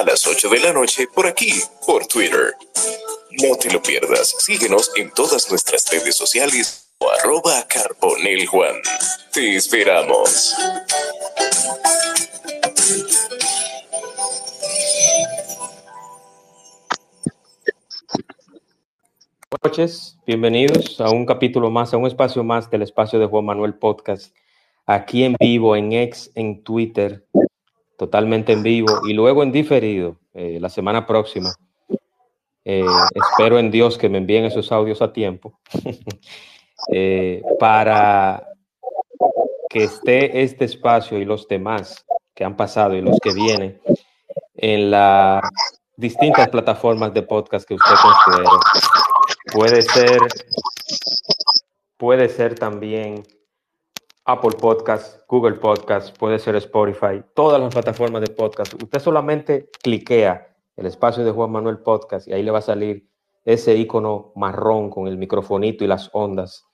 [0.00, 1.52] a las 8 de la noche por aquí,
[1.86, 2.54] por Twitter.
[3.42, 4.34] No te lo pierdas.
[4.38, 8.76] Síguenos en todas nuestras redes sociales o arroba Carbonel Juan.
[9.30, 10.56] Te esperamos.
[19.50, 23.44] Buenas noches, bienvenidos a un capítulo más, a un espacio más del espacio de Juan
[23.44, 24.34] Manuel Podcast,
[24.86, 27.26] aquí en vivo, en X, en Twitter,
[28.00, 31.52] totalmente en vivo y luego en diferido eh, la semana próxima.
[32.64, 32.82] Eh,
[33.14, 35.60] espero en Dios que me envíen esos audios a tiempo
[36.92, 38.46] eh, para
[39.68, 43.78] que esté este espacio y los demás que han pasado y los que vienen
[44.54, 45.42] en las
[45.94, 48.48] distintas plataformas de podcast que usted considere.
[49.52, 50.20] Puede ser,
[51.98, 53.24] puede ser también
[54.30, 58.80] Apple Podcast, Google Podcast, puede ser Spotify, todas las plataformas de podcast.
[58.80, 63.08] Usted solamente cliquea el espacio de Juan Manuel Podcast y ahí le va a salir
[63.44, 66.64] ese icono marrón con el microfonito y las ondas.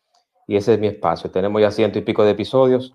[0.46, 1.30] Y ese es mi espacio.
[1.30, 2.94] Tenemos ya ciento y pico de episodios,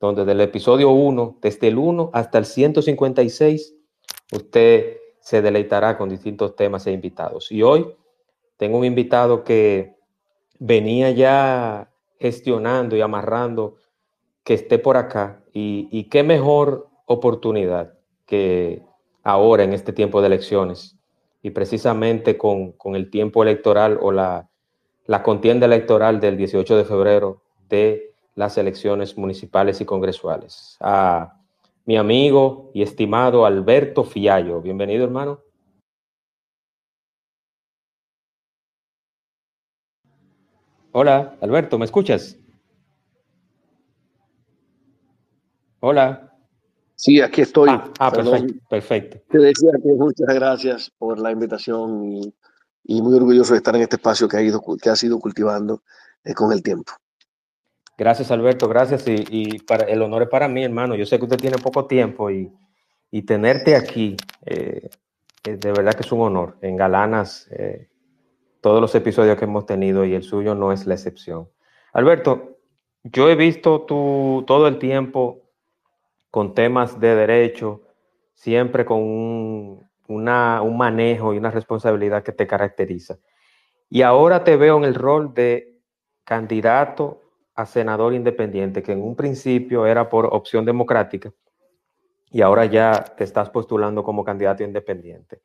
[0.00, 3.74] donde del episodio 1, desde el 1 hasta el 156,
[4.32, 7.52] usted se deleitará con distintos temas e invitados.
[7.52, 7.86] Y hoy
[8.56, 9.98] tengo un invitado que
[10.58, 13.76] venía ya gestionando y amarrando
[14.48, 17.92] que esté por acá y, qué mejor oportunidad
[18.24, 18.82] que
[19.22, 20.96] ahora en este tiempo de elecciones
[21.42, 24.48] y precisamente con, el tiempo electoral o la,
[25.04, 30.78] la, contienda electoral del 18 de febrero de las elecciones municipales y congresuales.
[30.80, 31.42] A
[31.84, 34.62] mi amigo y estimado Alberto Fiallo.
[34.62, 35.40] Bienvenido, hermano.
[40.92, 42.38] Hola, Alberto, ¿me escuchas?
[45.80, 46.34] Hola.
[46.96, 47.68] Sí, aquí estoy.
[47.70, 49.18] Ah, ah perfecto, perfecto.
[49.30, 52.12] Te decía que muchas gracias por la invitación
[52.84, 55.82] y, muy orgulloso de estar en este espacio que ha, ido, que ha sido cultivando
[56.24, 56.92] eh, con el tiempo.
[57.96, 59.04] Gracias, Alberto, gracias.
[59.06, 60.96] Y, para, el honor es para mí, hermano.
[60.96, 62.52] Yo sé que usted tiene poco tiempo y,
[63.24, 64.90] tenerte aquí, eh,
[65.44, 66.58] de verdad que es un honor.
[66.60, 67.88] En Galanas, eh,
[68.60, 71.48] todos los episodios que hemos tenido y el suyo no es la excepción.
[71.92, 72.58] Alberto,
[73.04, 75.47] yo he visto tu, todo el tiempo
[76.30, 77.82] con temas de derecho,
[78.34, 79.88] siempre con un,
[80.76, 83.18] manejo y una responsabilidad que te caracteriza.
[83.90, 85.80] Y ahora te veo en el rol de
[86.24, 87.22] candidato
[87.54, 91.32] a senador independiente, que en un principio era por opción democrática
[92.30, 95.40] y ahora ya te estás postulando como candidato independiente.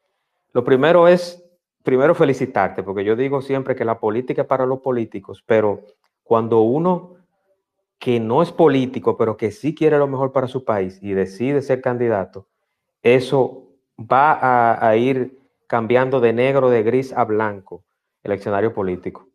[0.52, 1.44] Lo primero es,
[1.82, 5.82] primero felicitarte, porque yo digo siempre que la política es para los políticos, pero
[6.24, 7.16] cuando uno
[8.04, 11.62] que no es político, pero que sí quiere lo mejor para su país y decide
[11.62, 12.50] ser candidato,
[13.02, 17.86] eso va a, ir cambiando de negro, de gris a blanco
[18.22, 19.30] el escenario político.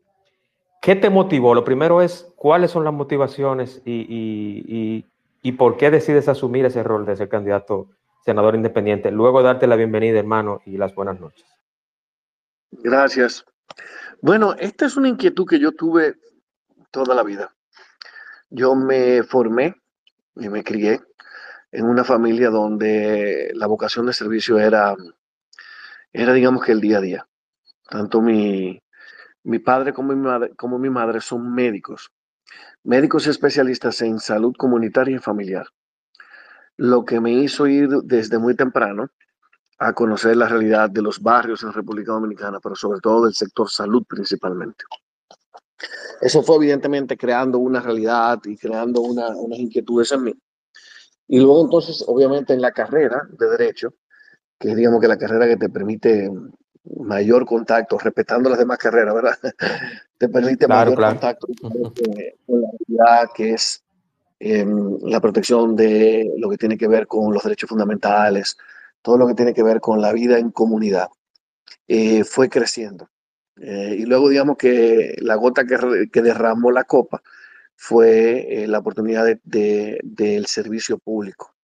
[0.83, 1.55] ¿Qué te motivó?
[1.55, 5.07] Lo primero es cuáles son las motivaciones y,
[5.43, 7.89] y, por qué decides asumir ese rol de ser candidato
[8.23, 9.11] senador independiente.
[9.11, 11.47] Luego darte la bienvenida, hermano, y las buenas noches.
[12.71, 13.47] Gracias.
[14.21, 16.17] Bueno, esta es una inquietud que yo tuve
[16.91, 17.55] toda la vida.
[18.51, 19.75] Yo me formé
[20.37, 21.01] y me crié
[21.71, 24.97] en una familia donde la vocación de servicio era,
[26.13, 27.29] era digamos que el día a día.
[27.89, 28.83] Tanto mi,
[29.45, 32.11] mi padre como mi, madre, como mi madre son médicos,
[32.85, 35.67] médicos especialistas en salud comunitaria y familiar.
[36.77, 39.09] Lo que me hizo ir desde muy temprano
[39.79, 43.69] a conocer la realidad de los barrios en República Dominicana, pero sobre todo del sector
[43.71, 44.85] salud principalmente.
[46.21, 50.35] Eso fue evidentemente creando una realidad y creando unas inquietudes en mí.
[51.29, 53.95] Y luego entonces, obviamente en la carrera de derecho,
[54.59, 56.31] que es digamos que la carrera que te permite
[56.97, 59.39] mayor contacto, respetando las demás carreras, ¿verdad?
[60.19, 63.85] te permite mayor contacto con la realidad que es
[64.41, 68.57] em, la protección de lo que tiene que ver con los derechos fundamentales,
[69.03, 71.09] todo lo que tiene que ver con la vida en comunidad,
[71.87, 73.09] eh, fue creciendo.
[73.61, 77.23] Eh, y luego, digamos que la gota que, derramó la copa
[77.75, 81.55] fue eh, la oportunidad del servicio público.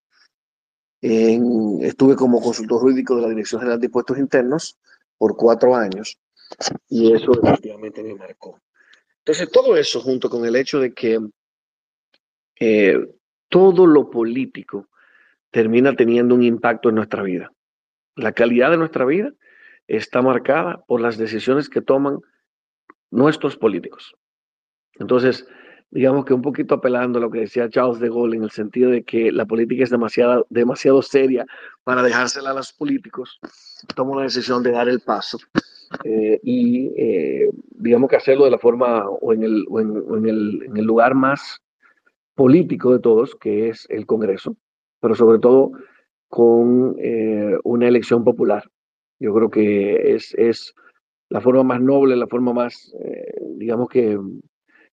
[1.00, 4.79] estuve como consultor jurídico de la Dirección General de Impuestos Internos
[5.19, 6.19] por cuatro años
[6.88, 8.61] y eso efectivamente me marcó.
[9.19, 11.19] Entonces, todo eso junto con el hecho de que
[12.61, 12.99] eh,
[13.49, 14.88] todo lo político
[15.50, 17.52] termina teniendo un impacto en nuestra vida.
[18.17, 19.32] La calidad de nuestra vida
[19.87, 22.19] está marcada por las decisiones que toman
[23.11, 24.15] nuestros políticos.
[24.99, 25.47] Entonces,
[25.91, 28.91] digamos que un poquito apelando a lo que decía Charles de Gaulle en el sentido
[28.91, 31.47] de que la política es demasiado, demasiado seria
[31.85, 33.39] para dejársela a los políticos,
[33.95, 35.39] tomo la decisión de dar el paso
[36.05, 41.15] eh, y eh, digamos que hacerlo de la forma o en el, en el lugar
[41.15, 41.61] más
[42.35, 44.57] político de todos, que es el Congreso,
[45.01, 45.73] pero sobre todo
[46.29, 48.69] con eh, una elección popular.
[49.20, 50.75] Yo creo que es, es
[51.28, 52.94] la forma más noble, la forma más,
[53.56, 54.19] digamos que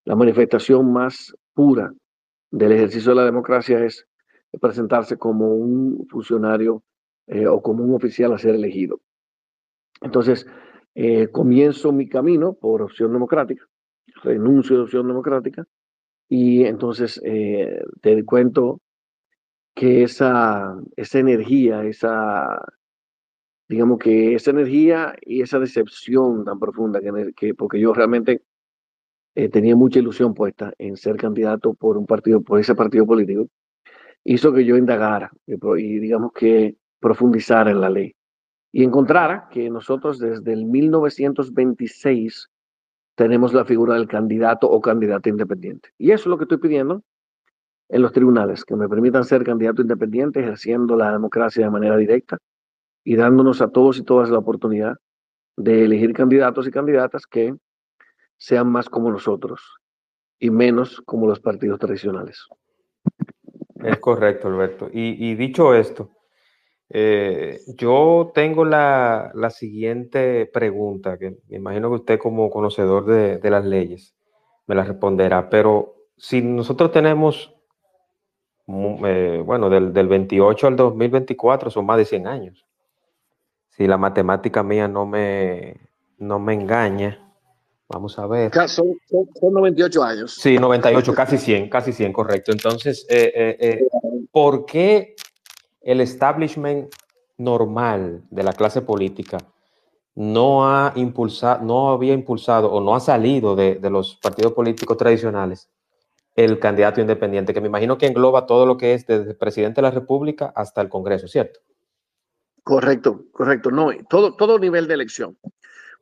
[0.06, 1.94] la manifestación más pura
[2.52, 4.06] del ejercicio de la democracia es
[4.60, 6.84] presentarse como un funcionario
[7.28, 9.00] eh, o como un oficial a ser elegido.
[10.02, 10.46] Entonces,
[10.96, 13.66] eh, comienzo mi camino por opción democrática,
[14.24, 15.66] renuncio de opción democrática
[16.28, 18.82] y entonces eh, te cuento
[19.74, 22.62] que esa, esa energía, esa,
[23.72, 28.42] digamos que esa energía y esa decepción tan profunda que, que porque yo realmente
[29.34, 33.48] eh, tenía mucha ilusión puesta en ser candidato por un partido, por ese partido político,
[34.26, 38.14] hizo que yo indagara y digamos que profundizara en la ley
[38.74, 42.50] y encontrara que nosotros desde el 1926
[43.16, 45.92] tenemos la figura del candidato o candidata independiente.
[45.98, 47.04] Y eso es lo que estoy pidiendo
[47.88, 52.38] en los tribunales, que me permitan ser candidato independiente, ejerciendo la democracia de manera directa
[53.04, 54.96] y dándonos a todos y todas la oportunidad
[55.58, 57.54] de elegir candidatos y candidatas que
[58.38, 59.62] sean más como nosotros
[60.40, 62.48] y menos como los partidos tradicionales.
[63.76, 64.90] Es correcto, Alberto.
[64.92, 66.12] Y, dicho esto,
[66.90, 73.66] eh, yo tengo la, siguiente pregunta, que me imagino que usted como conocedor de, las
[73.66, 74.16] leyes
[74.68, 77.56] me la responderá, pero si nosotros tenemos,
[78.68, 82.66] eh, bueno, del, del 28 al 2024 son más de 100 años.
[83.72, 85.78] Si la matemática mía no me,
[86.18, 87.32] no me engaña,
[87.92, 88.54] Vamos a ver.
[88.70, 90.36] Son, son, 98 años.
[90.36, 92.52] Sí, 98, casi 100, casi 100, correcto.
[92.52, 93.88] Entonces, eh, eh, eh,
[94.32, 95.16] ¿por qué
[95.82, 96.90] el establishment
[97.38, 99.40] normal de la clase política
[100.16, 104.96] no ha impulsado, no había impulsado o no ha salido de, de, los partidos políticos
[104.98, 105.70] tradicionales
[106.36, 109.82] el candidato independiente, que me imagino que engloba todo lo que es desde el presidente
[109.82, 111.60] de la República hasta el Congreso, ¿cierto?
[112.64, 113.72] Correcto, correcto.
[113.72, 115.38] No, todo, todo nivel de elección.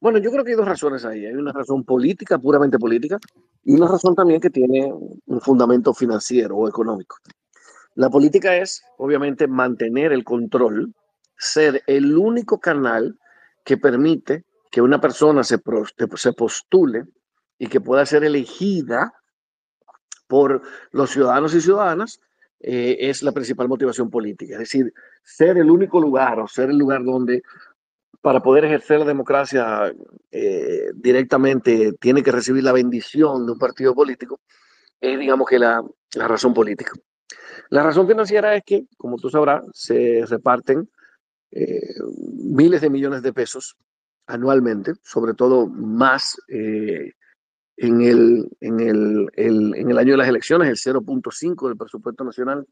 [0.02, 1.26] Bueno, yo creo que hay dos razones ahí.
[1.26, 3.18] Hay una razón política, puramente política,
[3.64, 7.18] y una razón también que tiene un fundamento financiero o económico.
[7.96, 10.94] La política es, obviamente, mantener el control,
[11.38, 13.18] ser el único canal
[13.66, 15.60] que permite que una persona se,
[16.16, 17.06] se postule
[17.58, 19.14] y que pueda ser elegida
[20.28, 22.22] por los ciudadanos y ciudadanas
[22.62, 24.54] eh, es la principal motivación política.
[24.54, 27.42] Es decir, ser el único lugar o ser el lugar donde
[28.22, 29.94] para poder ejercer la democracia
[30.32, 34.42] eh, directamente tiene que recibir la bendición de un partido político,
[35.00, 35.82] es digamos que la,
[36.16, 36.92] la, razón política.
[37.70, 40.90] La razón financiera es que, como tú sabrás, se reparten
[41.52, 41.80] eh,
[42.44, 43.78] miles de millones de pesos
[44.28, 46.38] anualmente, sobre todo más
[47.82, 52.24] en, el, en, el, el, en el año de las elecciones, el 0.5 del presupuesto
[52.24, 52.68] nacional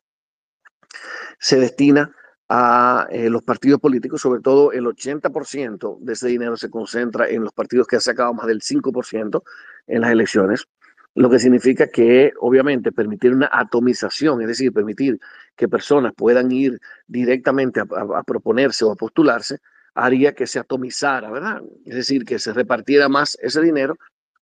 [1.39, 2.13] se destina
[2.50, 7.44] a eh, los partidos políticos, sobre todo el 80% de ese dinero se concentra en
[7.44, 9.44] los partidos que han sacado más del 5%
[9.88, 10.68] en las elecciones,
[11.15, 15.19] lo que significa que obviamente permitir una atomización, es decir, permitir
[15.56, 19.59] que personas puedan ir directamente a, proponerse o a postularse,
[19.95, 21.61] haría que se atomizara, ¿verdad?
[21.85, 23.97] Es decir, que se repartiera más ese dinero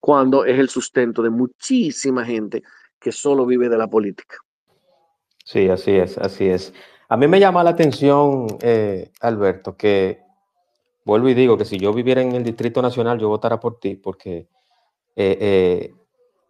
[0.06, 2.62] cuando es el sustento de muchísima gente
[3.00, 4.38] que solo vive de la política.
[5.44, 6.76] Sí, así es, así es.
[7.10, 10.22] A mí me llama la atención, eh, Alberto, que
[11.06, 13.96] vuelvo y digo que si yo viviera en el Distrito Nacional, yo votara por ti,
[13.96, 14.48] porque
[15.16, 15.94] eh, eh,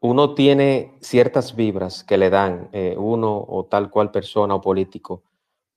[0.01, 5.23] uno tiene ciertas vibras que le dan uno o tal cual persona o político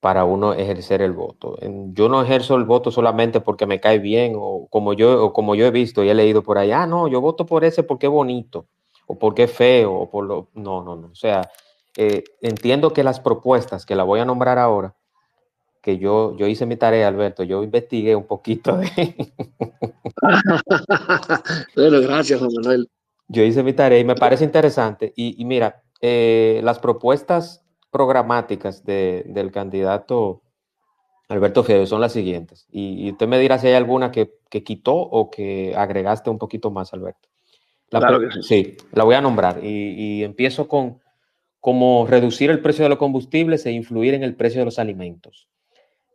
[0.00, 1.58] para uno ejercer el voto.
[1.92, 5.54] Yo no ejerzo el voto solamente porque me cae bien o como yo, o como
[5.54, 8.06] yo he visto y he leído por ahí, ah, no, yo voto por ese porque
[8.06, 8.66] es bonito
[9.06, 10.48] o porque es feo o por lo...
[10.54, 11.08] No, no, no.
[11.08, 11.50] O sea,
[11.96, 14.94] eh, entiendo que las propuestas que la voy a nombrar ahora,
[15.82, 19.32] que yo, yo hice mi tarea, Alberto, yo investigué un poquito de...
[21.74, 22.88] bueno, gracias, Juan Manuel.
[23.28, 25.12] Yo hice mi tarea y me parece interesante.
[25.16, 30.42] Y, mira, eh, las propuestas programáticas del candidato
[31.28, 32.66] Alberto Fede son las siguientes.
[32.70, 36.92] Y, usted me dirá si hay alguna que, quitó o que agregaste un poquito más,
[36.92, 37.28] Alberto.
[37.90, 38.76] claro que sí.
[38.92, 39.62] la voy a nombrar.
[39.62, 41.00] y empiezo con
[41.60, 45.48] como reducir el precio de los combustibles e influir en el precio de los alimentos.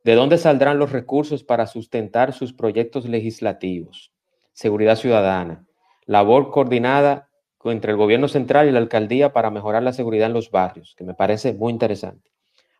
[0.03, 4.11] ¿De dónde saldrán los recursos para sustentar sus proyectos legislativos?
[4.53, 5.65] Seguridad ciudadana,
[6.05, 7.29] labor coordinada
[7.71, 11.03] entre el gobierno central y la alcaldía para mejorar la seguridad en los barrios, que
[11.03, 12.31] me parece muy interesante.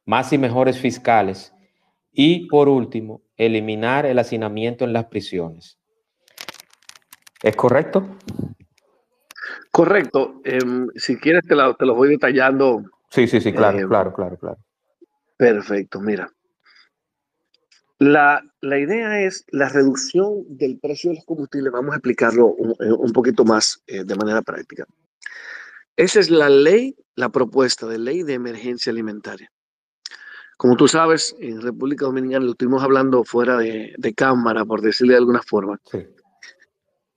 [0.06, 1.54] Más y mejores fiscales.
[2.12, 5.80] Y por último, eliminar el hacinamiento en las prisiones.
[7.42, 8.06] ¿Es correcto?
[9.72, 10.42] Correcto.
[10.44, 12.84] Em, si quieres, te, te lo voy detallando.
[13.10, 14.58] Sí, sí, sí, claro, em, claro, claro, claro.
[15.38, 16.30] Perfecto, mira.
[18.00, 21.72] La, idea es la reducción del precio de los combustibles.
[21.72, 24.86] Vamos a explicarlo un, eh, poquito más eh, de manera práctica.
[25.96, 29.52] Esa es la ley, la propuesta de ley de emergencia alimentaria.
[30.58, 35.20] Como tú sabes, en República Dominicana, lo estuvimos hablando fuera de, cámara, por decirle de
[35.20, 35.80] alguna forma,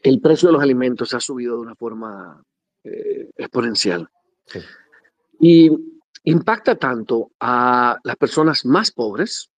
[0.02, 2.42] el precio de los alimentos ha subido de una forma
[2.84, 4.08] eh, exponencial.
[5.38, 5.70] Y
[6.24, 9.50] impacta tanto a las personas más pobres,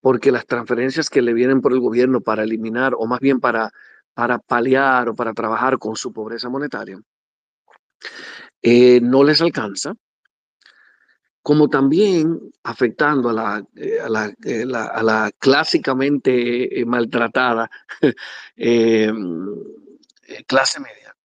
[0.00, 3.70] porque las transferencias que le vienen por el gobierno para eliminar, o más bien para,
[4.14, 6.98] para paliar o para trabajar con su pobreza monetaria,
[8.62, 9.94] eh, no les alcanza,
[11.42, 17.70] como también afectando a la, eh, a la, eh, a la clásicamente maltratada
[20.46, 21.16] clase media,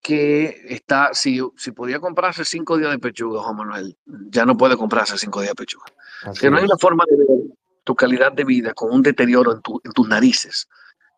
[0.00, 4.76] que está, si, si podía comprarse cinco días de pechuga, Juan Manuel, ya no puede
[4.76, 5.86] comprarse cinco días de pechuga.
[6.38, 7.55] que no hay una forma de ver
[7.86, 10.68] tu calidad de vida con un deterioro en, tus narices,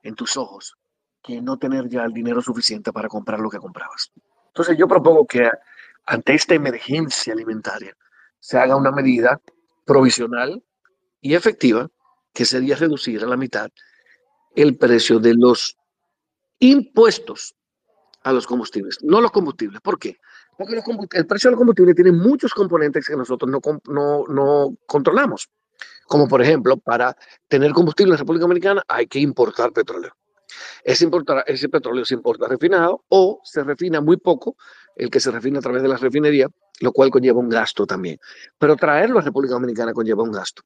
[0.03, 0.77] en tus ojos,
[1.23, 4.13] que no tener ya el dinero suficiente para comprar lo que comprabas.
[4.49, 5.51] Entonces yo propongo que
[6.05, 7.97] ante esta emergencia alimentaria
[8.39, 9.41] se haga una medida
[9.87, 10.63] provisional
[11.23, 11.89] y efectiva
[12.35, 13.71] que sería reducir a la mitad
[14.55, 15.75] el precio de los
[16.59, 17.57] impuestos
[18.25, 19.81] a los combustibles, no los combustibles.
[19.81, 20.19] ¿Por qué?
[20.59, 20.83] Porque
[21.13, 25.49] el precio de los combustibles tiene muchos componentes que nosotros no, no, no controlamos.
[26.09, 27.15] Como por ejemplo, para
[27.49, 30.12] tener combustible en la República Dominicana hay que importar petróleo.
[30.83, 34.57] Ese, importar, ese petróleo se importa refinado o se refina muy poco,
[34.97, 36.49] el que se refina a través de la refinería,
[36.81, 38.19] lo cual conlleva un gasto también.
[38.59, 40.62] Pero traerlo a República Dominicana conlleva un gasto.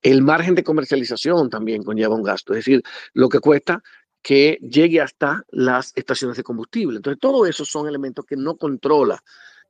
[0.00, 2.82] El margen de comercialización también conlleva un gasto, es decir,
[3.12, 3.82] lo que cuesta
[4.22, 6.98] que llegue hasta las estaciones de combustible.
[6.98, 9.20] Entonces, todo eso son elementos que no controla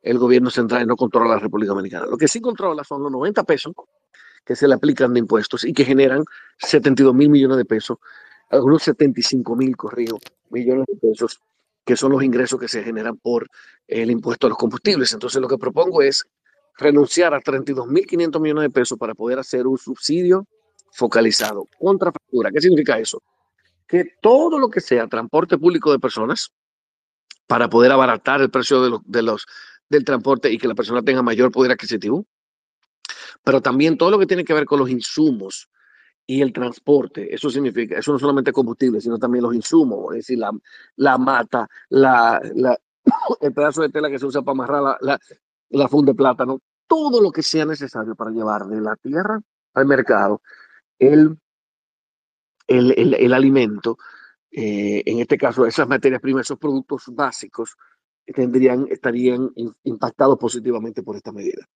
[0.02, 2.07] el gobierno central y no controla la República Dominicana.
[2.07, 3.73] Lo que sí controla son los 90 pesos
[4.44, 6.25] que se le aplican de impuestos y que generan
[6.59, 7.99] 72 mil millones de pesos,
[8.50, 10.18] algunos 75 mil corridos
[10.50, 11.40] millones de pesos,
[11.85, 13.49] que son los ingresos que se generan por
[13.87, 15.12] el impuesto a los combustibles.
[15.12, 16.25] Entonces lo que propongo es
[16.76, 20.47] renunciar a 32 mil 500 millones de pesos para poder hacer un subsidio
[20.92, 22.50] focalizado contra factura.
[22.50, 23.23] ¿Qué significa eso?
[23.87, 26.52] Que todo lo que sea transporte público de personas,
[27.50, 29.44] para poder abaratar el precio de los,
[29.88, 32.25] del transporte y que la persona tenga mayor poder adquisitivo,
[33.43, 35.69] pero también todo lo que tiene que ver con los insumos
[36.27, 37.35] y el transporte.
[37.35, 40.53] Eso significa, eso no solamente combustible, sino también los insumos, es decir, la,
[40.97, 42.41] la mata, la,
[43.41, 45.21] el pedazo de tela que se usa para amarrar la,
[45.71, 49.41] la, funda de plátano, todo lo que sea necesario para llevar de la tierra
[49.75, 50.41] al mercado
[50.99, 51.39] el,
[52.69, 53.99] el, el, el alimento,
[54.53, 57.77] eh, en este caso esas materias primas, esos productos básicos,
[58.27, 59.51] tendrían, estarían
[59.85, 61.67] impactados positivamente por esta medida.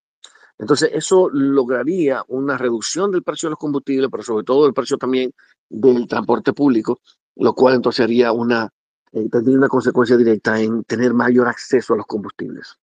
[0.59, 4.97] Entonces, eso lograría una reducción del precio de los combustibles, pero sobre todo el precio
[4.97, 5.33] también
[5.69, 7.01] del transporte público,
[7.37, 8.71] lo cual entonces haría una,
[9.13, 12.79] eh, tendría una consecuencia directa en tener mayor acceso a los combustibles.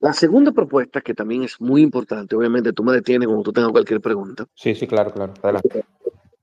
[0.00, 3.70] La segunda propuesta, que también es muy importante, obviamente tú me detienes cuando tú tengas
[3.70, 4.46] cualquier pregunta.
[4.54, 5.60] Sí, sí, claro, claro.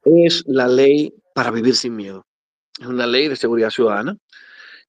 [0.04, 2.26] Es la ley para vivir sin miedo.
[2.80, 4.18] Es una ley de seguridad ciudadana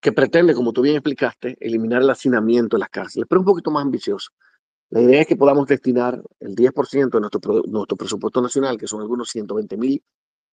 [0.01, 3.71] que pretende, como tú bien explicaste, eliminar el hacinamiento de las cárceles, pero un poquito
[3.71, 4.31] más ambicioso.
[4.91, 9.01] La idea es que podamos destinar el 10% de nuestro, nuestro presupuesto nacional, que son
[9.01, 10.03] algunos 120 mil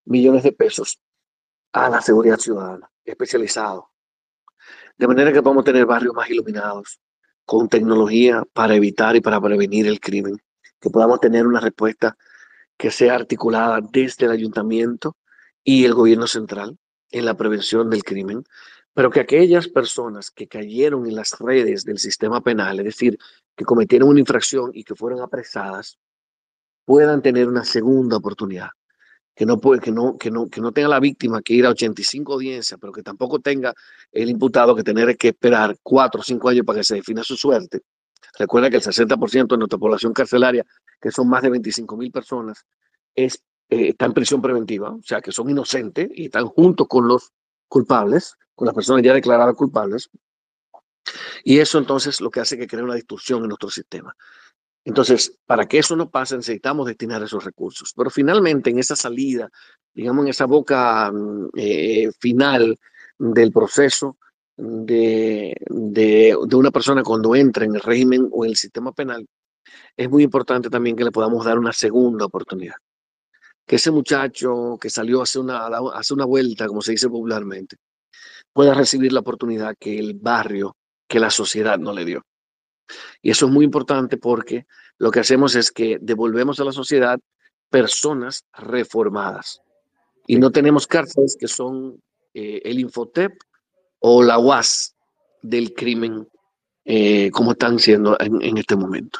[0.06, 1.00] millones de pesos,
[1.72, 3.92] a la seguridad ciudadana, especializado.
[4.98, 7.00] De manera que podamos tener barrios más iluminados,
[7.46, 10.38] con tecnología para evitar y para prevenir el crimen.
[10.80, 12.18] Que podamos tener una respuesta
[12.78, 15.16] que sea articulada desde el ayuntamiento
[15.64, 16.78] y el gobierno central
[17.12, 18.44] en la prevención del crimen,
[18.94, 23.18] pero que aquellas personas que cayeron en las redes del sistema penal, es decir,
[23.56, 25.98] que cometieron una infracción y que fueron apresadas,
[26.86, 28.70] puedan tener una segunda oportunidad.
[29.36, 32.34] Que no, que, no, que, no, que no tenga la víctima que ir a 85
[32.34, 33.74] audiencias, pero que tampoco tenga
[34.12, 37.36] el imputado que tener que esperar cuatro o cinco años para que se defina su
[37.36, 37.82] suerte.
[38.38, 40.66] Recuerda que el 60% de nuestra población carcelaria,
[41.02, 42.66] que son más de 25 mil personas,
[43.14, 47.08] es, eh, está en prisión preventiva, o sea, que son inocentes y están junto con
[47.08, 47.32] los
[47.68, 50.10] culpables, con las personas ya declaradas culpables.
[51.44, 54.16] Y eso entonces lo que hace que cree una distorsión en nuestro sistema.
[54.84, 57.92] Entonces, para que eso no pase, necesitamos destinar esos recursos.
[57.96, 59.50] Pero finalmente, en esa salida,
[59.94, 62.78] digamos, en esa boca mm, eh, final
[63.18, 64.18] del proceso
[64.56, 69.26] de, de, de, una persona cuando entra en el régimen o en el sistema penal,
[69.98, 72.76] es muy importante también que le podamos dar una segunda oportunidad.
[73.66, 77.78] Que ese muchacho que salió hace una, hace una vuelta, como se dice popularmente,
[78.54, 80.76] pueda recibir la oportunidad que el barrio,
[81.08, 82.26] que la sociedad no le dio.
[83.22, 84.66] Y eso es muy importante porque
[84.98, 87.20] lo que hacemos es que devolvemos a la sociedad
[87.70, 89.62] personas reformadas.
[90.28, 92.02] Y no tenemos cárceles que son
[92.34, 93.34] eh, el Infotep
[94.00, 94.96] o la UAS
[95.42, 96.28] del crimen,
[96.86, 99.20] eh, como están siendo en, en este momento.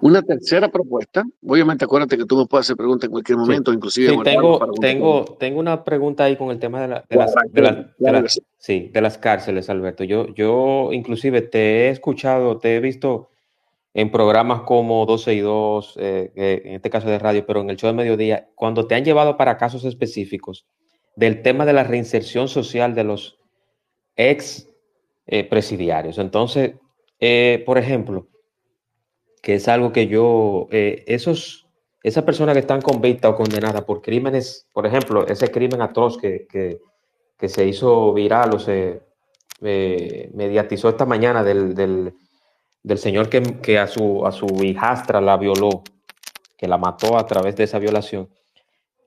[0.00, 3.76] Una tercera propuesta, obviamente acuérdate que tú me puedes hacer preguntas en cualquier momento, sí.
[3.76, 4.10] inclusive.
[4.10, 7.62] Sí, tengo, tengo, tengo una pregunta ahí con el tema de, la, de, las, de,
[7.62, 10.04] la, de, las, sí, de las cárceles, Alberto.
[10.04, 13.30] Yo, yo inclusive te he escuchado, te he visto
[13.94, 17.78] en programas como 12 y 2, eh, en este caso de radio, pero en el
[17.78, 20.66] show de mediodía, cuando te han llevado para casos específicos
[21.16, 23.38] del tema de la reinserción social de los
[24.14, 24.68] ex
[25.26, 26.18] eh, presidiarios.
[26.18, 26.74] Entonces,
[27.20, 28.28] eh, por ejemplo,
[29.46, 31.68] que es algo que yo, eh, esos,
[32.02, 36.48] esas personas que están convictas o condenadas por crímenes, por ejemplo, ese crimen atroz que,
[36.48, 36.80] que,
[37.38, 39.02] que se hizo viral o se
[39.62, 42.12] eh, mediatizó esta mañana del, del,
[42.82, 45.84] del señor que, que, a, su, a su hijastra la violó,
[46.58, 48.28] que la mató a través de esa violación.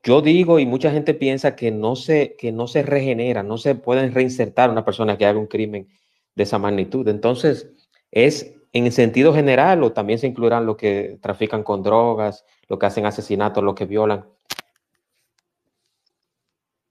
[0.02, 3.74] Yo digo, y mucha gente piensa que no se, que no se regenera, no se
[3.74, 5.86] pueden reinsertar una persona que haga un crimen
[6.34, 7.06] de esa magnitud.
[7.08, 7.68] Entonces,
[8.10, 12.86] es en sentido general o también se incluirán los que trafican con drogas, los que
[12.86, 14.26] hacen asesinatos, los que violan?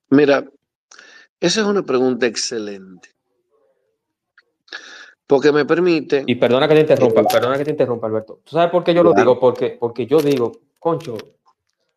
[0.09, 0.45] Mira,
[1.39, 3.09] esa es una pregunta excelente.
[5.25, 6.24] Porque me permite.
[6.25, 8.39] Y perdona que te interrumpa, eh, perdona que te interrumpa, Alberto.
[8.43, 9.15] ¿Tú sabes por qué yo claro.
[9.15, 9.39] lo digo?
[9.39, 11.17] Porque, porque yo digo, concho,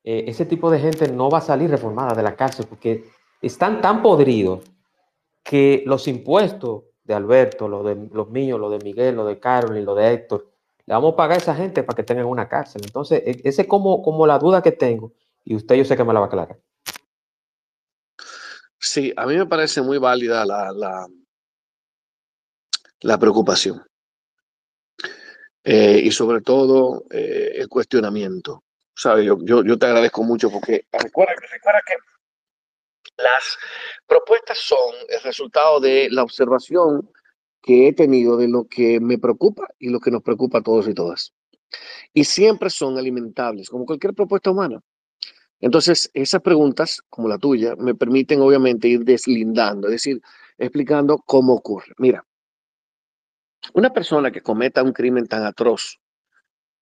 [0.04, 3.04] eh, ese tipo de gente no va a salir reformada de la cárcel porque
[3.40, 4.60] están tan podridos
[5.42, 9.84] que los impuestos de Alberto, lo de los míos, lo de Miguel, lo de Carolyn,
[9.84, 10.50] lo de Héctor.
[10.86, 12.82] Le vamos a pagar a esa gente para que tengan una cárcel.
[12.84, 15.12] Entonces, ese es como, como la duda que tengo
[15.44, 16.58] y usted yo sé que me la va a aclarar.
[18.78, 21.06] Sí, a mí me parece muy válida la, la,
[23.00, 23.82] la preocupación.
[25.64, 28.64] Eh, y sobre todo eh, el cuestionamiento.
[28.96, 31.94] Yo, yo, yo te agradezco mucho porque recuerda, recuerda que
[33.22, 33.58] las
[34.06, 37.10] propuestas son el resultado de la observación
[37.62, 40.88] que he tenido de lo que me preocupa y lo que nos preocupa a todos
[40.88, 41.32] y todas.
[42.12, 44.80] Y siempre son alimentables, como cualquier propuesta humana.
[45.60, 50.20] Entonces, esas preguntas, como la tuya, me permiten obviamente ir deslindando, es decir,
[50.58, 51.94] explicando cómo ocurre.
[51.98, 52.26] Mira,
[53.74, 56.00] una persona que cometa un crimen tan atroz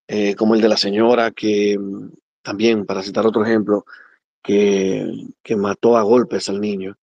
[0.08, 1.78] eh, como el de la señora que
[2.42, 3.84] también, para citar otro ejemplo,
[4.42, 5.06] que,
[5.42, 6.96] que mató a golpes al niño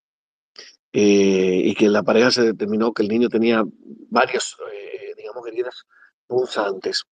[0.91, 3.63] eh, y que la pareja se determinó que el niño tenía
[4.09, 5.85] varios, eh, digamos, heridas
[6.25, 7.03] punzantes.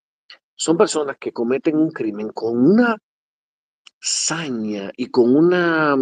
[0.56, 2.98] Son personas que cometen un crimen con una
[4.00, 5.96] saña y con una,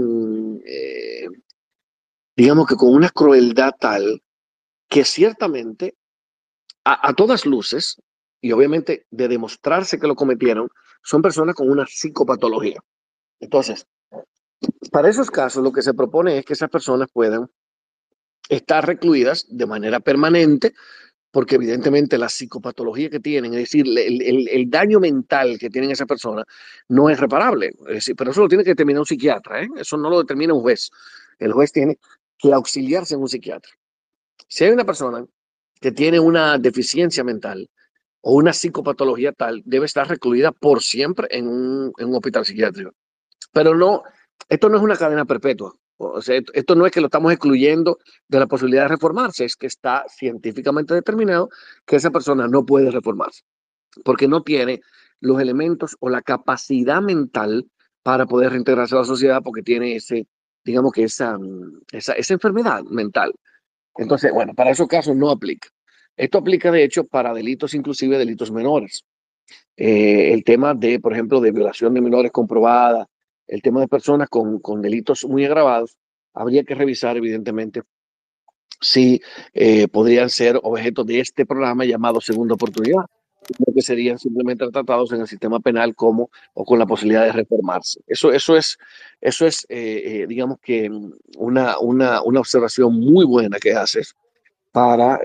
[0.65, 1.27] eh,
[2.35, 4.21] digamos que con una crueldad tal
[4.87, 5.95] que ciertamente
[6.85, 7.97] a todas luces,
[8.43, 10.69] y obviamente de demostrarse que lo cometieron,
[11.01, 12.83] son personas con una psicopatología.
[13.39, 13.87] Entonces,
[14.91, 17.49] para esos casos, lo que se propone es que esas personas puedan
[18.49, 20.73] estar recluidas de manera permanente,
[21.31, 26.43] porque evidentemente la psicopatología que tienen, es decir, el, daño mental que tienen esa persona
[26.89, 27.71] no es reparable.
[27.87, 29.67] Es pero eso lo tiene que determinar un psiquiatra, ¿eh?
[29.77, 30.91] eso no lo determina un juez.
[31.39, 31.97] El juez tiene
[32.37, 33.71] que auxiliarse en un psiquiatra.
[34.47, 35.25] Si hay una persona
[35.81, 37.67] que tiene una deficiencia mental
[38.21, 42.91] o una psicopatología tal, debe estar recluida por siempre en un hospital psiquiátrico.
[43.51, 44.03] Pero no,
[44.49, 45.73] esto no es una cadena perpetua.
[45.97, 49.55] O sea, esto no es que lo estamos excluyendo de la posibilidad de reformarse, es
[49.55, 51.49] que está científicamente determinado
[51.85, 53.43] que esa persona no puede reformarse,
[54.03, 54.81] porque no tiene
[55.19, 57.67] los elementos o la capacidad mental
[58.01, 60.27] para poder reintegrarse a la sociedad, porque tiene ese,
[60.65, 61.37] digamos que esa,
[61.91, 63.33] esa, esa enfermedad mental.
[63.95, 65.69] Entonces, bueno, para esos casos no aplica.
[66.17, 69.05] Esto aplica, de hecho, para delitos, inclusive delitos menores.
[69.77, 73.07] Eh, el tema de, por ejemplo, de violación de menores comprobada,
[73.47, 75.97] el tema de personas con, con delitos muy agravados,
[76.33, 77.81] habría que revisar, evidentemente,
[78.81, 79.21] si
[79.53, 83.05] eh, podrían ser objeto de este programa llamado Segunda Oportunidad,
[83.73, 87.99] que serían simplemente tratados en el sistema penal como o con la posibilidad de reformarse.
[88.07, 88.77] Eso, eso es,
[89.19, 90.89] eso es eh, eh, digamos que
[91.37, 94.15] una, una, una observación muy buena que haces
[94.71, 95.19] para,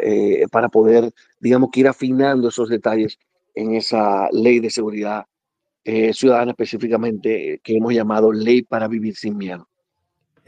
[0.51, 3.19] para poder, digamos que ir afinando esos detalles
[3.55, 5.25] en esa ley de seguridad
[5.85, 9.69] eh, ciudadana específicamente eh, que hemos llamado Ley para Vivir Sin Miedo.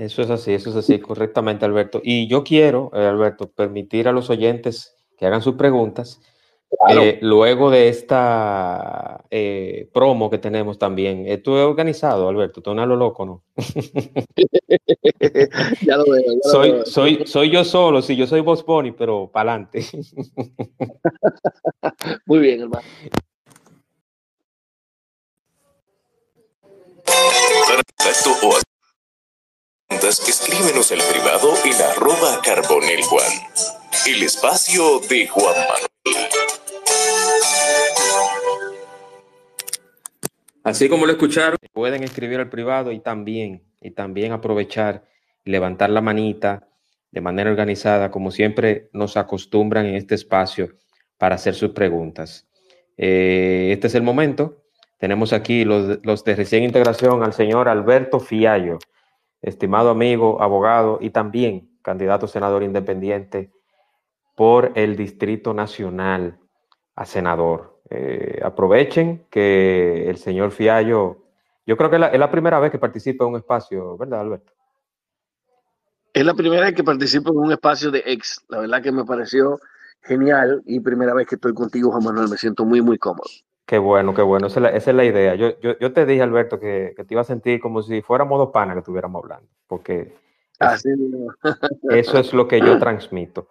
[0.01, 2.01] Eso es así, eso es así, correctamente, Alberto.
[2.03, 6.23] Y yo quiero, eh, Alberto, permitir a los oyentes que hagan sus preguntas.
[6.89, 12.87] Eh, luego de esta eh, promo que tenemos también, tú he organizado, Alberto, tú no
[12.87, 13.43] lo loco, ¿no?
[15.83, 16.23] ya lo veo.
[16.45, 19.85] soy, Soy, soy yo solo, sí, yo soy Boss Bunny, pero para adelante.
[22.25, 22.87] Muy bien, hermano.
[30.29, 33.33] Escríbenos el privado en arroba carbonel Juan.
[34.07, 36.29] El espacio de Juan Manuel.
[40.63, 45.05] Así como lo escucharon, pueden escribir al privado y también, y también aprovechar
[45.45, 46.69] y levantar la manita
[47.11, 50.77] de manera organizada, como siempre nos acostumbran en este espacio
[51.19, 52.47] para hacer sus preguntas.
[52.97, 54.60] Eh, este es el momento.
[55.01, 58.79] Tenemos aquí los, de recién integración al señor Alberto Fiallo
[59.41, 63.51] estimado amigo, abogado y también candidato senador independiente
[64.37, 66.39] por el Distrito Nacional
[66.97, 67.81] a senador.
[67.89, 71.25] Eh, aprovechen que el señor Fiallo,
[71.65, 74.53] yo creo que es la, primera vez que participa en un espacio, ¿verdad, Alberto?
[76.13, 78.45] Es la primera vez que participo en un espacio de ex.
[78.51, 79.59] La verdad que me pareció
[80.03, 82.29] genial y primera vez que estoy contigo, Juan Manuel.
[82.29, 83.31] Me siento muy, muy cómodo.
[83.71, 84.49] Qué bueno, qué bueno.
[84.49, 85.37] Esa es la, idea.
[85.37, 88.75] Yo, yo, te dije, Alberto, que, te iba a sentir como si fuéramos dos panas
[88.75, 90.13] que estuviéramos hablando, porque
[91.91, 93.47] eso es lo que yo transmito.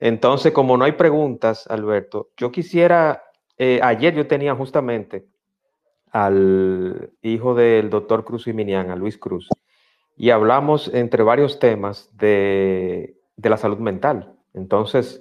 [0.00, 3.24] Entonces, como no hay preguntas, Alberto, yo quisiera,
[3.58, 5.26] eh, ayer yo tenía justamente
[6.12, 9.50] al hijo del doctor Cruz y Minian, a Luis Cruz,
[10.16, 14.34] y hablamos entre varios temas de, de la salud mental.
[14.54, 15.20] Entonces,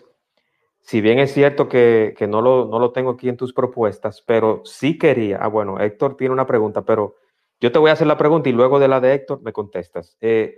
[0.88, 4.62] si bien es cierto que, no, lo, no, lo, tengo aquí en tus propuestas, pero
[4.64, 7.18] sí quería, ah, bueno, Héctor tiene una pregunta, pero
[7.60, 10.16] yo te voy a hacer la pregunta y luego de la de Héctor me contestas.
[10.22, 10.56] Eh,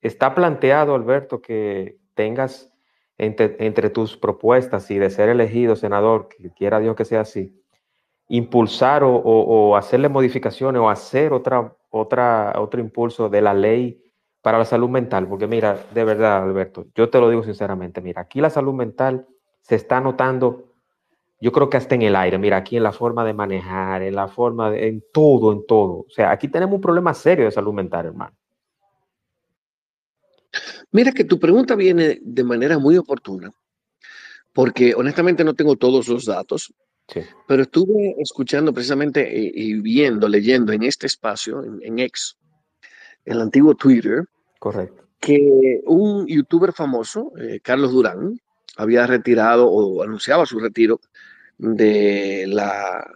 [0.00, 2.72] ¿Está planteado, Alberto, que tengas
[3.18, 7.60] entre, tus propuestas y de ser elegido senador, que quiera Dios que sea así,
[8.28, 14.00] impulsar o, hacerle modificaciones o hacer otra, otra, otro impulso de la ley
[14.42, 15.26] para la salud mental?
[15.26, 19.26] Porque mira, de verdad, Alberto, yo te lo digo sinceramente, mira, aquí la salud mental
[19.62, 20.72] se está notando,
[21.40, 24.14] yo creo que hasta en el aire, mira, aquí en la forma de manejar, en
[24.14, 25.92] la forma de, en todo, en todo.
[26.00, 28.36] O sea, aquí tenemos un problema serio de salud mental, hermano.
[30.90, 33.50] Mira que tu pregunta viene de manera muy oportuna,
[34.52, 36.72] porque honestamente no tengo todos los datos,
[37.46, 42.36] pero estuve escuchando precisamente y, viendo, leyendo en este espacio, en, en X,
[43.24, 44.24] el antiguo Twitter,
[44.58, 48.38] correcto, que un youtuber famoso, eh, Carlos Durán,
[48.76, 51.00] había retirado o anunciaba su retiro
[51.58, 53.06] de la,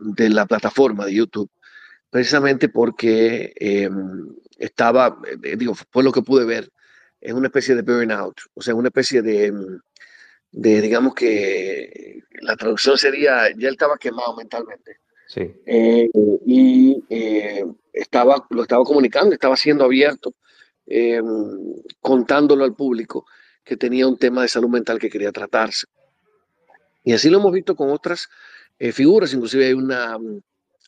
[0.00, 1.50] de la plataforma de YouTube,
[2.10, 6.70] precisamente porque em, estaba, eh, digo, fue lo que pude ver,
[7.20, 9.52] en una especie de burnout, o sea, una especie de,
[10.50, 14.98] de, digamos que la traducción sería, ya él estaba quemado mentalmente.
[15.26, 15.52] Sí.
[15.66, 16.08] Eh,
[16.46, 20.34] y eh, estaba, lo estaba comunicando, estaba siendo abierto,
[20.86, 21.26] em,
[22.00, 23.26] contándolo al público
[23.68, 25.86] que tenía un tema de salud mental que quería tratarse.
[27.04, 28.26] Y así lo hemos visto con otras
[28.78, 30.16] eh, figuras, inclusive hay, una,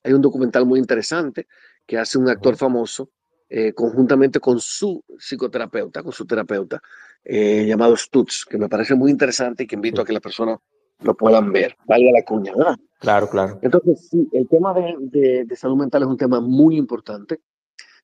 [0.02, 1.46] hay un documental muy interesante
[1.86, 3.10] que hace un actor famoso
[3.50, 6.80] eh, conjuntamente con su psicoterapeuta, con su terapeuta,
[7.22, 10.58] eh, llamado Stutz, que me parece muy interesante y que invito a que las personas
[11.00, 11.76] lo puedan ver.
[11.84, 12.76] Valga la cuña, ¿verdad?
[12.98, 13.58] Claro, claro.
[13.60, 17.40] Entonces, sí, el tema de, de salud mental es un tema muy importante.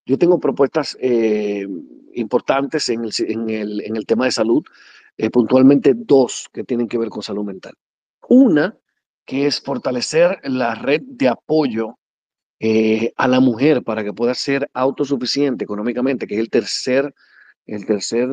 [0.07, 1.67] Yo tengo propuestas eh,
[2.15, 4.65] importantes en el, en, el, en el, tema de salud,
[5.17, 7.75] eh, puntualmente dos que tienen que ver con salud mental.
[8.29, 8.77] Una,
[9.25, 11.99] que es fortalecer la red de apoyo
[12.61, 17.13] eh, a la mujer para que pueda ser autosuficiente económicamente, que es el tercer,
[17.67, 18.29] el tercer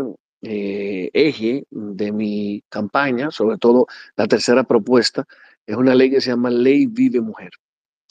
[0.45, 5.25] eje de mi campaña, sobre todo la tercera propuesta,
[5.65, 7.51] es una ley que se llama Ley Vive Mujer.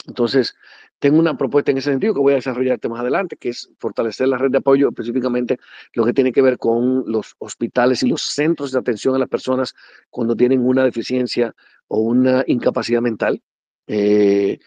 [0.07, 0.55] Entonces,
[0.99, 4.27] tengo una propuesta en ese sentido que voy a desarrollarte más adelante, que es fortalecer
[4.27, 5.59] la red de apoyo, específicamente
[5.93, 9.29] lo que tiene que ver con los hospitales y los centros de atención a las
[9.29, 9.75] personas
[10.09, 11.55] cuando tienen una deficiencia
[11.87, 13.41] o una incapacidad mental.
[13.87, 14.59] Eh,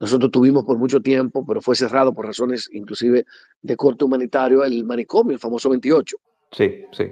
[0.00, 3.26] nosotros tuvimos por mucho tiempo, pero fue cerrado por razones inclusive
[3.62, 6.16] de corte humanitario, el manicomio, el famoso 28.
[6.52, 7.04] Sí, sí.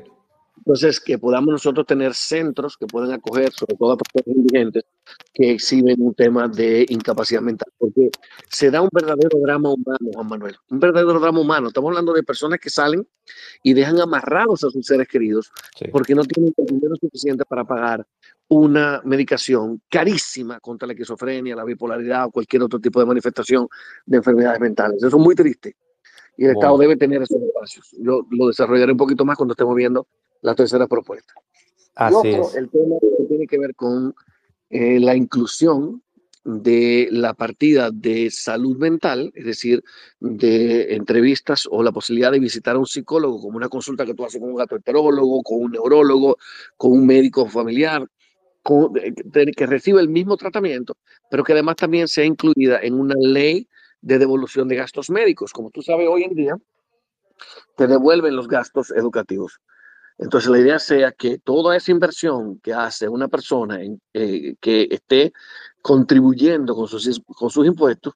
[0.57, 4.85] Entonces, que podamos nosotros tener centros que puedan acoger, sobre todo a personas indigentes,
[5.33, 8.11] que exhiben un tema de incapacidad mental, porque
[8.49, 11.69] se da un verdadero drama humano, Juan Manuel, un verdadero drama humano.
[11.69, 13.07] Estamos hablando de personas que salen
[13.63, 15.53] y dejan amarrados a sus seres queridos
[15.93, 18.07] porque no tienen el dinero suficiente para pagar
[18.49, 23.69] una medicación carísima contra la esquizofrenia, la bipolaridad o cualquier otro tipo de manifestación
[24.05, 24.99] de enfermedades mentales.
[24.99, 25.77] Eso es muy triste.
[26.39, 27.95] Y el Estado debe tener esos espacios.
[27.99, 30.07] Yo lo desarrollaré un poquito más cuando estemos viendo
[30.43, 31.35] la tercera propuesta.
[31.95, 32.55] Así es.
[32.55, 34.15] El tema que tiene que ver con
[34.71, 36.03] eh, la inclusión
[36.45, 39.83] de la partida de salud mental, es decir,
[40.21, 44.25] de entrevistas o la posibilidad de visitar a un psicólogo como una consulta que tú
[44.25, 46.37] haces con un gastroenterólogo, con un neurólogo,
[46.77, 48.07] con un médico familiar,
[49.57, 50.97] que recibe el mismo tratamiento,
[51.31, 53.69] pero que además también sea incluida en una ley
[54.01, 55.53] de devolución de gastos médicos.
[55.53, 56.57] Como tú sabes, hoy en día
[57.77, 59.61] te devuelven los gastos educativos.
[60.19, 64.89] Entonces, la idea sea que toda esa inversión que hace una persona en, eh, que
[64.91, 65.33] esté
[65.83, 68.15] contribuyendo con sus, con sus impuestos,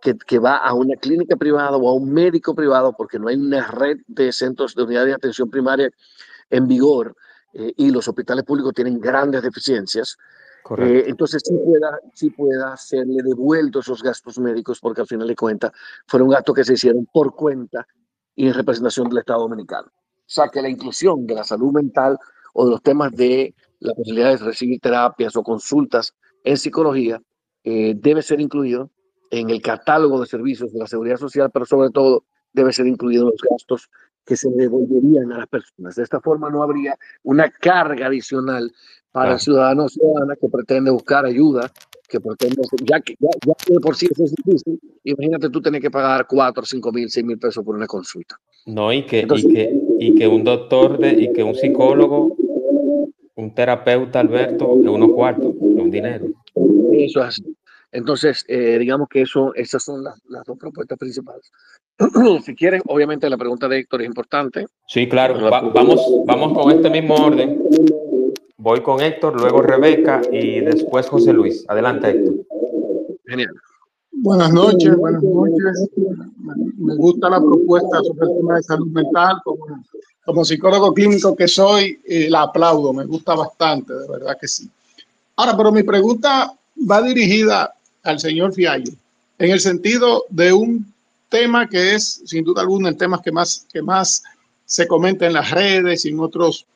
[0.00, 3.36] que, que, va a una clínica privada o a un médico privado, porque no hay
[3.36, 5.90] una red de centros de unidad de atención primaria
[6.48, 7.14] en vigor
[7.52, 10.16] eh, y los hospitales públicos tienen grandes deficiencias.
[10.78, 15.34] Eh, entonces, sí pueda, sí pueda serle devuelto esos gastos médicos, porque al final de
[15.34, 15.72] cuentas
[16.06, 17.86] fueron gastos que se hicieron por cuenta
[18.36, 19.90] y en representación del Estado Dominicano.
[20.30, 22.16] O sea, que la inclusión de la salud mental
[22.54, 26.14] o de los temas de la posibilidad de recibir terapias o consultas
[26.44, 27.20] en psicología
[27.64, 28.90] eh, debe ser incluido
[29.32, 33.24] en el catálogo de servicios de la seguridad social, pero sobre todo debe ser incluido
[33.24, 33.90] en los gastos
[34.24, 35.96] que se devolverían a las personas.
[35.96, 38.72] De esta forma no habría una carga adicional
[39.10, 41.72] para el ciudadano o ciudadana que pretende buscar ayuda,
[42.10, 45.90] que pretende, ya que ya, ya por sí eso es difícil, imagínate tú tener que
[45.90, 48.36] pagar 4, 5 mil, 6 mil pesos por una consulta.
[48.66, 52.36] No, y que, y que, y que un doctor de, y que un psicólogo,
[53.36, 56.26] un terapeuta, Alberto, de unos cuartos, de un dinero.
[56.92, 57.56] Eso es así.
[57.92, 61.50] Entonces, eh, digamos que eso, esas son las, las dos propuestas principales.
[62.44, 64.66] si quieren, obviamente la pregunta de Héctor es importante.
[64.86, 65.38] Sí, claro.
[65.50, 67.60] vamos, vamos con este mismo orden.
[68.62, 71.64] Voy con Héctor, luego Rebeca y después José Luis.
[71.66, 72.34] Adelante, Héctor.
[73.26, 73.54] Genial.
[74.12, 75.88] Buenas noches, buenas noches.
[76.76, 79.40] Me gusta la propuesta sobre el tema de salud mental.
[79.44, 79.64] Como,
[80.26, 84.68] como psicólogo clínico que soy, eh, la aplaudo, me gusta bastante, de verdad que sí.
[85.36, 86.52] Ahora, pero mi pregunta
[86.90, 88.92] va dirigida al señor Fiallo,
[89.38, 90.92] en el sentido de un
[91.30, 94.22] tema que es, sin duda alguna, el tema que más, que más
[94.66, 96.66] se comenta en las redes y en otros,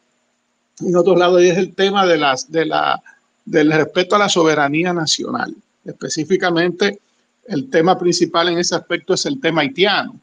[0.80, 3.02] en otros lados, y es el tema de las, de la,
[3.44, 5.54] del respeto a la soberanía nacional.
[5.84, 7.00] Específicamente,
[7.46, 10.18] el tema principal en ese aspecto es el tema haitiano.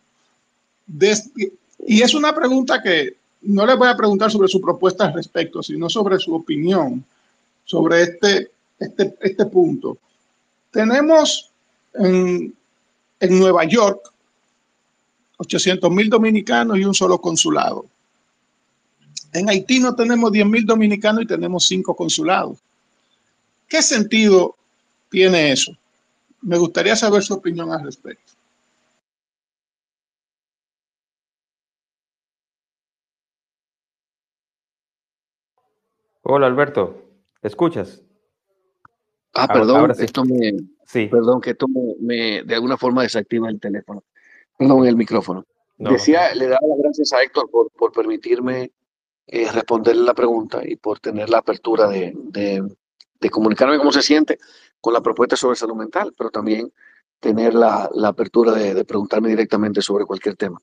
[1.87, 5.63] y es una pregunta que no le voy a preguntar sobre su propuesta al respecto,
[5.63, 7.03] sino sobre su opinión
[7.71, 9.97] sobre este, este, este punto.
[10.71, 11.49] Tenemos
[11.93, 12.53] en,
[13.19, 14.11] en Nueva York
[15.37, 17.85] 800 mil dominicanos y un solo consulado.
[19.34, 22.60] En Haití no tenemos 10 mil dominicanos y tenemos cinco consulados.
[23.67, 24.56] ¿Qué sentido
[25.10, 25.72] tiene eso?
[26.41, 28.34] Me gustaría saber su opinión al respecto.
[36.24, 37.04] Hola Alberto,
[37.41, 38.02] ¿escuchas?
[39.34, 40.54] Ah, perdón, esto me,
[40.86, 41.08] sí.
[41.08, 41.65] perdón, que esto
[42.00, 44.04] me, de alguna forma desactiva el teléfono,
[44.58, 45.46] perdón, el micrófono.
[45.78, 48.72] Decía, le daba las gracias a Héctor por, por permitirme
[49.34, 52.13] eh, responderle la pregunta y por tener la apertura de,
[53.32, 54.38] comunicarme cómo se siente
[54.82, 56.74] con la propuesta sobre salud mental, pero también
[57.22, 60.60] tener la, apertura de, de, preguntarme directamente sobre cualquier tema.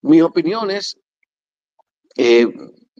[0.00, 0.98] Mis opiniones,
[2.16, 2.46] eh,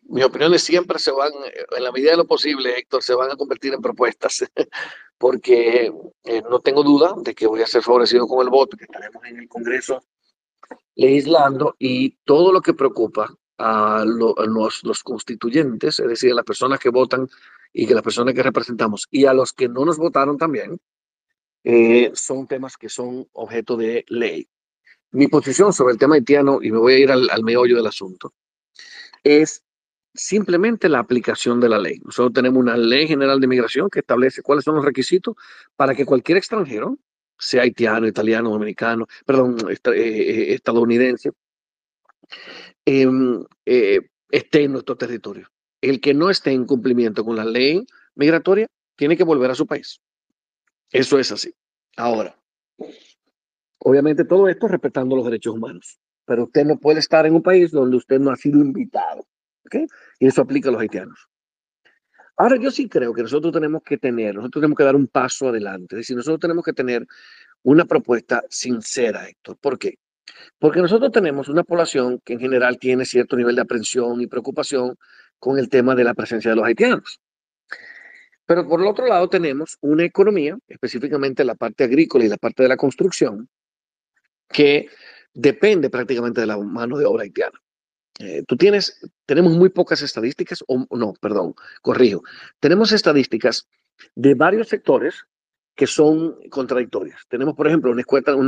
[0.03, 1.33] mis opiniones siempre se van,
[1.75, 4.45] en la medida de lo posible, Héctor, se van a convertir en propuestas,
[5.19, 5.91] porque
[6.25, 9.25] eh, no tengo duda de que voy a ser favorecido con el voto, que estaremos
[9.25, 10.05] en el Congreso
[10.95, 16.91] legislando y todo lo que preocupa a, los, constituyentes, es decir, a las personas que
[16.91, 17.29] votan
[17.73, 20.79] y que las personas que representamos y a los que no nos votaron también,
[21.65, 24.49] eh, son temas que son objeto de ley.
[25.11, 27.87] Mi posición sobre el tema haitiano, y me voy a ir al, al meollo del
[27.87, 28.35] asunto,
[29.25, 29.65] es
[30.15, 32.01] simplemente la aplicación de la ley.
[32.05, 35.37] Nosotros tenemos una ley general de migración que establece cuáles son los requisitos
[35.77, 36.99] para que cualquier extranjero,
[37.39, 39.57] sea haitiano, italiano, dominicano, perdón,
[39.95, 40.59] eh,
[42.85, 45.49] em, eh, esté en nuestro territorio.
[45.81, 49.67] El que no esté en cumplimiento con la ley migratoria tiene que volver a su
[49.67, 50.01] país.
[50.91, 51.55] Eso es así.
[51.97, 52.39] Ahora,
[53.79, 57.71] obviamente todo esto respetando los derechos humanos, pero usted no puede estar en un país
[57.71, 59.27] donde usted no ha sido invitado.
[60.19, 61.29] Y eso aplica a los haitianos.
[62.37, 65.49] Ahora, yo sí creo que nosotros tenemos que tener, nosotros tenemos que dar un paso
[65.49, 65.97] adelante.
[65.97, 67.07] Es decir, nosotros tenemos que tener
[67.63, 69.57] una propuesta sincera, Héctor.
[69.57, 69.99] ¿Por qué?
[70.59, 74.97] Porque nosotros tenemos una población que en general tiene cierto nivel de aprensión y preocupación
[75.39, 77.21] con el tema de la presencia de los haitianos.
[78.47, 82.63] Pero por el otro lado tenemos una economía, específicamente la parte agrícola y la parte
[82.63, 83.49] de la construcción,
[84.49, 84.89] que
[85.35, 87.61] depende prácticamente de la mano de obra haitiana.
[88.19, 92.23] Eh, tú tienes, tenemos muy pocas estadísticas, o no, perdón, corrijo.
[92.61, 93.69] Tenemos estadísticas
[94.15, 95.27] de varios sectores
[95.77, 97.21] que son contradictorias.
[97.29, 98.03] Tenemos, por ejemplo, una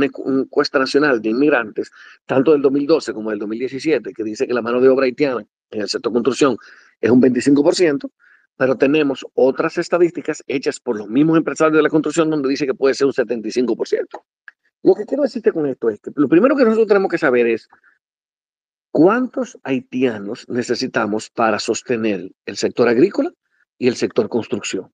[0.05, 1.91] encuesta, nacional de inmigrantes,
[2.25, 5.81] tanto del 2012 como del 2017, que dice que la mano de obra haitiana en
[5.81, 6.57] el sector construcción
[6.99, 8.09] es un 25%,
[8.57, 12.73] pero tenemos otras estadísticas hechas por los mismos empresarios de la construcción donde dice que
[12.73, 14.07] puede ser un 75%.
[14.81, 17.45] Lo que quiero decirte con esto es que lo primero que nosotros tenemos que saber
[17.45, 17.69] es
[18.91, 23.31] cuántos haitianos necesitamos para sostener el sector agrícola
[23.77, 24.91] y el sector construcción.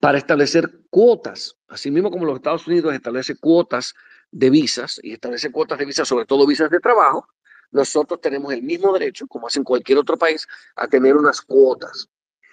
[0.00, 3.94] Para establecer cuotas, así mismo como los Estados Unidos establece cuotas
[4.30, 7.28] de visas y establece cuotas de visas, sobre todo visas de trabajo,
[7.70, 12.08] nosotros tenemos el mismo derecho, como hacen cualquier otro país, a tener unas cuotas.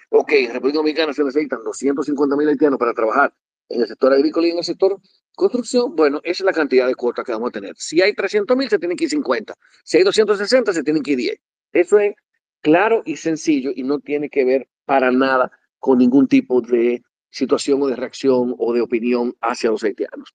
[0.10, 3.34] Ok, en República Dominicana se necesitan 250 mil haitianos para trabajar
[3.70, 5.00] en el sector agrícola y en el sector
[5.36, 7.76] construcción, bueno, esa es la cantidad de cuotas que vamos a tener.
[7.78, 9.54] Si hay 300 mil, se tienen que ir 50.
[9.84, 11.40] Si hay 260, se tienen que ir 10.
[11.74, 12.16] Eso es
[12.62, 17.82] claro y sencillo y no tiene que ver para nada con ningún tipo de situación
[17.82, 20.34] o de reacción o de opinión hacia los haitianos.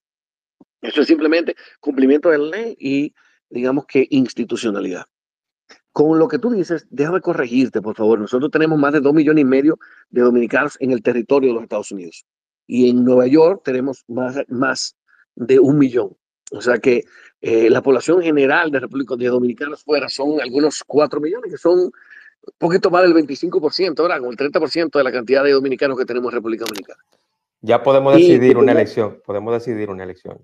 [0.80, 3.14] Eso es simplemente cumplimiento de la ley y,
[3.48, 5.04] digamos que, institucionalidad.
[5.92, 8.18] Con lo que tú dices, déjame corregirte, por favor.
[8.18, 9.78] Nosotros tenemos más de dos millones y medio
[10.10, 12.24] de dominicanos en el territorio de los Estados Unidos
[12.66, 14.96] y en Nueva York tenemos más, más
[15.34, 16.16] de un millón.
[16.52, 17.04] O sea que
[17.40, 21.90] eh, la población general de República de fuera son algunos cuatro millones, que son
[22.44, 26.04] un poquito más del 25%, ahora con el 30% de la cantidad de dominicanos que
[26.04, 27.02] tenemos en República Dominicana.
[27.60, 30.38] Ya podemos decidir una elección, podemos decidir una elección.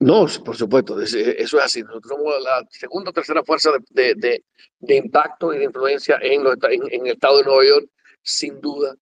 [0.00, 1.82] No, por supuesto, eso es así.
[1.82, 4.44] Nosotros somos la segunda o tercera fuerza de, de,
[4.78, 7.88] de, impacto y de influencia en, los, en el estado de Nueva York,
[8.22, 8.94] sin duda.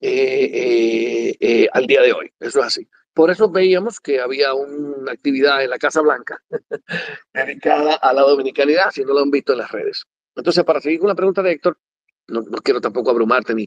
[0.00, 2.30] Eh, eh, eh, al día de hoy.
[2.38, 2.88] Eso es así.
[3.14, 6.38] Por eso veíamos que había una actividad en la Casa Blanca
[7.32, 10.04] dedicada a la dominicanidad, si no lo han visto en las redes.
[10.36, 11.78] Entonces, para seguir con la pregunta de Héctor,
[12.28, 13.66] no, quiero tampoco abrumarte ni,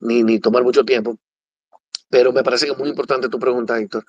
[0.00, 1.18] ni, ni, tomar mucho tiempo,
[2.08, 4.04] pero me parece que es muy importante tu pregunta, Héctor.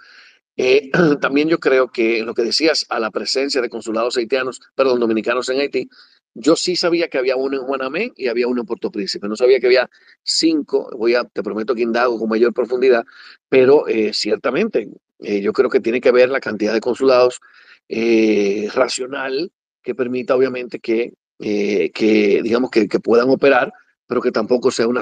[1.22, 5.50] también yo creo que lo que decías a la presencia de consulados haitianos, perdón, dominicanos
[5.50, 5.90] en Haití,
[6.34, 9.28] yo sí sabía que había uno en Juanamé y había uno en Puerto Príncipe.
[9.28, 9.90] No sabía que había
[10.24, 10.90] cinco.
[10.98, 13.04] Voy a, te prometo que indago con mayor profundidad,
[13.50, 17.42] pero eh, ciertamente eh, yo creo que tiene que ver la cantidad de consulados
[17.90, 19.52] eh, racional
[19.84, 23.74] que permita, obviamente, que, que digamos, que, puedan operar,
[24.08, 25.02] pero que tampoco sea una,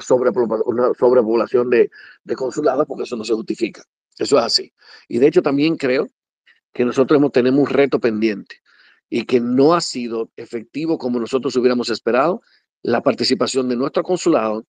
[0.65, 1.91] una sobrepoblación de,
[2.23, 3.84] de consulados, porque eso no se justifica.
[4.17, 4.73] Eso es así.
[5.08, 6.10] Y de hecho, también creo
[6.73, 8.58] que nosotros tenemos un reto pendiente
[9.10, 12.41] y que no ha sido efectivo como nosotros hubiéramos esperado
[12.84, 14.65] la participación de nuestro consulado,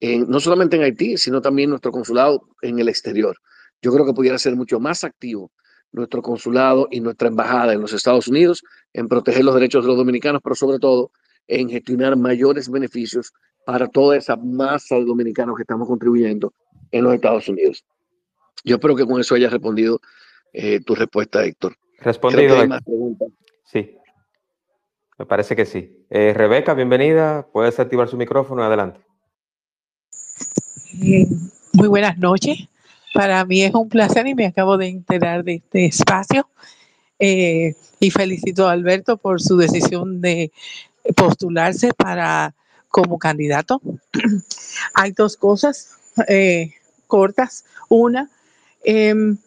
[0.00, 3.36] no solamente en Haití, sino también nuestro consulado en el exterior.
[3.82, 5.50] Yo creo que pudiera ser mucho más activo
[5.92, 9.96] nuestro consulado y nuestra embajada en los Estados Unidos en proteger los derechos de los
[9.96, 11.10] dominicanos, pero sobre todo
[11.48, 13.32] en gestionar mayores beneficios
[13.66, 16.52] para toda esa masa de dominicanos que estamos contribuyendo
[16.90, 17.84] en los Estados Unidos.
[18.64, 20.00] Yo espero que con eso haya respondido
[20.52, 21.76] eh, tu respuesta, Héctor.
[21.98, 22.56] Respondido.
[23.64, 23.96] Sí,
[25.18, 26.06] me parece que sí.
[26.08, 27.46] Eh, Rebeca, bienvenida.
[27.52, 28.62] Puedes activar su micrófono.
[28.62, 29.00] Adelante.
[31.02, 31.26] Eh,
[31.74, 32.68] muy buenas noches.
[33.12, 36.48] Para mí es un placer y me acabo de enterar de este espacio.
[37.18, 40.52] Eh, y felicito a Alberto por su decisión de
[41.16, 42.54] postularse para
[42.88, 43.80] como candidato.
[44.94, 45.96] Hay dos cosas
[47.06, 47.64] cortas.
[47.88, 48.30] Una,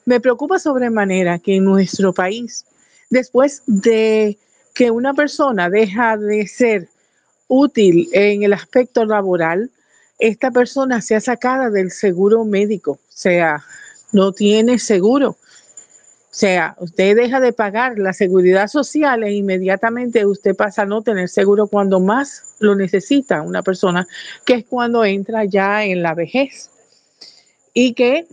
[0.06, 2.66] me preocupa sobremanera que en nuestro país
[3.14, 4.38] después de
[4.74, 6.90] que una persona deja de ser
[7.48, 9.70] útil en el aspecto laboral,
[10.20, 13.64] esta persona sea sacada del seguro médico, o sea,
[14.12, 15.30] no tiene seguro.
[15.30, 21.04] O sea, usted deja de pagar la seguridad social e inmediatamente usted pasa a no
[21.04, 24.08] tener seguro cuando más lo necesita una persona,
[24.46, 26.72] que es cuando entra ya en la vejez
[27.74, 28.26] y que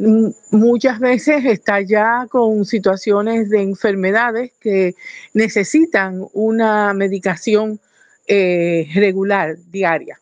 [0.50, 4.94] muchas veces está ya con situaciones de enfermedades que
[5.32, 7.80] necesitan una medicación
[8.26, 10.20] eh, regular, diaria.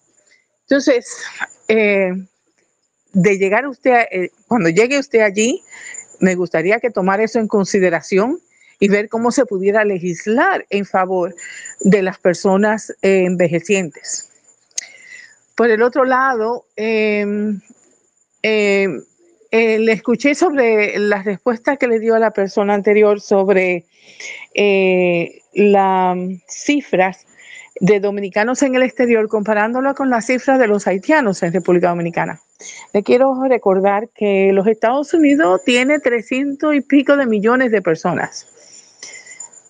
[0.68, 1.16] Entonces,
[1.68, 2.12] eh,
[3.12, 5.62] de llegar usted, eh, cuando llegue usted allí,
[6.20, 8.40] me gustaría que tomara eso en consideración
[8.80, 11.34] y ver cómo se pudiera legislar en favor
[11.80, 14.28] de las personas envejecientes.
[15.56, 17.60] Por el otro lado, em,
[18.42, 18.86] eh,
[19.50, 23.86] eh, le escuché sobre la respuesta que le dio a la persona anterior sobre
[24.54, 26.16] eh, las
[26.46, 27.26] cifras
[27.80, 32.40] de dominicanos en el exterior comparándolo con las cifras de los haitianos en República Dominicana.
[32.92, 38.46] Le quiero recordar que los Estados Unidos tiene 300 y pico de millones de personas.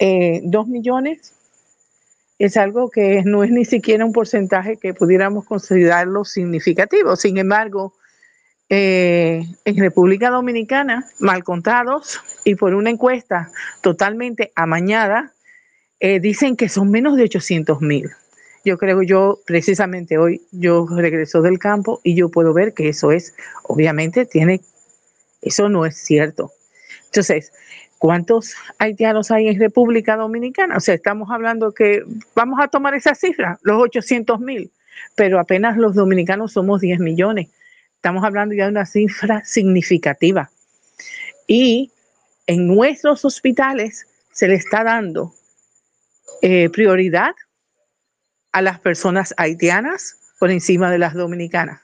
[0.00, 1.34] eh, dos millones
[2.38, 7.16] es algo que no es ni siquiera un porcentaje que pudiéramos considerarlo significativo.
[7.16, 7.94] Sin embargo,
[8.68, 13.50] eh, en República Dominicana, mal contados y por una encuesta
[13.80, 15.32] totalmente amañada,
[16.00, 18.10] eh, dicen que son menos de 800 mil.
[18.64, 23.12] Yo creo yo, precisamente hoy, yo regreso del campo y yo puedo ver que eso
[23.12, 24.60] es, obviamente, tiene,
[25.42, 26.52] eso no es cierto.
[27.06, 27.52] Entonces,
[27.98, 30.76] ¿Cuántos haitianos hay en República Dominicana?
[30.76, 34.70] O sea, estamos hablando que vamos a tomar esa cifra, los 800 mil,
[35.16, 37.48] pero apenas los dominicanos somos 10 millones.
[37.96, 40.48] Estamos hablando ya de una cifra significativa.
[41.48, 41.90] Y
[42.46, 45.34] en nuestros hospitales se le está dando
[46.42, 47.34] eh, prioridad
[48.52, 51.80] a las personas haitianas por encima de las dominicanas.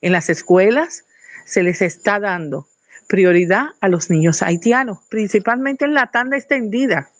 [0.00, 1.04] En las escuelas
[1.44, 2.66] se les está dando
[3.08, 7.10] prioridad a los niños haitianos, principalmente en la tanda extendida.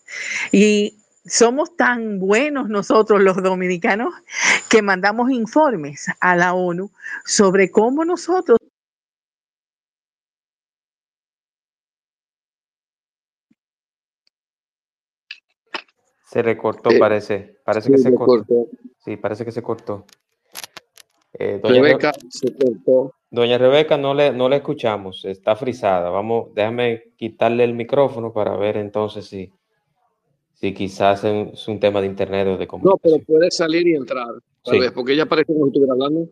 [0.52, 4.12] Y somos tan buenos nosotros los dominicanos
[4.68, 6.90] que mandamos informes a la ONU
[7.24, 8.58] sobre cómo nosotros
[16.34, 17.58] Se recortó, eh, parece.
[17.64, 18.66] Parece que se cortó.
[19.04, 20.04] Sí, parece que se cortó.
[21.32, 23.14] Eh, Rebeca se cortó.
[23.30, 26.10] Doña Rebeca, no le, no le escuchamos, está frisada.
[26.10, 29.52] Vamos, déjame quitarle el micrófono para ver entonces si,
[30.54, 33.12] si quizás es un tema de internet o de comunicación.
[33.12, 34.26] No, pero puede salir y entrar,
[34.64, 36.26] tal vez, porque ella parece que no estuviera hablando.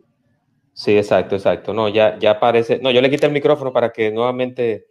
[0.72, 1.72] Sí, exacto, exacto.
[1.72, 2.80] No, ya, ya aparece.
[2.80, 4.88] No, yo le quité el micrófono para que nuevamente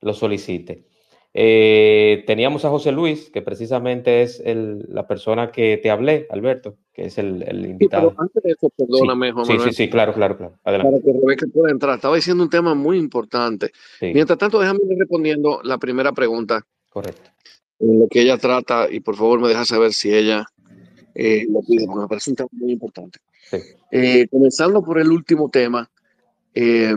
[0.00, 0.86] lo solicite.
[1.32, 7.04] Eh, teníamos a José Luis, que precisamente es la persona que te hablé, Alberto, que
[7.04, 8.10] es el, invitado.
[8.10, 10.58] pero antes de eso, perdóname, sí, Sí, sí, claro, claro, claro.
[10.64, 10.90] Adelante.
[10.90, 11.94] Para que Rebeca pueda entrar.
[11.94, 13.70] Estaba diciendo un tema muy importante.
[14.00, 16.66] Mientras tanto, déjame ir respondiendo la primera pregunta.
[16.88, 17.30] Correcto.
[17.78, 20.44] En lo que ella trata, y por favor me deja saber si ella
[21.14, 23.20] eh, lo pide, porque me parece un tema muy importante.
[23.90, 25.88] Eh, comenzando por el último tema,
[26.54, 26.94] eh,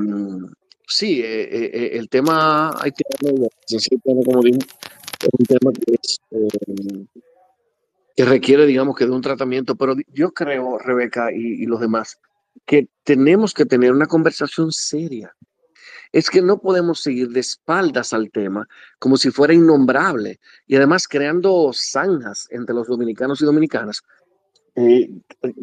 [0.88, 5.72] sí, eh, eh, eh, el tema hay que como digo, es un tema
[8.16, 12.20] que, requiere, digamos, que de un tratamiento, pero yo creo, Rebeca y, los demás,
[12.66, 15.36] que tenemos que tener una conversación seria.
[16.12, 18.68] Es que no podemos seguir de espaldas al tema
[19.00, 24.04] como si fuera innombrable y además creando zanjas entre los dominicanos y dominicanas,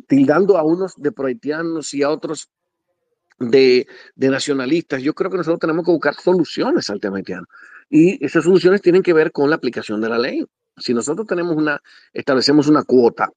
[0.09, 2.51] tildando a unos de prohaitianos y a otros
[3.41, 3.87] de,
[4.17, 5.03] nacionalistas.
[5.03, 7.47] Yo creo que nosotros tenemos que buscar soluciones al tema haitiano.
[7.89, 10.45] Y esas soluciones tienen que ver con la aplicación de la ley.
[10.77, 11.81] Si nosotros tenemos una,
[12.13, 13.31] establecemos una cuota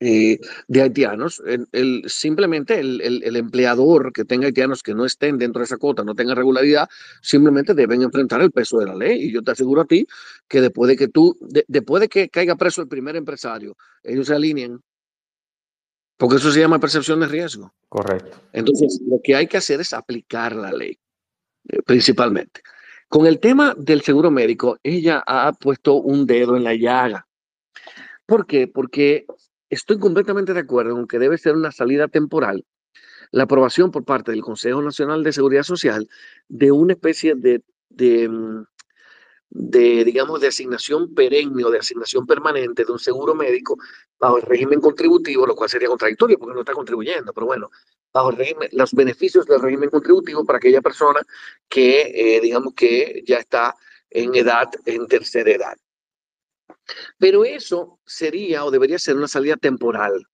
[0.00, 5.64] eh, de haitianos, el, simplemente el, empleador que tenga haitianos que no estén dentro de
[5.64, 6.88] esa cuota, no tenga regularidad,
[7.20, 9.24] simplemente deben enfrentar el peso de la ley.
[9.24, 10.06] Y yo te aseguro a ti
[10.46, 14.34] que después de que tú, después de que caiga preso el primer empresario, ellos se
[14.34, 14.80] alineen
[16.18, 17.72] porque eso se llama percepción de riesgo.
[17.88, 18.36] Correcto.
[18.52, 20.98] Entonces, lo que hay que hacer es aplicar la ley,
[21.68, 22.60] eh, principalmente.
[23.08, 27.26] Con el tema del seguro médico, ella ha puesto un dedo en la llaga.
[28.26, 28.68] ¿Por qué?
[28.68, 29.24] Porque
[29.70, 32.66] estoy completamente de acuerdo en que debe ser una salida temporal
[33.30, 36.08] la aprobación por parte del Consejo Nacional de Seguridad Social
[36.48, 38.64] de una especie de, de, mm,
[39.50, 43.78] de, digamos, de asignación perenne o de asignación permanente de un seguro médico
[44.18, 47.70] bajo el régimen contributivo, lo cual sería contradictorio porque no está contribuyendo, pero bueno,
[48.12, 51.20] bajo el régimen, los beneficios del régimen contributivo para aquella persona
[51.68, 53.74] que, eh, digamos, que ya está
[54.10, 55.76] en edad, en tercera edad.
[57.18, 60.26] Pero eso sería o debería ser una salida temporal,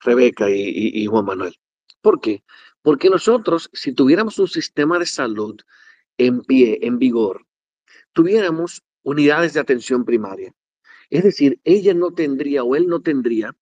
[0.00, 1.56] Rebeca y, y Juan Manuel.
[2.00, 2.42] ¿Por qué?
[2.82, 5.60] Porque nosotros, si tuviéramos un sistema de salud
[6.18, 7.45] en pie, en vigor,
[8.16, 10.50] tuviéramos unidades de atención primaria.
[11.10, 13.54] Es decir, ella no tendría o él no tendría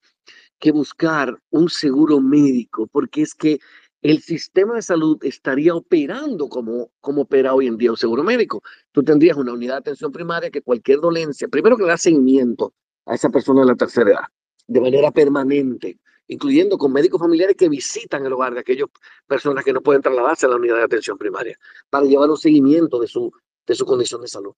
[0.60, 3.58] que buscar un seguro médico, porque es que
[4.00, 8.62] el sistema de salud estaría operando como, como opera hoy en día un seguro médico.
[8.92, 12.74] Tú tendrías una unidad de atención primaria que cualquier dolencia, primero que le da seguimiento
[13.06, 14.24] a esa persona de la tercera edad,
[14.68, 15.98] de manera permanente,
[16.28, 18.86] incluyendo con médicos familiares que visitan el hogar de aquellas
[19.26, 21.58] personas que no pueden trasladarse a la unidad de atención primaria,
[21.90, 23.32] para llevar un seguimiento de su
[23.66, 24.54] de su condición de salud,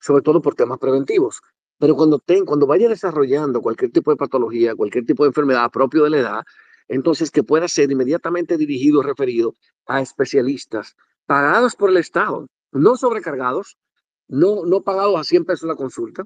[0.00, 1.40] sobre todo por temas preventivos.
[1.78, 6.04] Pero cuando, ten, cuando vaya desarrollando cualquier tipo de patología, cualquier tipo de enfermedad propio
[6.04, 6.44] de la edad,
[6.88, 9.54] entonces que pueda ser inmediatamente dirigido, referido
[9.86, 13.78] a especialistas pagados por el Estado, no sobrecargados,
[14.28, 16.24] no, no pagados a 100 pesos la consulta,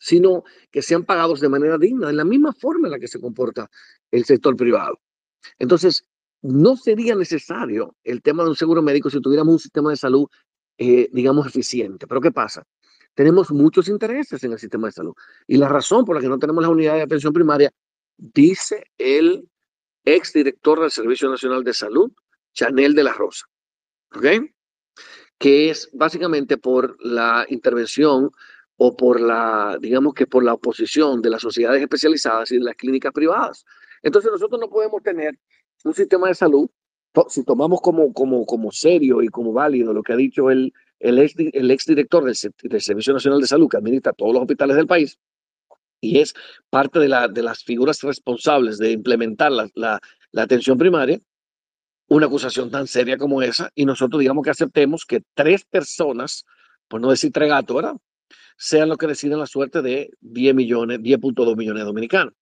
[0.00, 3.20] sino que sean pagados de manera digna, en la misma forma en la que se
[3.20, 3.70] comporta
[4.10, 5.00] el sector privado.
[5.58, 6.04] Entonces,
[6.42, 10.26] no sería necesario el tema de un seguro médico si tuviéramos un sistema de salud
[10.82, 12.06] eh, digamos, eficiente.
[12.06, 12.66] Pero ¿qué pasa?
[13.14, 15.14] tenemos muchos intereses en el sistema de salud.
[15.46, 17.70] Y la razón por la que no tenemos la unidad de atención primaria,
[18.16, 19.48] dice el
[20.04, 22.10] exdirector del Servicio Nacional de Salud,
[22.54, 23.46] Chanel de la Rosa.
[24.14, 24.26] ¿Ok?
[25.38, 28.30] Que es básicamente por la intervención
[28.76, 32.76] o por la, digamos que por la oposición de las sociedades especializadas y de las
[32.76, 33.64] clínicas privadas.
[34.02, 35.38] Entonces nosotros no podemos tener
[35.84, 36.68] un sistema de salud,
[37.28, 41.18] si tomamos como, como, como serio y como válido lo que ha dicho el, el,
[41.18, 44.86] ex, el exdirector del, del Servicio Nacional de Salud, que administra todos los hospitales del
[44.86, 45.18] país,
[46.00, 46.34] y es
[46.70, 50.00] parte de, la, de las figuras responsables de implementar la, la,
[50.32, 51.20] la atención primaria,
[52.08, 56.44] una acusación tan seria como esa, y nosotros digamos que aceptemos que tres personas,
[56.88, 57.96] por no decir tres gatos, ¿verdad?
[58.56, 62.34] sean los que deciden la suerte de 10 millones, 10.2 millones de dominicanos.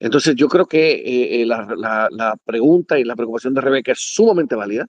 [0.00, 4.86] Entonces, yo creo que eh, la, pregunta y la preocupación de Rebeca es sumamente válida,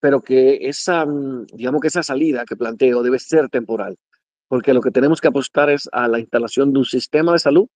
[0.00, 3.96] pero que esa, mm, digamos que esa salida que planteo debe ser temporal,
[4.48, 7.68] porque lo que tenemos que apostar es a la instalación de un sistema de salud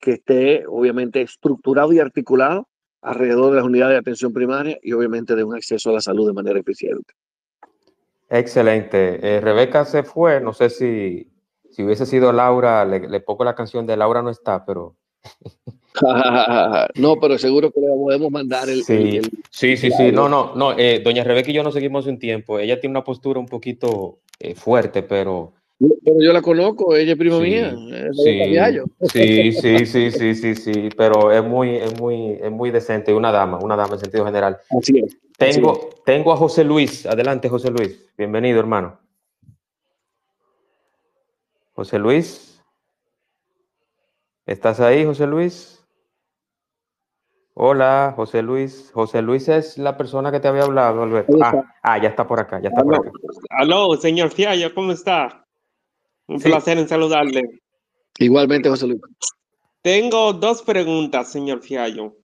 [0.00, 2.68] que esté obviamente estructurado y articulado
[3.02, 6.26] alrededor de las unidades de atención primaria y obviamente de un acceso a la salud
[6.26, 7.14] de manera eficiente.
[8.28, 9.36] Excelente.
[9.36, 11.30] Eh, Rebeca se fue, no sé si
[11.76, 14.96] si hubiese sido Laura, le, le pongo la canción de Laura no está, pero...
[16.96, 18.82] no, pero seguro que le podemos mandar el...
[18.82, 19.30] Sí, el, el...
[19.50, 22.58] sí, sí, sí, no, no, no, eh, doña Rebeca y yo nos seguimos un tiempo,
[22.58, 25.52] ella tiene una postura un poquito eh, fuerte, pero...
[25.78, 27.76] Pero yo la conozco, ella es prima sí, mía.
[29.12, 33.12] Sí, sí, sí, sí, sí, sí, sí, pero es muy, es muy, es muy decente,
[33.12, 34.56] una dama, una dama en sentido general.
[34.70, 35.18] Así es.
[35.36, 36.04] Tengo, así es.
[36.04, 38.98] tengo a José Luis, adelante José Luis, bienvenido hermano.
[41.76, 42.58] José Luis.
[44.46, 45.75] ¿Estás ahí, José Luis?
[47.58, 48.90] Hola, José Luis.
[48.92, 51.38] José Luis es la persona que te había hablado, Alberto.
[51.42, 53.18] Ah, ah, ya está por acá, ya está Aló, por acá.
[53.48, 55.46] aló señor Fiallo, ¿cómo está?
[56.26, 56.50] Un sí.
[56.50, 57.62] placer en saludarle.
[58.18, 59.00] Igualmente, José Luis.
[59.80, 62.18] Tengo dos preguntas, señor Fiallo.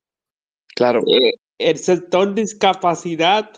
[0.76, 1.01] Claro.
[1.07, 3.51] Eh, el sector discapacidad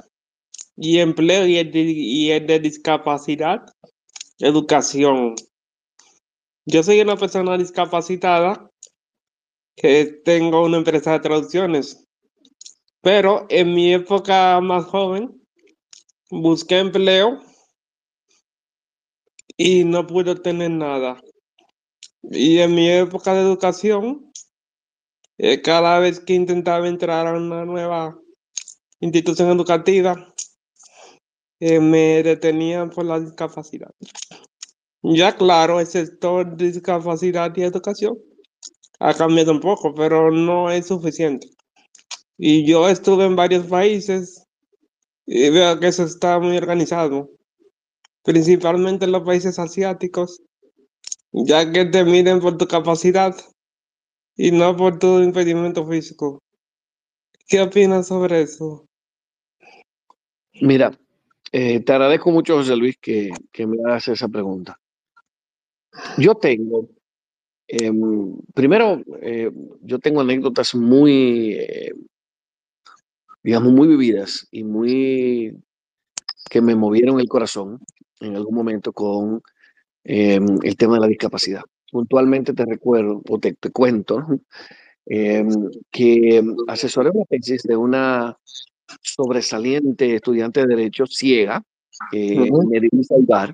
[0.77, 3.66] y empleo y el, de, y el de discapacidad,
[4.39, 5.35] educación.
[6.66, 8.70] Yo soy una persona discapacitada
[9.77, 12.07] que tengo una empresa de traducciones,
[13.01, 15.41] pero en mi época más joven
[16.31, 17.41] busqué empleo
[19.57, 21.20] y no pude obtener nada.
[22.22, 24.33] Y en mi época de educación,
[25.39, 28.18] eh, cada vez que intentaba entrar a una nueva
[29.01, 30.35] institución educativa,
[31.61, 33.91] eh, me detenían por la discapacidad.
[35.03, 38.18] Ya claro, el sector de discapacidad y educación
[39.01, 41.49] ha cambiado un poco, pero no es suficiente.
[42.36, 44.47] Y yo estuve en varios países
[45.26, 47.30] y veo que eso está muy organizado,
[48.22, 50.42] principalmente en los países asiáticos,
[51.32, 53.34] ya que te miden por tu capacidad
[54.36, 56.40] y no por tu impedimento físico.
[57.47, 58.86] ¿Qué opinas sobre eso?
[60.61, 60.99] Mira,
[61.53, 64.80] eh, te agradezco mucho, José Luis, que, que me hagas esa pregunta.
[66.18, 66.88] Yo tengo,
[67.69, 67.91] eh,
[68.55, 69.51] primero, eh,
[69.83, 71.93] yo tengo anécdotas muy, eh,
[73.43, 75.57] digamos, muy vividas y muy
[76.51, 77.81] que me movieron el corazón
[78.21, 79.43] en algún momento con
[80.05, 81.62] el tema de la discapacidad.
[81.91, 84.27] Puntualmente te recuerdo o te, te cuento
[85.07, 88.37] que asesoré una tesis de una
[89.01, 91.62] sobresaliente estudiante de Derecho ciega,
[92.12, 93.53] eh, uh -huh.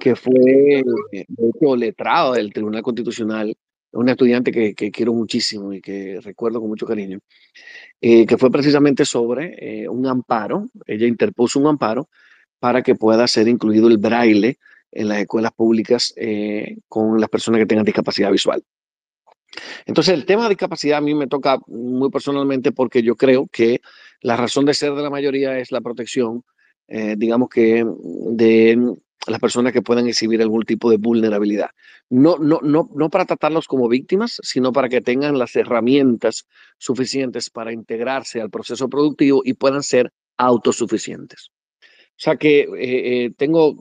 [0.00, 3.56] Que fue, de hecho, letrado del Tribunal Constitucional,
[3.92, 7.20] una estudiante que, que, quiero muchísimo y que recuerdo con mucho cariño,
[8.00, 12.08] eh, que fue precisamente sobre eh, un amparo, ella interpuso un amparo
[12.58, 14.58] para que pueda ser incluido el braille
[14.90, 18.62] en las escuelas públicas eh, con las personas que tengan discapacidad visual.
[19.86, 23.80] Entonces, el tema de discapacidad a mí me toca muy personalmente porque yo creo que
[24.20, 26.42] la razón de ser de la mayoría es la protección,
[26.88, 28.96] eh, digamos que, de
[29.26, 31.70] las personas que puedan exhibir algún tipo de vulnerabilidad.
[32.10, 36.46] No, no, no, no para tratarlos como víctimas, sino para que tengan las herramientas
[36.78, 41.50] suficientes para integrarse al proceso productivo y puedan ser autosuficientes.
[41.80, 43.74] O sea que eh, eh, tengo,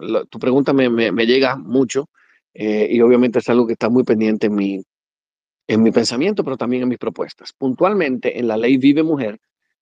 [0.00, 2.08] la, tu pregunta me, me, me llega mucho
[2.54, 4.82] eh, y obviamente es algo que está muy pendiente en mi,
[5.66, 7.52] en mi pensamiento, pero también en mis propuestas.
[7.52, 9.38] Puntualmente, en la ley Vive Mujer,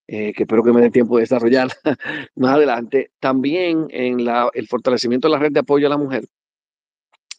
[0.07, 1.69] eh, que espero que me dé tiempo de desarrollar
[2.37, 6.25] más adelante, también en la, el fortalecimiento de la red de apoyo a la mujer,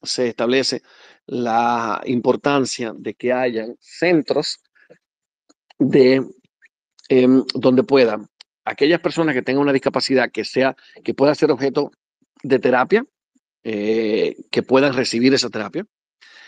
[0.04, 0.82] se establece
[1.26, 4.60] la importancia de que hayan centros
[5.80, 6.26] de
[7.10, 8.28] eh, donde puedan
[8.66, 11.92] aquellas personas que tengan una discapacidad que sea que pueda ser objeto
[12.44, 13.06] de terapia
[13.64, 15.88] eh, que puedan recibir esa terapia.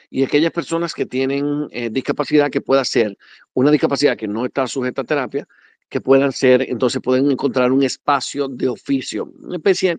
[0.09, 3.17] Y aquellas personas que tienen eh, discapacidad que pueda ser
[3.53, 5.47] una discapacidad que no está sujeta a terapia,
[5.89, 9.97] que puedan ser, entonces pueden encontrar un espacio de oficio, una especie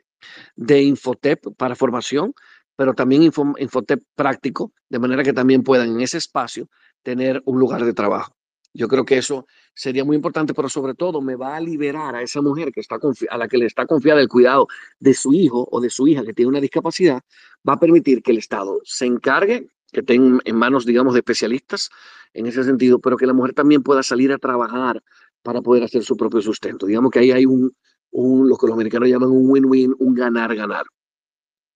[0.57, 2.35] de infotep para formación,
[2.77, 6.69] pero también infotep práctico, de manera que también puedan en ese espacio
[7.03, 8.35] tener un lugar de trabajo.
[8.75, 12.23] Yo creo que eso sería muy importante, pero sobre todo me va a liberar a
[12.23, 12.99] esa mujer que está
[13.31, 14.69] a la que le está confiada el cuidado
[15.01, 17.23] de su hijo o de su hija que tiene una discapacidad,
[17.69, 21.89] va a permitir que el Estado se encargue, que esté en manos, digamos, de especialistas
[22.35, 25.03] en ese sentido, pero que la mujer también pueda salir a trabajar
[25.43, 26.87] para poder hacer su propio sustento.
[26.87, 27.73] Digamos que ahí hay un,
[28.13, 30.85] lo que los americanos llaman un win-win, un ganar-ganar.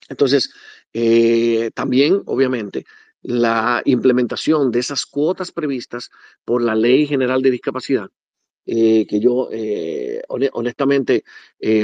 [0.08, 0.52] Entonces,
[0.92, 2.84] eh, también, obviamente,
[3.22, 6.10] la implementación de esas cuotas previstas
[6.44, 8.10] por la Ley General de Discapacidad,
[8.66, 11.24] eh, que yo eh, honestamente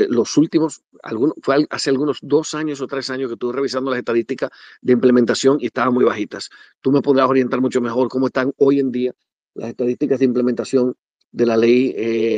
[0.08, 3.98] los últimos, algunos, fue hace algunos dos años o tres años que estuve revisando las
[3.98, 4.50] estadísticas
[4.80, 6.50] de implementación y estaban muy bajitas.
[6.80, 9.14] Tú me podrás orientar mucho mejor cómo están hoy en día
[9.54, 10.96] las estadísticas de implementación
[11.30, 11.92] de la Ley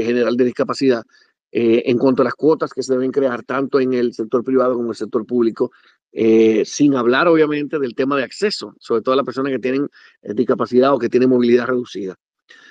[0.05, 1.05] General de Discapacidad
[1.53, 4.87] en cuanto a las cuotas que se deben crear tanto en el sector privado como
[4.87, 5.73] en el sector público
[6.13, 9.89] eh, sin hablar obviamente del tema de acceso, sobre todo a las personas que tienen
[10.23, 12.17] eh, discapacidad o que tienen movilidad reducida.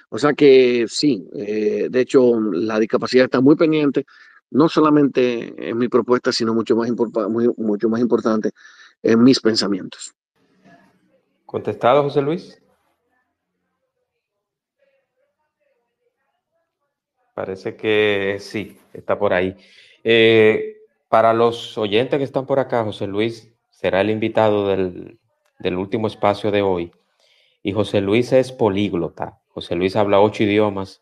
[0.10, 4.06] O sea que sí, eh, de hecho la discapacidad está muy pendiente,
[4.52, 6.90] no solamente en mi propuesta, sino mucho más,
[7.58, 8.52] mucho más importante
[9.02, 10.14] en mis pensamientos.
[11.46, 12.62] ¿Contestado, José Luis?
[17.40, 19.56] Parece que sí, está por ahí.
[20.04, 20.76] Eh,
[21.08, 25.18] para los oyentes que están por acá, José Luis será el invitado del,
[25.78, 26.92] último espacio de hoy.
[27.64, 29.40] Y José Luis es políglota.
[29.54, 31.02] José Luis habla ocho idiomas.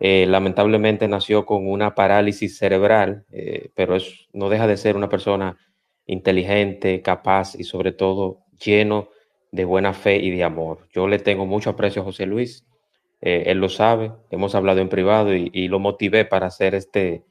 [0.00, 5.08] Eh, lamentablemente nació con una parálisis cerebral, eh, pero es, no deja de ser una
[5.08, 5.56] persona
[6.04, 9.08] inteligente, capaz y sobre todo lleno
[9.50, 10.86] de buena fe y de amor.
[10.92, 12.66] Yo le tengo mucho aprecio a José Luis.
[13.20, 17.24] Eh, él lo sabe, hemos hablado en privado y, y lo motivé para hacer este,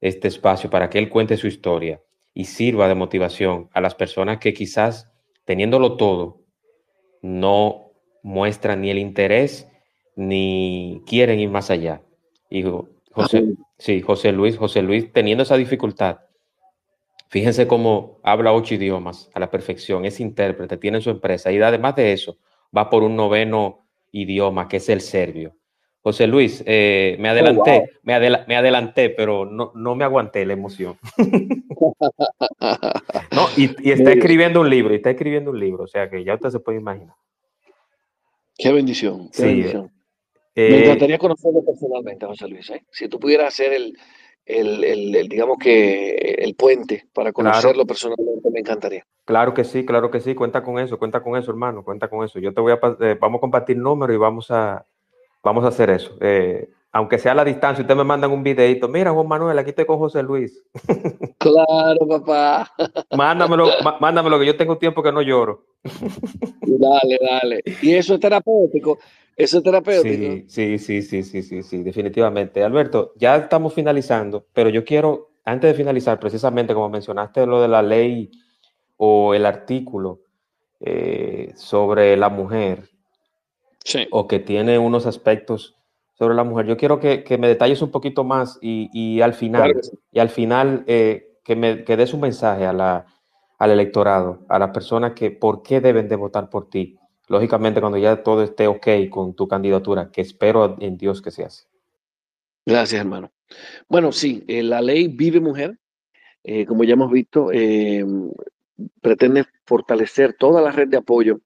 [0.00, 2.00] este espacio para que él cuente su historia
[2.34, 5.10] y sirva de motivación a las personas que quizás
[5.44, 6.40] teniéndolo todo
[7.22, 9.68] no muestran ni el interés
[10.16, 12.02] ni quieren ir más allá.
[12.50, 12.64] Y
[13.12, 16.20] José, sí, José Luis, José Luis, teniendo esa dificultad,
[17.28, 21.96] fíjense cómo habla ocho idiomas a la perfección, es intérprete, tiene su empresa y además
[21.96, 22.36] de eso
[22.76, 23.81] va por un noveno
[24.12, 25.56] idioma que es el serbio.
[26.02, 30.52] José Luis, eh, me oh, adelanté, me, me, adelanté, pero no, no, me aguanté la
[30.52, 30.98] emoción.
[33.30, 36.34] no, y, está escribiendo un libro, y está escribiendo un libro, o sea que ya
[36.34, 37.14] usted se puede imaginar.
[38.56, 39.92] Qué bendición, qué bendición.
[40.56, 42.68] me eh, encantaría conocerlo personalmente, José Luis.
[42.70, 42.84] ¿eh?
[42.90, 43.96] Si tú pudieras hacer el,
[44.46, 49.06] el, el, digamos que el puente para conocerlo personalmente, me encantaría.
[49.24, 52.24] Claro que sí, claro que sí, cuenta con eso, cuenta con eso, hermano, cuenta con
[52.24, 52.38] eso.
[52.38, 52.80] Yo te voy a,
[53.20, 54.84] vamos a compartir números y vamos a,
[55.42, 56.16] Vamos a hacer eso.
[56.20, 58.86] Eh, aunque sea a la distancia, ustedes me mandan un videito.
[58.86, 60.62] Mira, Juan Manuel, aquí estoy con José Luis.
[61.42, 62.72] Claro, papá.
[63.16, 63.66] Mándamelo,
[64.00, 65.64] mándamelo, que yo tengo tiempo que no lloro.
[66.62, 67.64] Dale, dale.
[67.82, 69.00] Y eso es terapéutico.
[69.36, 70.44] Eso es terapéutico.
[70.48, 72.62] Sí, sí, sí, sí, sí, sí, definitivamente.
[72.62, 77.68] Alberto, ya estamos finalizando, pero yo quiero, antes de finalizar, precisamente como mencionaste lo de
[77.68, 78.30] la ley
[78.96, 80.20] o el artículo
[80.80, 82.90] eh, sobre la mujer,
[84.10, 85.76] o que tiene unos aspectos
[86.14, 86.66] sobre la mujer.
[86.66, 89.80] Yo quiero que, me detalles un poquito más y, al final,
[90.12, 93.06] y al final eh, que me que des un mensaje a la,
[93.58, 96.98] al electorado, a las personas que por qué deben de votar por ti.
[97.32, 101.44] Lógicamente, cuando ya todo esté ok con tu candidatura, que espero en Dios que se
[101.44, 101.64] hace.
[102.66, 103.32] Gracias, hermano.
[103.88, 105.78] Bueno, sí, eh, la ley Vive Mujer,
[106.44, 107.48] eh, como ya hemos visto,
[109.00, 111.40] pretende fortalecer toda la red de apoyo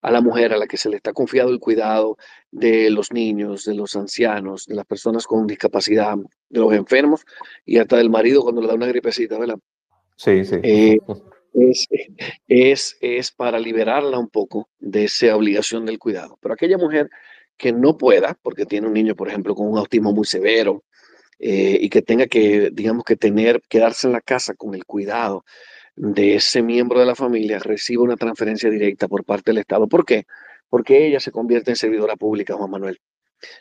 [0.00, 2.16] a la mujer a la que se le está confiado el cuidado
[2.50, 6.16] de los niños, de los ancianos, de las personas con discapacidad,
[6.48, 7.24] de los enfermos
[7.64, 9.60] y hasta del marido cuando le da una gripecita, ¿verdad?
[10.16, 10.56] Sí, sí.
[11.54, 11.86] Es,
[12.48, 16.38] es, es, para liberarla un poco de esa obligación del cuidado.
[16.40, 17.10] Pero aquella mujer
[17.56, 20.84] que no pueda, porque tiene un niño, por ejemplo, con un autismo muy severo,
[21.38, 25.44] eh, y que tenga que, digamos, que tener, quedarse en la casa con el cuidado
[25.96, 29.88] de ese miembro de la familia reciba una transferencia directa por parte del Estado.
[29.88, 30.24] ¿Por qué?
[30.68, 33.00] Porque ella se convierte en servidora pública, Juan Manuel.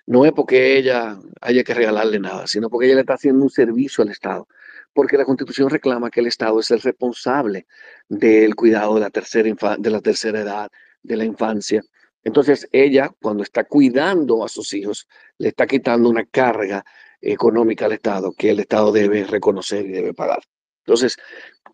[0.06, 3.50] No es porque ella haya que regalarle nada, sino porque ella le está haciendo un
[3.50, 4.48] servicio al Estado.
[4.94, 7.66] Porque la Constitución reclama que el Estado es el responsable
[8.10, 10.70] del cuidado de la tercera, de la tercera edad,
[11.02, 11.82] de la infancia.
[12.24, 16.84] Entonces, ella, cuando está cuidando a sus hijos, le está quitando una carga
[17.22, 20.44] económica al Estado que el Estado debe reconocer y debe pagar.
[20.86, 21.18] Entonces,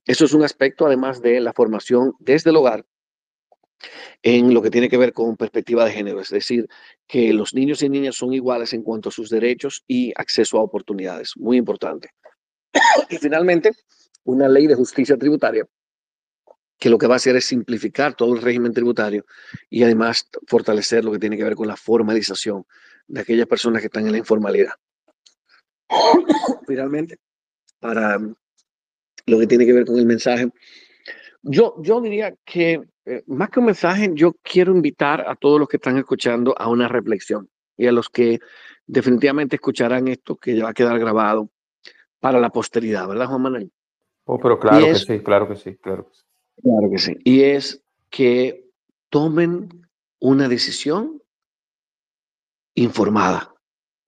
[0.06, 2.86] eso es un aspecto además de la formación desde el hogar
[4.24, 6.68] en lo que tiene que ver con perspectiva de género, es decir,
[7.08, 10.64] que los niños y niñas son iguales en cuanto a sus derechos y acceso a
[10.64, 12.10] oportunidades, muy importante.
[13.10, 13.72] y finalmente,
[14.24, 15.68] una ley de justicia tributaria
[16.78, 19.26] que lo que va a hacer es simplificar todo el régimen tributario
[19.70, 22.66] y además fortalecer lo que tiene que ver con la formalización
[23.08, 24.74] de aquellas personas que están en la informalidad.
[26.68, 27.18] Finalmente,
[27.80, 30.50] para lo que tiene que ver con el mensaje,
[31.42, 35.68] yo, yo diría que eh, más que un mensaje, yo quiero invitar a todos los
[35.68, 38.40] que están escuchando a una reflexión y a los que
[38.86, 41.50] definitivamente escucharán esto que ya va a quedar grabado
[42.20, 43.72] para la posteridad, ¿verdad, Juan Manuel?
[44.26, 46.24] Oh, pero claro que sí, claro que sí, claro que sí.
[46.62, 47.18] Claro que sí.
[47.24, 48.70] Y es que
[49.10, 49.70] tomen
[50.20, 51.22] una decisión
[52.76, 53.54] informada,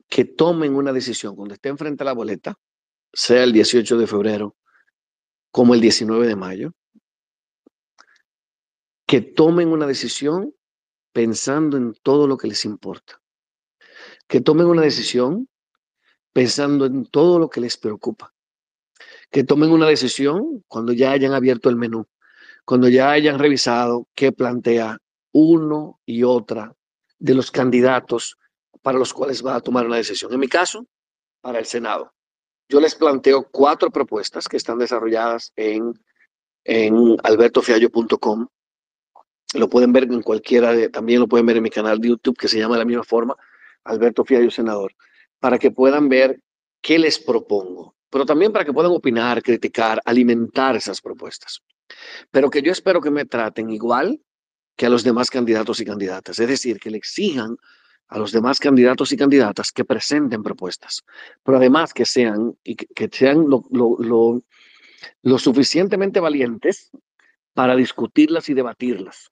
[0.08, 2.56] que tomen una decisión cuando estén frente a la boleta,
[3.14, 4.56] sea el 18 de febrero
[5.52, 6.74] como el 19 de mayo,
[9.08, 10.54] que tomen una decisión
[11.12, 13.20] pensando en todo lo que les importa,
[14.28, 15.50] que tomen una decisión
[16.34, 18.34] pensando en todo lo que les preocupa,
[19.32, 22.06] que tomen una decisión cuando ya hayan abierto el menú,
[22.66, 24.98] cuando ya hayan revisado qué plantea
[25.32, 26.76] uno y otra
[27.18, 28.38] de los candidatos
[28.82, 30.34] para los cuales va a tomar una decisión.
[30.34, 30.86] En mi caso,
[31.42, 32.14] para el Senado.
[32.70, 35.94] Yo les planteo cuatro propuestas que están desarrolladas en,
[36.64, 38.48] en albertofiallo.com
[39.54, 42.38] lo pueden ver en cualquiera de, también lo pueden ver en mi canal de YouTube
[42.38, 43.36] que se llama de la misma forma,
[43.84, 44.94] Alberto Fiallo Senador,
[45.40, 46.42] para que puedan ver
[46.82, 51.62] qué les propongo, pero también para que puedan opinar, criticar, alimentar esas propuestas.
[52.32, 54.22] Pero que yo espero que me traten igual
[54.76, 57.58] que a los demás candidatos y candidatas, es decir, que le exijan
[58.08, 61.04] a los demás candidatos y candidatas que presenten propuestas,
[61.44, 64.42] pero además que sean, y que, sean lo, lo,
[65.22, 66.92] lo suficientemente valientes
[67.54, 69.32] para discutirlas y debatirlas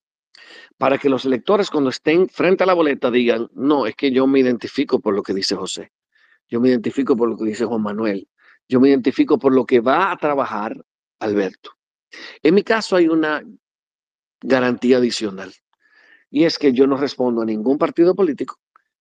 [0.78, 4.28] para que los electores cuando estén frente a la boleta digan, no, es que yo
[4.28, 5.92] me identifico por lo que dice José,
[6.50, 8.28] yo me identifico por lo que dice Juan Manuel,
[8.68, 10.76] yo me identifico por lo que va a trabajar
[11.20, 11.72] Alberto.
[12.44, 13.44] En mi caso hay una
[14.42, 15.54] garantía adicional
[16.30, 18.60] y es que yo no respondo a ningún partido político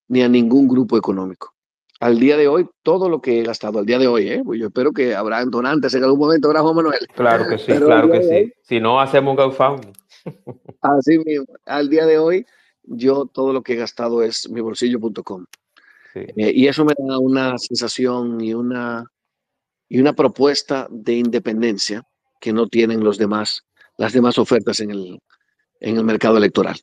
[0.08, 1.54] ni a ningún grupo económico.
[1.98, 4.42] Al día de hoy, todo lo que he gastado, al día de hoy, ¿eh?
[4.44, 7.06] Pues yo espero que habrá donantes en algún momento, ¿verdad, Juan Manuel?
[7.14, 8.52] Claro que sí, claro que sí.
[8.62, 9.92] Si no, hacemos un GoFundMe.
[10.82, 12.46] Así mismo, al día de hoy,
[12.82, 14.48] yo todo lo que he gastado es
[16.16, 19.04] Eh, y eso me da una sensación y una,
[19.88, 22.02] y una propuesta de independencia
[22.40, 23.62] que no tienen los demás,
[23.98, 25.18] las demás ofertas en el,
[25.80, 26.76] en el mercado electoral.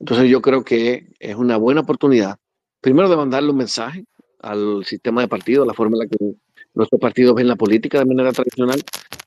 [0.00, 2.36] Entonces yo creo que es una buena oportunidad,
[2.80, 4.04] primero de mandarle un mensaje
[4.40, 6.34] al sistema de partido, la forma en la que
[6.74, 8.82] nuestros partidos ven la política de manera tradicional,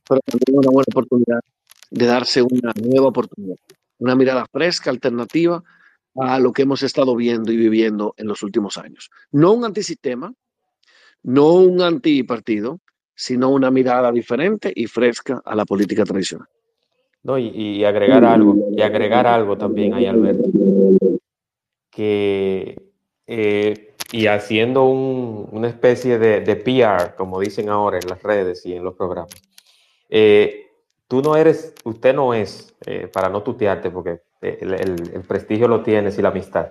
[0.08, 1.39] pero también una buena oportunidad
[1.89, 3.56] de darse una nueva oportunidad,
[4.00, 5.64] una mirada fresca, alternativa
[6.18, 9.09] a lo que hemos estado viendo y viviendo en los últimos años.
[9.32, 10.34] No un antisistema,
[11.24, 12.80] no un antipartido,
[13.15, 16.47] sino una mirada diferente y fresca a la política tradicional.
[17.24, 20.49] No, y, agregar algo, y agregar algo también ahí, Alberto,
[21.89, 22.80] que
[23.26, 28.74] eh, y haciendo una especie de, de, PR, como dicen ahora en las redes y
[28.74, 29.32] en los programas,
[30.09, 30.68] eh,
[31.07, 36.17] tú no eres, usted no es, eh, para no tutearte, porque el, prestigio lo tienes
[36.17, 36.69] y la amistad,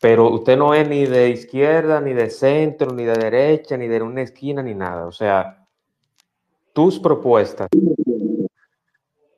[0.00, 4.02] pero usted no es ni de izquierda, ni de centro, ni de derecha, ni de
[4.02, 5.06] una esquina, ni nada.
[5.06, 5.66] O sea,
[6.72, 7.68] tus propuestas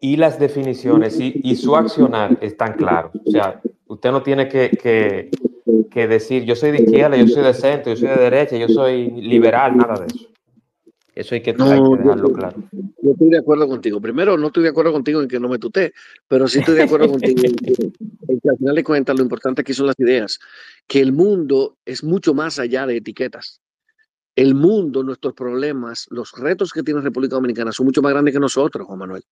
[0.01, 3.13] y las definiciones y, su accionar están claros.
[3.27, 5.31] O sea, usted no tiene que, que,
[5.91, 8.69] que decir yo soy de izquierda, yo soy de centro, yo soy de derecha, yo
[8.69, 10.34] soy liberal, nada de eso.
[11.15, 12.57] Eso hay que, dejarlo claro.
[12.73, 14.01] Yo estoy de acuerdo contigo.
[14.01, 15.93] Primero, no estoy de acuerdo contigo en que no me tuté,
[16.27, 19.73] pero sí estoy de acuerdo contigo en que, al final de cuentas lo importante aquí
[19.73, 20.41] son las ideas.
[20.89, 23.61] Que el mundo es mucho más allá de etiquetas.
[24.35, 28.41] El mundo, nuestros problemas, los retos que tiene República Dominicana son mucho más grandes que
[28.41, 29.23] nosotros, Juan Manuel.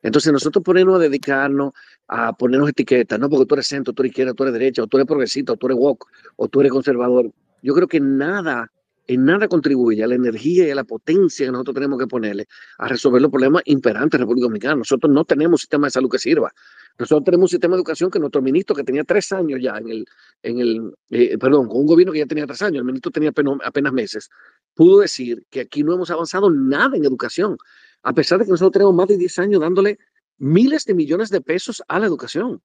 [0.00, 1.72] Entonces nosotros ponernos a dedicarnos
[2.08, 4.86] a ponernos etiquetas, no porque tú eres centro, tú eres izquierda, tú eres derecha, o
[4.86, 6.06] tú eres progresista, o tú eres woke,
[6.36, 7.30] o tú eres conservador.
[7.62, 8.72] Yo creo que nada
[9.06, 12.46] en nada contribuye a la energía y a la potencia que nosotros tenemos que ponerle
[12.78, 14.76] a resolver los problemas imperantes en República Dominicana.
[14.76, 16.52] Nosotros no tenemos un sistema de salud que sirva.
[16.98, 19.88] Nosotros tenemos un sistema de educación que nuestro ministro, que tenía tres años ya en
[19.88, 20.06] el,
[20.42, 23.30] en el eh, perdón, con un gobierno que ya tenía tres años, el ministro tenía
[23.30, 24.30] apenas, apenas meses,
[24.74, 27.56] pudo decir que aquí no hemos avanzado nada en educación,
[28.02, 29.98] a pesar de que nosotros tenemos más de 10 años dándole
[30.38, 32.62] miles de millones de pesos a la educación.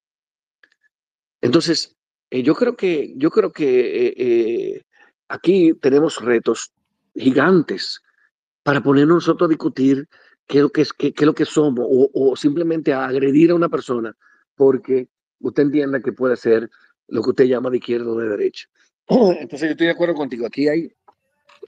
[1.41, 1.95] Entonces,
[2.29, 4.83] eh, yo creo que, yo creo que eh,
[5.29, 6.71] Aquí tenemos retos
[7.15, 8.01] gigantes
[8.63, 10.07] para ponernos nosotros a discutir
[10.45, 13.51] qué es lo que, qué, qué es lo que somos o, o simplemente a agredir
[13.51, 14.15] a una persona
[14.55, 15.07] porque
[15.39, 16.69] usted entienda que puede ser
[17.07, 18.67] lo que usted llama de izquierda o de derecha.
[19.07, 20.45] Entonces yo estoy de acuerdo contigo.
[20.45, 20.91] Aquí hay,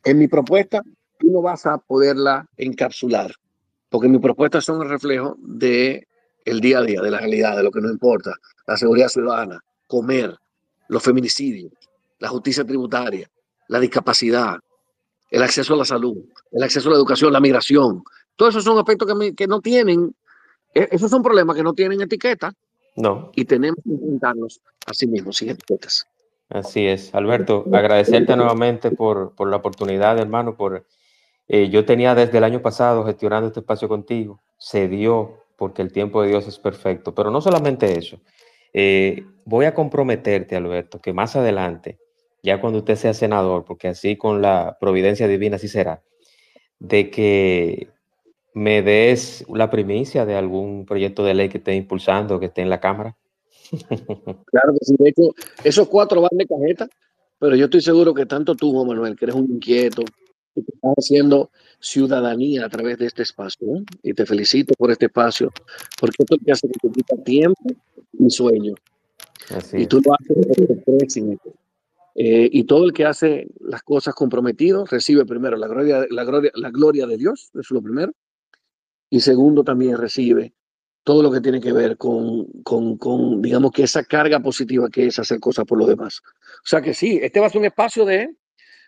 [0.04, 0.82] en mi propuesta,
[1.18, 3.34] tú no vas a poderla encapsular,
[3.90, 6.08] porque mis propuestas son el reflejo de
[6.46, 8.34] el día a día, de la realidad, de lo que nos importa,
[8.66, 10.36] la seguridad ciudadana, comer,
[10.88, 11.72] los feminicidios,
[12.18, 13.30] la justicia tributaria,
[13.70, 14.60] la discapacidad,
[15.32, 16.18] el acceso a la salud,
[16.52, 18.04] el acceso a la educación, la migración.
[18.36, 20.14] Todos esos son aspectos que, que no tienen,
[20.74, 22.52] e, esos son problemas que no tienen etiqueta.
[22.96, 23.32] No.
[23.36, 26.06] Y tenemos que enfrentarnos a sí mismos sin etiquetas.
[26.50, 27.14] Así es.
[27.14, 30.86] Alberto, agradecerte nuevamente por, por la oportunidad, hermano, por...
[31.48, 35.92] Eh, yo tenía desde el año pasado gestionando este espacio contigo, se dio porque el
[35.92, 38.20] tiempo de Dios es perfecto, pero no solamente eso.
[38.74, 42.00] Eh, voy a comprometerte, Alberto, que más adelante,
[42.44, 46.04] ya cuando usted sea senador, porque así con la providencia divina así será,
[46.80, 47.90] de que
[48.54, 52.70] me des la primicia de algún proyecto de ley que esté impulsando, que esté en
[52.70, 53.16] la Cámara.
[54.52, 56.90] Claro que sí, de hecho, esos cuatro van de cajeta,
[57.38, 60.04] pero yo estoy seguro que tanto tú, Juan Manuel, que eres un inquieto,
[60.56, 63.84] que estás haciendo ciudadanía a través de este espacio, ¿eh?
[64.04, 65.52] y te felicito por este espacio,
[66.00, 67.62] porque esto que hace que te quita tiempo
[68.18, 68.74] y sueño.
[69.52, 71.18] Así y tú lo haces
[72.16, 76.52] Eh, y todo el que hace las cosas comprometido recibe primero la gloria, la, gloria,
[76.56, 78.14] la gloria de Dios, eso es lo primero.
[79.10, 80.54] Y segundo, también recibe
[81.04, 85.08] todo lo que tiene que ver con, con, con, digamos que esa carga positiva que
[85.08, 86.22] es hacer cosas por los demás.
[86.64, 88.36] O sea que sí, este va a ser un espacio de,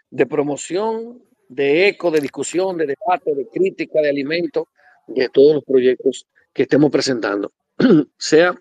[0.09, 4.67] de promoción, de eco, de discusión, de debate, de crítica, de alimento,
[5.07, 7.51] de todos los proyectos que estemos presentando,
[8.17, 8.55] sea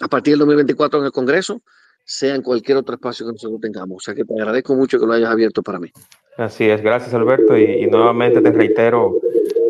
[0.00, 1.62] a partir del 2024 en el Congreso,
[2.06, 3.96] sea en cualquier otro espacio que nosotros tengamos.
[3.96, 5.90] O sea que te agradezco mucho que lo hayas abierto para mí.
[6.38, 9.18] Así es, gracias Alberto y, y, nuevamente te reitero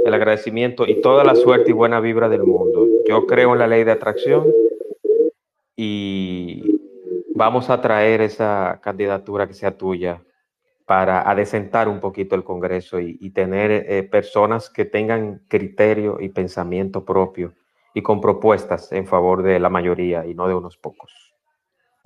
[0.04, 2.86] el agradecimiento y toda la suerte y buena vibra del mundo.
[3.08, 4.52] Yo creo en la ley de atracción
[5.76, 6.78] y
[7.34, 10.22] vamos a traer esa candidatura que sea tuya
[10.84, 16.28] para adecentar un poquito el Congreso y, y tener eh, personas que tengan criterio y
[16.28, 17.54] pensamiento propio
[17.94, 21.35] y con propuestas en favor de la mayoría y no de unos pocos.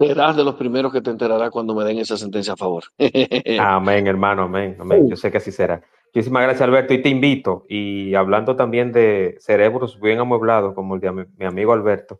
[0.00, 2.84] Serás de los primeros que te enterará cuando me den esa sentencia a favor.
[3.60, 5.06] amén, hermano, amén, amén.
[5.06, 5.82] Yo sé que así será.
[6.06, 7.66] Muchísimas gracias, Alberto, y te invito.
[7.68, 12.18] Y hablando también de cerebros bien amueblados, como el de mi, mi amigo Alberto,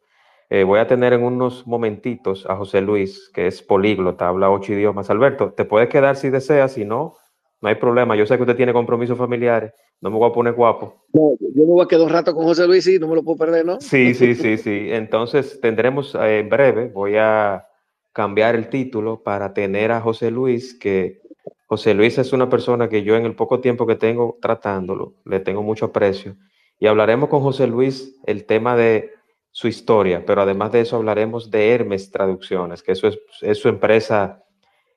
[0.50, 4.74] eh, voy a tener en unos momentitos a José Luis, que es políglota, habla ocho
[4.74, 5.08] idiomas.
[5.08, 7.14] Alberto, te puedes quedar si deseas, si no,
[7.62, 8.14] no hay problema.
[8.14, 9.72] Yo sé que usted tiene compromisos familiares,
[10.02, 11.06] no me voy a poner guapo.
[11.14, 13.22] No, yo me voy a quedar un rato con José Luis y no me lo
[13.22, 13.80] puedo perder, ¿no?
[13.80, 14.88] Sí, sí, sí, sí.
[14.90, 17.64] Entonces tendremos eh, en breve, voy a
[18.12, 21.20] cambiar el título para tener a José Luis, que
[21.66, 25.40] José Luis es una persona que yo en el poco tiempo que tengo tratándolo, le
[25.40, 26.36] tengo mucho aprecio.
[26.78, 29.12] Y hablaremos con José Luis el tema de
[29.52, 33.68] su historia, pero además de eso hablaremos de Hermes Traducciones, que eso es, es su
[33.68, 34.44] empresa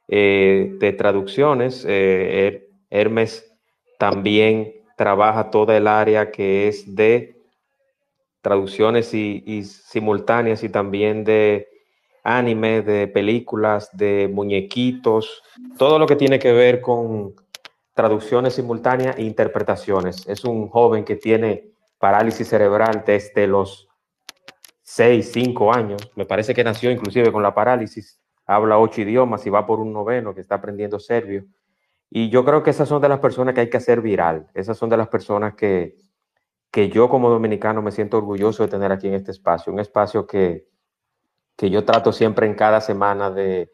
[0.07, 1.85] eh, de traducciones.
[1.87, 3.51] Eh, Hermes
[3.97, 7.37] también trabaja toda el área que es de
[8.41, 11.67] traducciones y, simultáneas y también de
[12.23, 15.43] anime, de películas, de muñequitos,
[15.77, 17.35] todo lo que tiene que ver con
[17.93, 20.27] traducciones simultáneas e interpretaciones.
[20.27, 23.87] Es un joven que tiene parálisis cerebral desde los
[24.83, 26.11] 6, 5 años.
[26.15, 28.19] Me parece que nació inclusive con la parálisis.
[28.45, 31.45] Habla ocho idiomas y va por un noveno que está aprendiendo serbio.
[32.09, 34.47] Y yo creo que esas son de las personas que hay que hacer viral.
[34.53, 35.95] Esas son de las personas que,
[36.71, 39.71] que yo como dominicano me siento orgulloso de tener aquí en este espacio.
[39.71, 40.67] Un espacio que,
[41.55, 43.71] que yo trato siempre en cada semana de,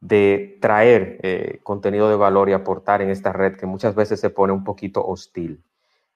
[0.00, 4.30] de traer eh, contenido de valor y aportar en esta red que muchas veces se
[4.30, 5.62] pone un poquito hostil.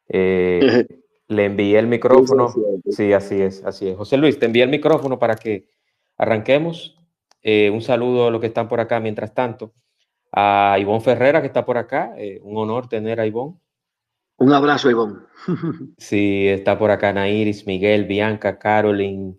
[0.08, 0.86] Eh,
[1.28, 2.52] le envié el micrófono.
[2.88, 3.96] Sí, así es, así es.
[3.96, 5.68] José Luis, te envié el micrófono para que
[6.16, 6.98] arranquemos.
[7.42, 9.72] Eh, un saludo a los que están por acá mientras tanto.
[10.32, 12.14] A Ivonne Ferrera, que está por acá.
[12.42, 13.56] Un honor tener a Ivonne.
[14.38, 15.20] Un abrazo, Ivonne.
[15.98, 19.36] sí, está por acá Nairis, Miguel, Bianca, Caroline,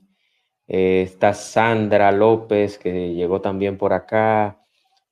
[0.68, 4.60] eh, está Sandra López, que llegó también por acá,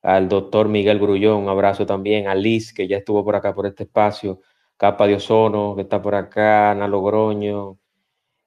[0.02, 3.66] al doctor Miguel Grullón, un abrazo también, a Liz, que ya estuvo por acá por
[3.66, 4.40] este espacio,
[4.76, 7.78] Capa de Ozono, que está por acá, Ana Logroño,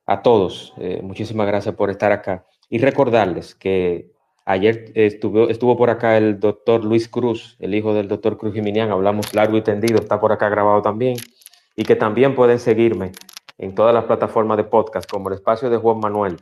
[0.05, 2.45] a todos, eh, muchísimas gracias por estar acá.
[2.69, 4.11] Y recordarles que
[4.45, 8.91] ayer estuvo, estuvo por acá el doctor Luis Cruz, el hijo del doctor Cruz Jiminián,
[8.91, 11.17] hablamos largo y tendido, está por acá grabado también,
[11.75, 13.13] y que también pueden seguirme
[13.57, 16.37] en todas las plataformas de podcast, como el espacio de Juan Manuel,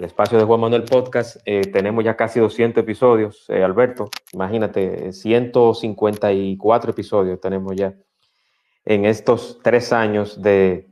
[0.00, 1.36] el espacio de Juan Manuel Podcast.
[1.44, 4.08] Eh, tenemos ya casi 200 episodios, eh, Alberto.
[4.32, 7.94] Imagínate, 154 episodios tenemos ya.
[8.86, 10.88] en estos tres años de,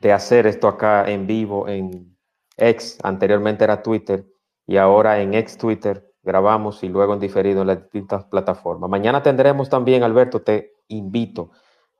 [0.00, 2.16] de hacer esto acá en vivo en
[2.56, 4.24] X, anteriormente era Twitter,
[4.66, 8.88] y ahora en ex Twitter grabamos y luego en diferido en las distintas plataformas.
[8.88, 11.50] Mañana tendremos también, Alberto, te invito,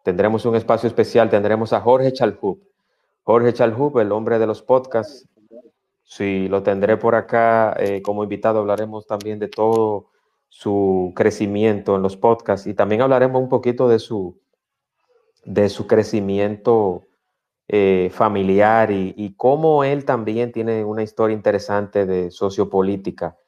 [0.03, 2.59] tendremos un espacio especial, tendremos a Jorge Chalhub.
[3.23, 5.29] Jorge Chalhub, el hombre de los podcasts.
[6.05, 8.61] Sí, lo tendré por acá eh, como invitado.
[8.61, 10.11] Hablaremos también de todo
[10.49, 14.39] su crecimiento en los podcasts y también hablaremos un poquito de su,
[15.45, 17.07] de su crecimiento
[17.67, 23.39] eh, familiar y, y, cómo él también tiene una historia interesante de sociopolítica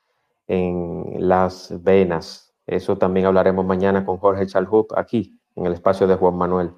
[0.47, 2.55] en las venas.
[2.67, 6.73] Eso también hablaremos mañana con Jorge Chalhub aquí en el espacio de Juan Manuel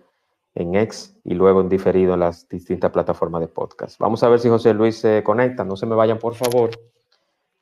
[0.59, 3.99] en ex y luego en diferido en las distintas plataformas de podcast.
[4.01, 5.65] Vamos a ver si José Luis se conecta.
[5.65, 6.71] No se me vayan, por favor.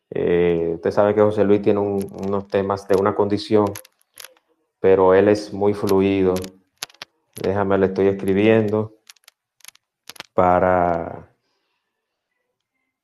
[0.08, 3.66] Eh, usted sabe que José Luis tiene un, unos temas de una condición,
[4.80, 6.32] pero él es muy fluido.
[7.42, 8.94] Déjame, le estoy escribiendo
[10.32, 11.28] para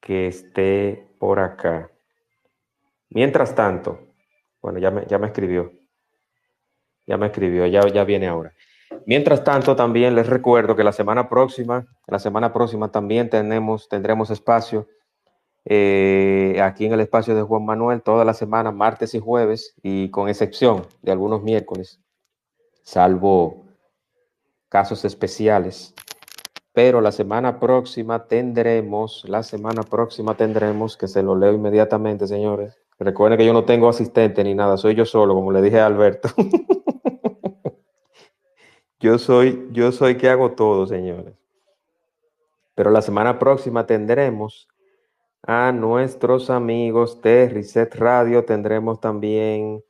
[0.01, 1.91] que esté por acá.
[3.11, 3.99] Mientras tanto,
[4.63, 5.71] bueno, ya me, ya me escribió.
[7.07, 8.55] Ya me escribió, ya, ya viene ahora.
[9.07, 14.31] Mientras tanto, también les recuerdo que la semana próxima, la semana próxima también tenemos, tendremos
[14.31, 14.87] espacio
[15.65, 20.11] eh, aquí en el espacio de Juan Manuel toda la semana, martes y jueves, y
[20.11, 22.01] con excepción de algunos miércoles,
[22.83, 23.67] salvo
[24.69, 25.95] casos especiales.
[26.73, 32.79] Pero la semana próxima tendremos, la semana próxima tendremos, que se lo leo inmediatamente, señores.
[32.99, 35.87] Recuerden que yo no tengo asistente ni nada, soy yo solo, como le dije a
[35.87, 36.31] Alberto.
[39.03, 41.35] yo soy, yo soy que hago todo, señores.
[42.77, 44.69] Pero la semana próxima tendremos
[45.43, 48.45] a nuestros amigos de Reset Radio.
[48.45, 49.83] Tendremos también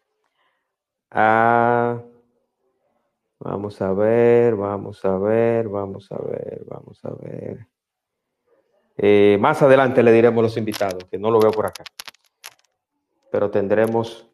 [1.10, 2.00] a...
[3.38, 7.66] Vamos a ver, vamos a ver, vamos a ver, vamos a ver.
[8.96, 11.84] Eh, más adelante le diremos los invitados, que no lo veo por acá.
[13.30, 14.31] Pero tendremos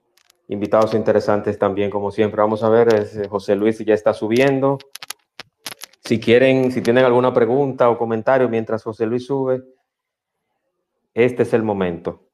[0.48, 2.40] invitados interesantes también, como siempre.
[2.40, 4.78] Vamos a ver, eh, José Luis ya está subiendo.
[6.00, 9.62] Si quieren, si tienen alguna pregunta o comentario mientras José Luis sube,
[11.12, 12.30] este es el momento.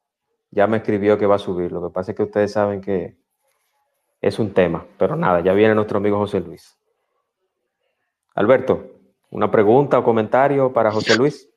[0.51, 1.73] Ya me escribió que va a subir.
[1.73, 3.17] Lo que pasa es que ustedes saben que
[4.21, 6.79] es un tema, pero nada, ya viene nuestro amigo José Luis.
[8.37, 8.93] Alberto,
[9.31, 11.51] ¿una pregunta o comentario para José Luis?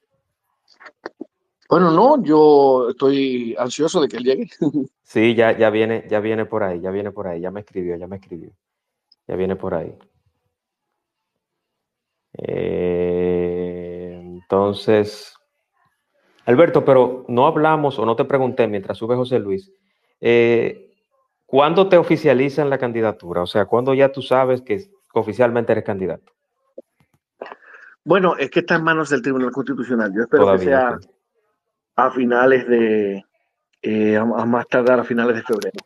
[1.70, 4.50] Bueno, no, yo estoy ansioso de que él llegue.
[5.08, 7.96] Sí, ya, ya viene, ya viene por ahí, ya viene por ahí, ya me escribió,
[7.96, 8.52] ya me escribió.
[9.26, 9.98] Ya viene por ahí.
[12.34, 15.34] Eh, entonces,
[16.46, 19.72] Alberto, pero no hablamos o no te pregunté mientras sube José Luis,
[20.20, 20.94] eh,
[21.46, 23.44] ¿cuándo te oficializan la candidatura?
[23.44, 26.34] O sea, ¿cuándo ya tú sabes que oficialmente eres candidato?
[28.04, 30.14] Bueno, es que está en manos del Tribunal Constitucional.
[30.14, 31.17] Yo espero Todavía, que sea sí.
[31.98, 33.26] A finales de,
[33.82, 35.78] eh, a más tardar a finales de febrero.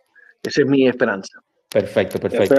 [0.44, 1.42] Esa es mi esperanza.
[1.70, 2.56] Perfecto, perfecto.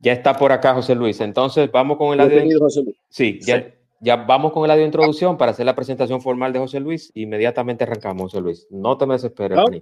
[0.00, 1.20] Ya está por acá José Luis.
[1.20, 2.68] Entonces, vamos con el audio.
[3.10, 3.64] Sí, ya, sí.
[4.00, 7.10] Ya vamos con el audio de introducción para hacer la presentación formal de José Luis.
[7.14, 8.66] Inmediatamente arrancamos, José Luis.
[8.70, 9.58] No te me desesperes.
[9.58, 9.76] Ok.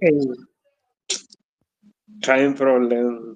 [2.27, 3.35] Hay un problema.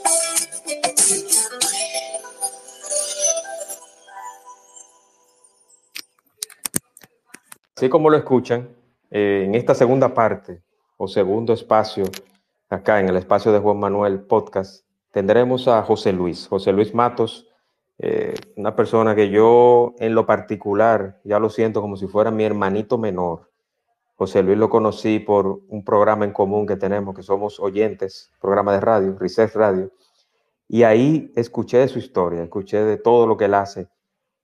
[7.81, 8.69] Así como lo escuchan,
[9.09, 10.61] eh, en esta segunda parte
[10.97, 12.03] o segundo espacio,
[12.69, 17.47] acá en el espacio de Juan Manuel Podcast, tendremos a José Luis, José Luis Matos,
[17.97, 22.43] eh, una persona que yo en lo particular ya lo siento como si fuera mi
[22.43, 23.49] hermanito menor.
[24.13, 28.73] José Luis lo conocí por un programa en común que tenemos, que somos oyentes, programa
[28.73, 29.89] de radio, Reset Radio,
[30.67, 33.87] y ahí escuché de su historia, escuché de todo lo que él hace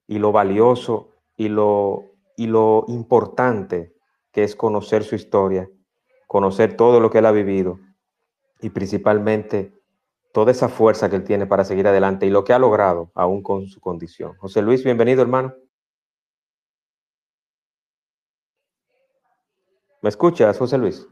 [0.08, 2.07] y lo valioso y lo,
[2.38, 3.92] y lo importante
[4.30, 5.68] que es conocer su historia,
[6.28, 7.80] conocer todo lo que él ha vivido
[8.60, 9.74] y principalmente
[10.32, 13.42] toda esa fuerza que él tiene para seguir adelante y lo que ha logrado aún
[13.42, 14.36] con su condición.
[14.36, 15.52] José Luis, bienvenido, hermano.
[20.00, 21.08] ¿Me escuchas, José Luis?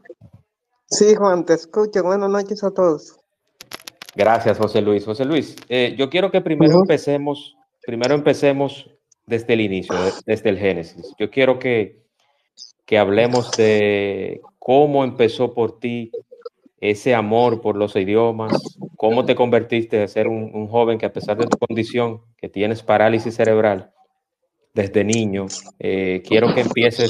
[0.85, 2.03] Sí, Juan, te escucho.
[2.03, 3.19] Buenas noches a todos.
[4.15, 5.03] Gracias, José Luis.
[5.03, 6.81] José Luis, eh, yo quiero que primero uh -huh.
[6.83, 8.89] empecemos primero empecemos
[9.27, 9.93] desde el inicio,
[10.25, 11.13] desde el Génesis.
[11.19, 11.99] Yo quiero que,
[12.85, 16.11] que hablemos de cómo empezó por ti
[16.79, 18.53] ese amor por los idiomas,
[18.95, 22.83] cómo te convertiste de ser un, joven que a pesar de tu condición, que tienes
[22.83, 23.91] parálisis cerebral
[24.73, 25.47] desde niño,
[25.79, 27.09] eh, quiero que empieces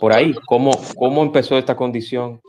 [0.00, 2.40] por ahí, cómo, cómo empezó esta condición,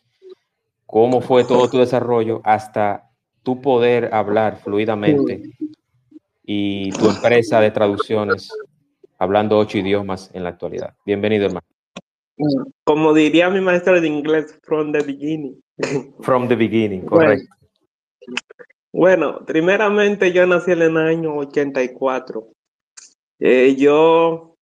[0.86, 3.12] cómo fue todo tu desarrollo hasta
[3.44, 5.44] tu poder hablar fluidamente
[6.44, 8.50] y tu empresa de traducciones
[9.18, 10.96] hablando ocho idiomas en la actualidad.
[11.06, 11.66] Bienvenido, hermano.
[12.84, 15.62] Como diría mi maestro de inglés, from the beginning.
[16.22, 17.46] From the beginning, correcto.
[18.92, 22.48] Bueno, primeramente yo nací en el año 84.
[23.40, 24.56] Eh, yo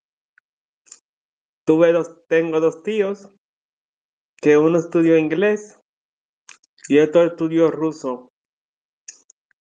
[1.65, 3.29] tuve dos, tengo dos tíos,
[4.41, 5.79] que uno estudió inglés
[6.87, 8.31] y otro estudió ruso.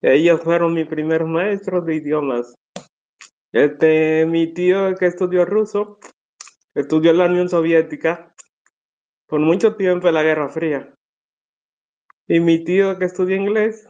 [0.01, 2.55] Ellos fueron mis primeros maestros de idiomas.
[3.53, 5.99] Este, mi tío que estudió ruso,
[6.73, 8.33] estudió la Unión Soviética
[9.27, 10.91] por mucho tiempo en la Guerra Fría.
[12.27, 13.87] Y mi tío que estudió inglés,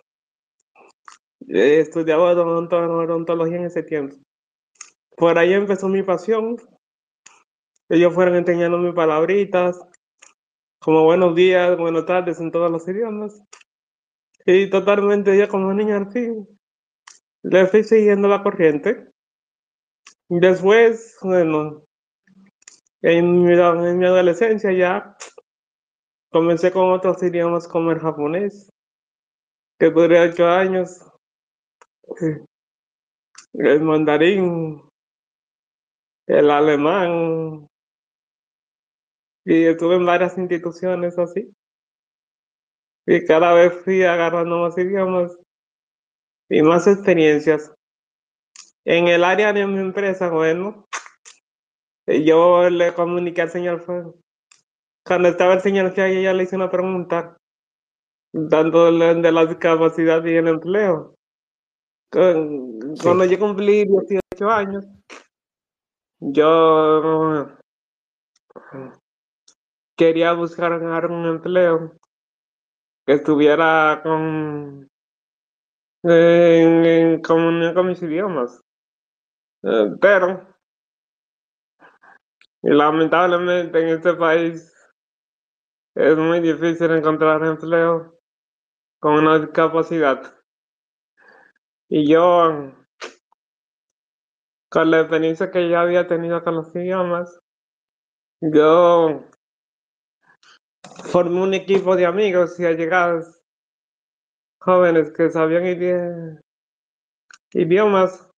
[1.47, 4.17] eh, estudiaba odontología en ese tiempo.
[5.15, 6.57] Por ahí empezó mi pasión.
[7.87, 9.79] Ellos fueron enseñándome palabritas,
[10.79, 13.41] como buenos días, buenas tardes en todos los idiomas.
[14.45, 16.47] Y totalmente ya como niño al fin,
[17.43, 19.12] le fui siguiendo la corriente.
[20.29, 21.83] Después, bueno,
[23.01, 25.15] en mi, en mi adolescencia ya
[26.33, 28.67] Comencé con otros idiomas como el japonés,
[29.79, 30.99] que duré ocho años,
[33.53, 34.81] el mandarín,
[36.25, 37.67] el alemán,
[39.45, 41.53] y estuve en varias instituciones así.
[43.05, 45.37] Y cada vez fui agarrando más idiomas
[46.49, 47.71] y más experiencias.
[48.85, 50.85] En el área de mi empresa, bueno,
[52.05, 53.85] yo le comuniqué al señor
[55.05, 57.37] cuando estaba el señor que ella le hizo una pregunta,
[58.33, 61.15] dándole de la discapacidad y el empleo.
[62.11, 64.85] Cuando yo cumplí 18 años,
[66.19, 67.47] yo
[69.97, 70.73] quería buscar
[71.09, 71.93] un empleo
[73.05, 74.87] que estuviera con
[76.03, 78.61] en, comunión con mis idiomas.
[79.63, 80.45] Eh, pero
[82.61, 84.73] lamentablemente en este país
[85.95, 88.17] es muy difícil encontrar empleo
[88.99, 90.33] con una discapacidad.
[91.89, 92.73] Y yo,
[94.69, 97.39] con la experiencia que ya había tenido con los idiomas,
[98.41, 99.25] yo
[101.11, 103.43] formé un equipo de amigos y allegados
[104.59, 106.41] jóvenes que sabían
[107.53, 108.32] idiomas.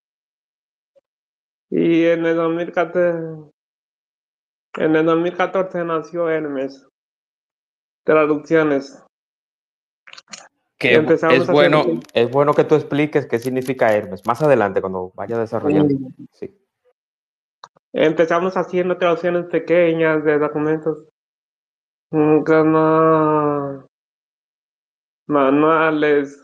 [1.70, 3.00] Y en el 2014,
[4.78, 6.88] en el 2014 nació Hermes
[8.06, 9.04] traducciones.
[10.78, 14.26] Que es bueno, es bueno que tú expliques qué significa Hermes.
[14.26, 15.96] Más adelante, cuando vaya desarrollando.
[16.32, 16.56] Sí.
[17.94, 21.08] Empezamos haciendo traducciones pequeñas de documentos.
[22.12, 23.88] Como
[25.28, 26.42] manuales,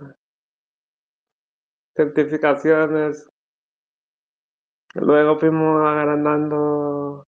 [1.96, 3.30] certificaciones.
[4.96, 7.26] Luego fuimos agrandando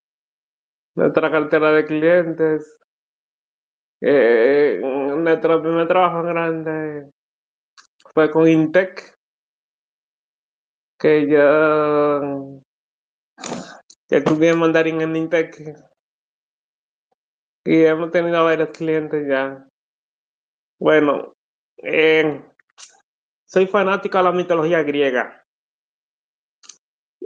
[0.96, 2.78] nuestra cartera de clientes.
[4.02, 4.82] Eh,
[5.18, 7.10] nuestro primer trabajo grande
[8.14, 9.16] fue con Intec,
[11.00, 12.20] que ya
[14.10, 15.58] que estudié mandarín en Intec
[17.66, 19.66] y hemos tenido varios clientes ya.
[20.80, 21.34] Bueno,
[21.78, 22.44] eh,
[23.46, 25.43] soy fanático de la mitología griega.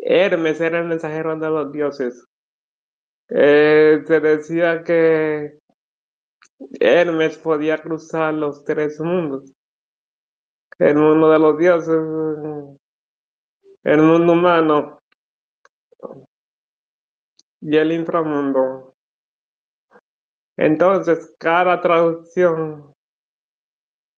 [0.09, 2.25] Hermes era el mensajero de los dioses.
[3.29, 5.59] Eh, se decía que
[6.79, 9.51] Hermes podía cruzar los tres mundos.
[10.79, 11.89] El mundo de los dioses,
[13.83, 14.99] el mundo humano
[17.59, 18.95] y el inframundo.
[20.55, 22.93] Entonces, cada traducción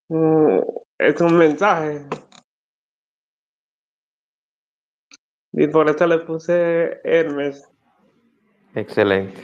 [0.10, 0.60] mm,
[1.00, 2.06] es un mensaje.
[5.52, 7.68] Y por eso le puse Hermes.
[8.76, 9.42] Excelente.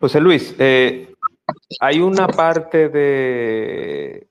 [0.00, 1.12] José Luis, eh,
[1.80, 4.28] hay una parte de,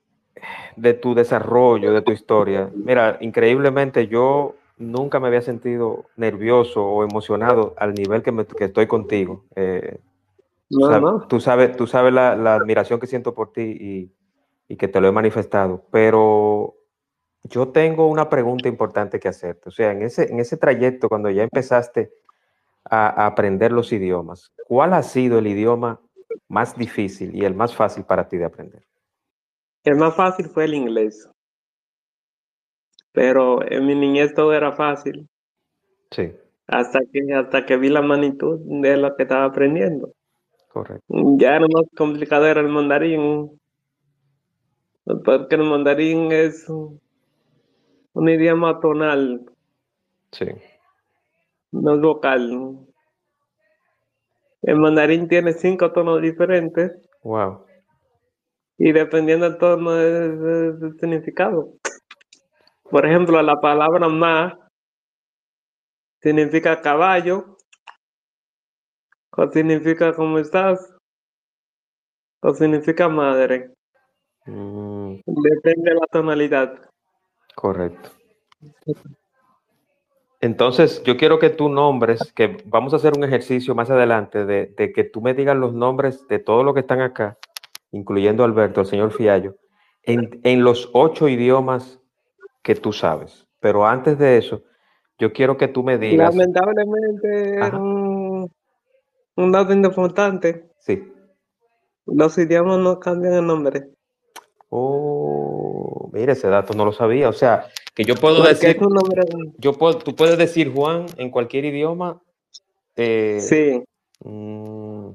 [0.76, 2.70] de tu desarrollo, de tu historia.
[2.74, 8.32] Mira, increíblemente yo nunca me había sentido nervioso o emocionado al nivel que,
[8.64, 9.44] estoy contigo.
[9.56, 9.98] Eh,
[10.68, 14.12] tú sabes, tú sabes la, admiración que siento por ti y,
[14.68, 16.77] y, que te lo he manifestado, pero
[17.48, 19.68] yo tengo una pregunta importante que hacerte.
[19.68, 22.12] O sea, en ese, en ese trayecto, cuando ya empezaste
[22.84, 26.00] a, a aprender los idiomas, ¿cuál ha sido el idioma
[26.48, 28.84] más difícil y el más fácil para ti de aprender?
[29.82, 31.28] El más fácil fue el inglés.
[33.12, 35.28] Pero en mi niñez todo era fácil.
[36.10, 36.32] Sí,
[36.68, 40.12] Hasta que, hasta que vi la magnitud de lo que estaba aprendiendo.
[40.68, 41.18] correcto.
[41.38, 43.60] Ya era más complicado era el mandarín.
[45.24, 46.66] Porque el mandarín es
[48.14, 49.44] un, idioma tonal,
[50.32, 50.46] Sí,
[51.72, 52.86] no es vocal.
[54.62, 57.64] El mandarín tiene cinco tonos diferentes wow.
[58.76, 61.74] y dependiendo del tono del significado.
[62.90, 64.68] Por ejemplo, la palabra ma
[66.20, 67.56] significa caballo,
[69.36, 70.94] o significa cómo estás,
[72.40, 73.72] o significa madre.
[74.46, 76.87] Mm, Depende de la tonalidad.
[77.58, 78.10] Correcto.
[80.40, 84.72] Entonces, yo quiero que tú nombres, que vamos a hacer un ejercicio más adelante de,
[84.76, 87.36] de que tú me digas los nombres de todos los que están acá,
[87.90, 89.56] incluyendo Alberto, el señor Fiallo,
[90.04, 91.98] en, en los ocho idiomas
[92.62, 93.48] que tú sabes.
[93.58, 94.62] Pero antes de eso,
[95.18, 97.76] yo quiero que tú me digas, Lamentablemente, Ajá.
[97.76, 98.52] un,
[99.34, 101.12] un dato importante, sí,
[102.06, 103.90] los idiomas no cambian el nombre.
[104.70, 105.57] oh,
[106.18, 107.28] mira, ese dato no lo sabía.
[107.28, 108.78] O sea, que yo puedo decir,
[109.58, 112.20] yo puedo, tú puedes decir Juan en cualquier idioma.
[112.96, 113.80] eh, sí,
[114.24, 115.10] mm,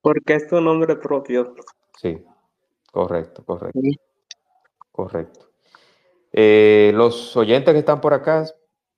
[0.00, 1.54] porque es tu nombre propio.
[2.00, 2.18] Sí,
[2.90, 3.98] correcto, correcto, Sí.
[4.90, 5.48] correcto.
[6.32, 8.44] Eh, los oyentes que están por acá,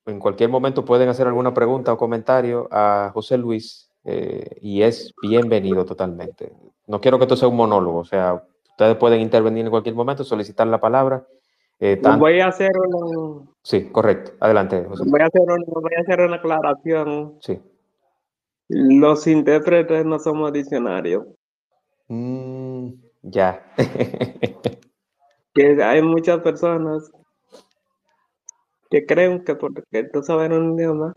[0.07, 5.13] en cualquier momento pueden hacer alguna pregunta o comentario a José Luis eh, y es
[5.21, 6.51] bienvenido totalmente.
[6.87, 8.43] No quiero que esto sea un monólogo, o sea,
[8.77, 11.25] ustedes pueden intervenir en cualquier momento, solicitar la palabra.
[11.79, 14.31] eh, tan- Voy a hacer una, Sí, correcto.
[14.39, 15.03] Adelante, José.
[15.07, 17.37] Voy a hacer una, voy a hacer una aclaración.
[17.41, 17.59] Sí.
[18.69, 21.25] Los intérpretes no somos diccionarios.
[22.07, 22.89] Mm,
[23.23, 23.63] ya.
[25.53, 27.09] Que hay muchas personas
[28.91, 31.13] que creen que porque tú sabes un idioma,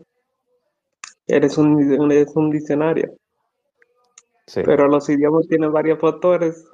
[1.27, 3.13] eres un, un- eres un diccionario.
[4.47, 6.67] Sí, Pero los idiomas tienen varios factores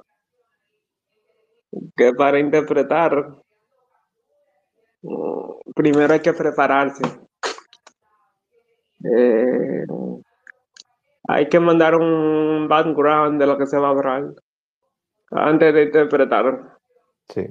[1.96, 3.36] que para interpretar,
[5.02, 7.02] mm, primero hay que prepararse.
[9.04, 9.84] Eh,
[11.28, 14.34] hay que mandar un background de lo que se va a hablar
[15.30, 16.78] antes de interpretar.
[17.28, 17.46] sí,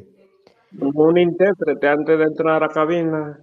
[0.80, 3.40] Un intérprete antes de entrar a la cabina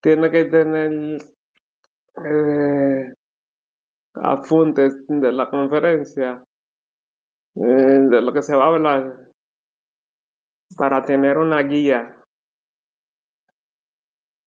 [0.00, 1.18] tiene que tener
[2.24, 3.12] eh,
[4.14, 6.44] apuntes de la conferencia,
[7.54, 9.21] eh, de lo que se va a hablar,
[10.76, 12.16] para tener una guía.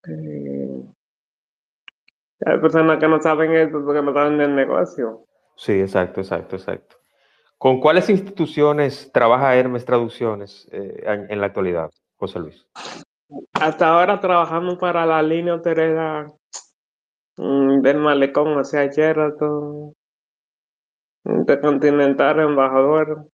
[0.08, 0.84] Eh,
[2.46, 5.26] hay personas que no saben eso porque no saben del negocio.
[5.56, 6.98] sí, exacto, exacto, exacto.
[7.58, 12.68] ¿Con cuáles instituciones trabaja Hermes Traducciones eh, en, en la actualidad, José Luis?
[13.54, 16.28] Hasta ahora trabajamos para la línea hotelera
[17.38, 19.94] mm, del Malecón, o sea, Sheraton,
[21.26, 23.28] Intercontinental, Embajador.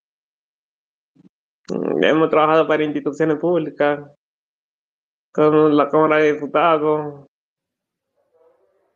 [1.70, 4.00] Mm, Hemos trabajado para instituciones públicas,
[5.34, 7.26] con la Cámara de Diputados.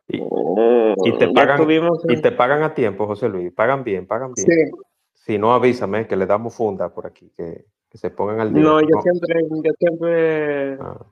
[0.08, 3.52] Y, Mm, y te pagan, estuvimos y te pagan a tiempo, José Luis.
[3.52, 4.46] Pagan bien, pagan bien.
[4.46, 4.72] Sí.
[5.14, 8.62] Si no, avísame que le damos funda por aquí, que, que se pongan al día.
[8.62, 9.02] No, yo No.
[9.02, 11.06] siempre, yo siempre, Ah,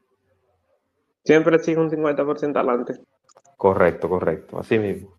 [1.25, 2.95] siempre sigo un 50% adelante.
[3.57, 4.59] correcto, correcto.
[4.59, 5.17] Así mismo.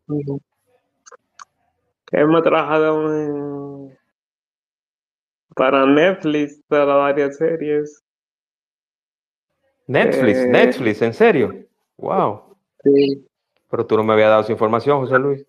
[2.11, 3.54] Hemos trabajado en-
[5.55, 8.03] para Netflix, para varias series.
[9.87, 11.65] Netflix, Eh, Netflix, ¿en serio?
[11.97, 12.57] Wow.
[12.83, 13.25] Sí.
[13.69, 15.45] Pero tú no me habías dado esa información, José Luis.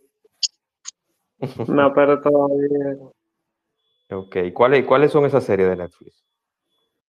[1.69, 2.97] No, pero todavía.
[4.11, 6.25] Ok, ¿cuáles, cuáles son esas series de Netflix?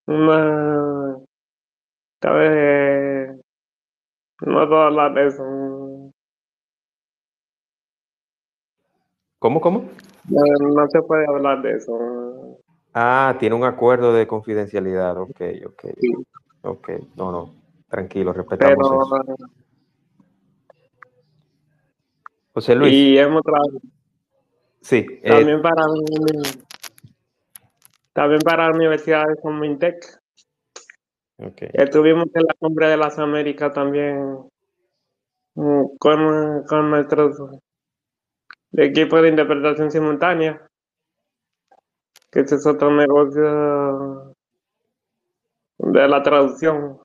[0.08, 1.18] Una.
[2.20, 3.40] Cabe.
[4.42, 5.44] No puedo hablar de eso.
[9.40, 9.90] ¿Cómo, cómo?
[10.30, 12.58] No, no se puede hablar de eso.
[13.00, 15.16] Ah, tiene un acuerdo de confidencialidad.
[15.22, 15.86] Ok, ok.
[16.00, 16.14] Sí.
[16.64, 17.56] Ok, no, no.
[17.88, 19.36] Tranquilo, respetamos Pero.
[19.36, 19.46] eso.
[22.54, 23.80] José Luis, Y hemos trabajado
[24.82, 25.06] sí.
[25.22, 25.84] eh, también para.
[28.14, 30.04] También para universidades como Intec.
[31.38, 34.40] ok, Estuvimos en la Cumbre de las Américas también
[35.54, 37.38] mm, con, con nuestros
[38.74, 40.68] equipos de interpretación simultánea,
[42.38, 44.36] que ese es otro negocio
[45.80, 47.00] de la traducción.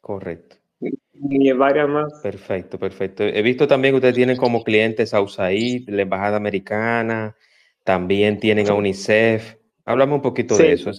[0.00, 0.54] Correcto.
[0.78, 2.20] Y varias más.
[2.22, 3.24] Perfecto, perfecto.
[3.24, 7.34] He visto también que ustedes tienen como clientes a USAID, la Embajada Americana,
[7.82, 9.56] también tienen a UNICEF.
[9.84, 10.92] Háblame un poquito de eso.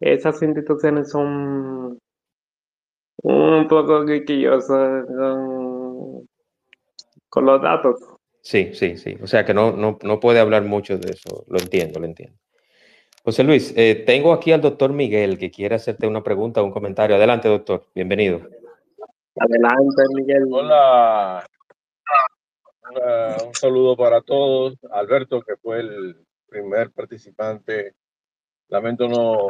[0.00, 1.98] Esas instituciones son
[3.22, 5.04] un poco quisquillosas
[7.28, 8.17] con los datos.
[8.48, 9.14] Sí, sí, sí.
[9.22, 11.44] O sea que no, no, no puede hablar mucho de eso.
[11.48, 12.34] Lo entiendo, lo entiendo.
[13.22, 16.70] José Luis, eh, tengo aquí al doctor Miguel que quiere hacerte una pregunta o un
[16.70, 17.14] comentario.
[17.16, 17.84] Adelante, doctor.
[17.94, 18.40] Bienvenido.
[19.36, 20.44] Adelante, Miguel.
[20.50, 21.46] Hola,
[22.90, 24.78] Una- un saludo para todos.
[24.92, 26.16] Alberto, que fue el
[26.48, 27.96] primer participante,
[28.68, 29.48] lamento no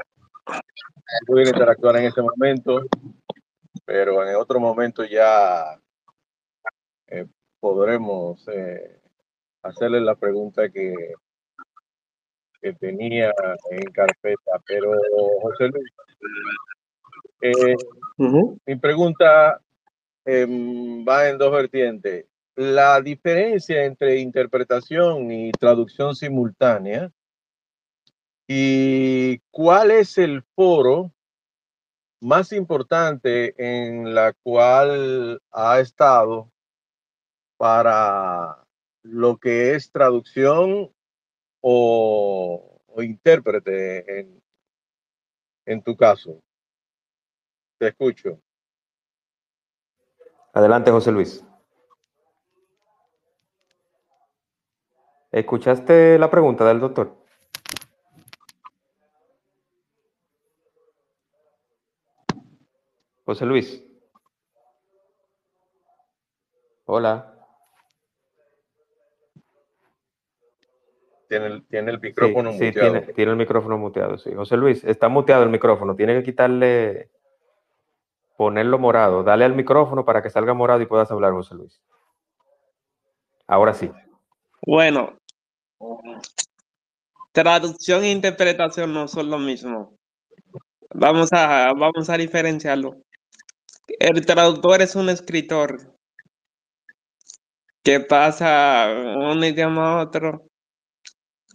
[1.25, 2.83] poder interactuar en este momento,
[3.85, 5.79] pero en otro momento ya
[7.07, 7.27] eh,
[7.61, 9.01] podremos eh,
[9.63, 10.95] hacerle la pregunta que,
[12.61, 13.33] que tenía
[13.71, 14.61] en carpeta.
[14.67, 14.93] Pero,
[15.43, 15.91] José Luis,
[17.41, 17.77] eh,
[18.67, 19.61] mi pregunta
[20.25, 22.27] em, va en dos vertientes.
[22.57, 27.13] La diferencia entre interpretación y traducción simultánea
[28.49, 31.13] y cuál es el foro
[32.21, 36.51] más importante en la cual ha estado
[37.59, 38.65] para
[39.03, 40.91] lo que es traducción
[41.61, 44.43] o, intérprete en,
[45.67, 46.43] en tu caso.
[47.79, 48.41] Te escucho.
[50.53, 51.45] Adelante, José Luis.
[55.31, 57.15] ¿Escuchaste la pregunta del doctor?
[63.25, 63.85] José Luis.
[66.87, 67.38] Hola.
[71.29, 72.93] Tiene el, tiene el Sí, micrófono sí, muteado.
[72.93, 74.33] tiene, tiene el micrófono muteado, sí.
[74.35, 75.95] José Luis, está muteado el micrófono.
[75.95, 77.11] Tiene que quitarle,
[78.37, 79.23] ponerlo morado.
[79.23, 81.81] Dale al micrófono para que salga morado y puedas hablar, José Luis.
[83.47, 83.91] Ahora sí.
[84.67, 85.19] Bueno,
[87.33, 89.97] traducción e interpretación no son lo mismo.
[90.95, 92.97] Vamos a, vamos a diferenciarlo.
[94.01, 95.95] El traductor es un escritor
[97.83, 100.43] que pasa un idioma a otro,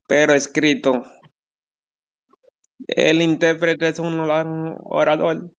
[0.07, 1.03] pero escrito.
[2.87, 5.51] El intérprete es un orador-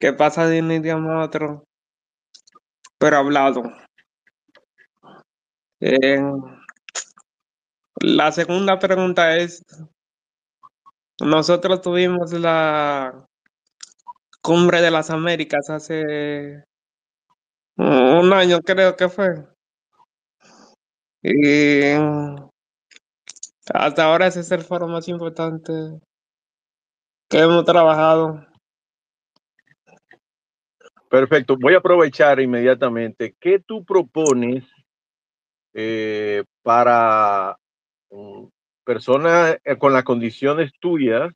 [0.00, 1.64] que pasa de un idioma a otro,
[2.98, 3.62] pero hablado.
[8.00, 9.64] La segunda pregunta es,
[11.20, 13.26] nosotros tuvimos la
[14.42, 16.64] Cumbre de las Américas hace
[17.76, 19.46] un año, creo que fue.
[21.22, 21.94] Y
[23.72, 25.72] hasta ahora ese es el foro más importante
[27.28, 28.46] que hemos trabajado.
[31.08, 31.56] Perfecto.
[31.58, 33.34] Voy a aprovechar inmediatamente.
[33.38, 34.64] ¿Qué tú propones
[35.74, 37.56] eh, para
[38.10, 38.46] mm,
[38.84, 41.32] personas eh, con las condiciones tuyas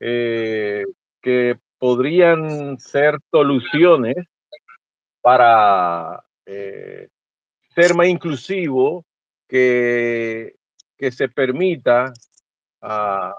[0.00, 0.84] eh,
[1.20, 4.16] que podrían ser soluciones
[5.20, 7.08] para eh,
[7.74, 9.04] ser más inclusivo,
[9.48, 10.57] que,
[10.98, 12.12] que se permita
[12.82, 13.32] a,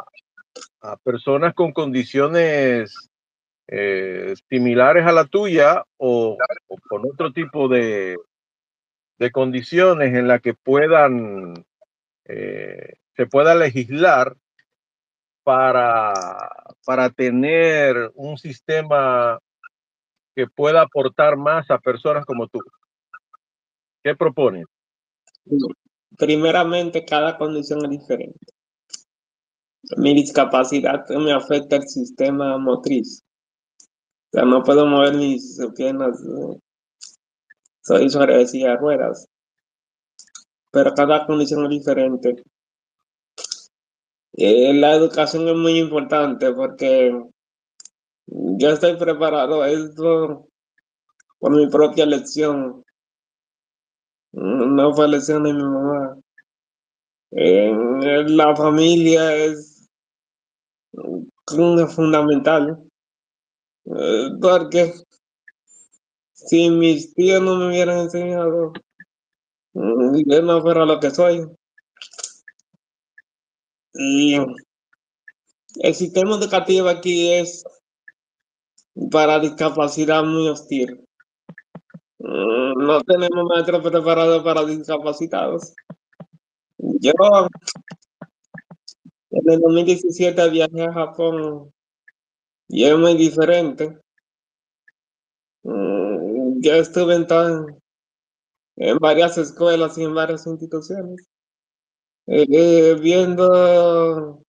[0.81, 3.09] a personas con condiciones
[3.67, 6.37] eh, similares a la tuya o,
[6.89, 8.17] con otro tipo de,
[9.19, 11.65] de condiciones en las que puedan
[12.25, 14.35] eh, se pueda legislar
[15.43, 16.13] para,
[16.85, 19.39] para tener un sistema
[20.35, 22.59] que pueda aportar más a personas como tú.
[24.03, 24.65] ¿Qué propones?
[26.17, 28.47] Primeramente, cada condición es diferente.
[29.97, 33.23] Mi discapacidad me afecta el sistema motriz.
[34.33, 36.21] O no puedo mover mis piernas.
[37.81, 39.27] Soy sobre silla de ruedas.
[40.71, 42.43] Pero cada condición es diferente.
[44.33, 47.11] Eh, la educación es muy importante porque
[48.27, 50.47] yo estoy preparado esto
[51.39, 52.83] por mi propia lección.
[54.31, 56.17] No fue lección de mi mamá.
[57.31, 59.87] La familia es
[61.95, 62.83] fundamental.
[63.85, 64.93] Eh, Porque
[66.33, 68.73] si mis tíos no me hubieran enseñado,
[69.73, 71.47] mm, yo no fuera lo que soy.
[75.81, 77.63] El sistema educativo aquí es
[79.11, 81.08] para discapacidad muy hostil.
[82.19, 85.73] Mm, No tenemos maestros preparados para discapacitados.
[87.01, 87.13] Yo
[89.31, 91.71] en el 2017 viajé a Japón
[92.69, 93.99] y es muy diferente.
[95.63, 97.79] Mm, Yo estuve en, tan-
[98.77, 101.29] en varias escuelas y en varias instituciones,
[102.27, 104.41] eh, viendo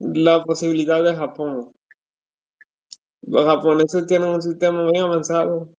[0.00, 1.72] la posibilidad de Japón.
[3.22, 5.70] Los japoneses tienen un sistema muy avanzado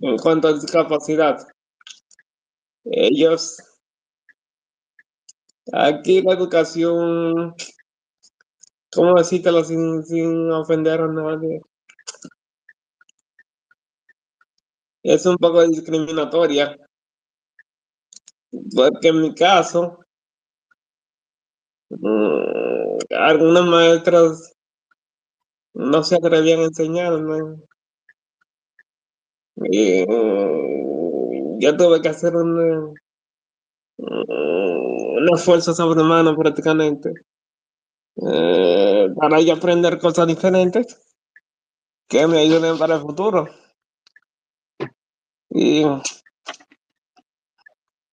[0.00, 1.46] en cuanto a discapacidad.
[2.84, 3.56] Ellos,
[5.72, 7.54] aquí la educación,
[8.92, 11.60] ¿cómo decírtelo sin, sin ofender a nadie?
[15.02, 16.76] Es un poco discriminatoria,
[18.74, 19.98] porque en mi caso,
[21.90, 24.52] mm, algunos maestros
[25.74, 27.62] no se atrevían a enseñarme.
[29.64, 32.94] Y mm, yo tuve que hacer un,
[33.98, 35.74] mm, un esfuerzo
[36.36, 37.12] prácticamente
[38.16, 40.98] eh, para yo aprender cosas diferentes
[42.08, 43.48] que me ayuden para el futuro.
[45.50, 45.84] Y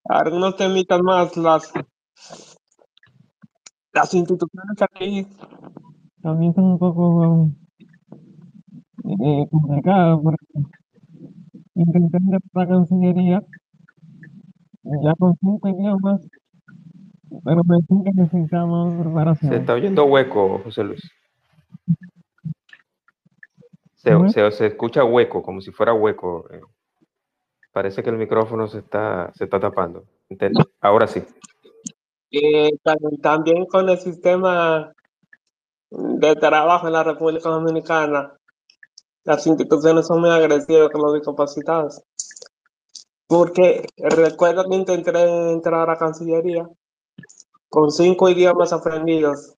[0.06, 1.72] algunos temitas más, las,
[3.94, 5.28] las instituciones aquí
[6.22, 7.50] también son un poco
[9.06, 10.46] eh, complicadas porque
[11.82, 13.42] intenté ir a la Cancillería
[14.84, 16.22] ya con cinco idiomas,
[17.44, 19.54] pero me dicen que necesitamos Se preparación.
[19.54, 21.12] está oyendo hueco, José Luis.
[23.96, 26.48] Se, se- se escucha hueco, como si fuera hueco.
[26.52, 26.62] eh.
[27.74, 30.06] Parece que el micrófono se está, se está tapando.
[30.82, 31.22] Ahora sí.
[32.32, 34.92] Eh, tam- también con el sistema
[35.90, 38.34] de trabajo en la República Dominicana,
[39.28, 42.02] las instituciones son muy agresivas con los discapacitados.
[43.28, 45.12] Porque recuerdo que intenté
[45.52, 46.66] entrar a Cancillería
[47.68, 49.54] con cinco idiomas aprendidos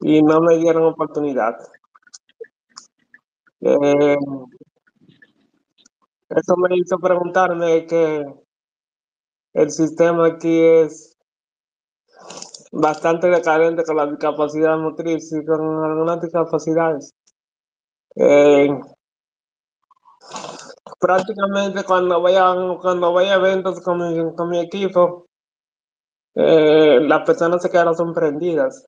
[0.00, 1.58] y no me dieron oportunidad.
[3.60, 4.16] Eh,
[6.28, 8.26] eso me hizo preguntarme que
[9.52, 11.16] el sistema aquí es
[12.72, 17.14] bastante decadente con la discapacidad motriz y con algunas discapacidades.
[18.16, 18.68] Eh,
[21.00, 25.26] prácticamente cuando voy a, cuando voy a eventos con mi, con mi equipo,
[26.34, 28.86] eh, las personas se quedan sorprendidas.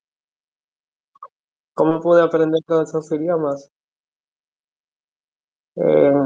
[1.75, 3.71] ¿Cómo pude aprender todos esos idiomas?
[5.77, 6.25] Eh,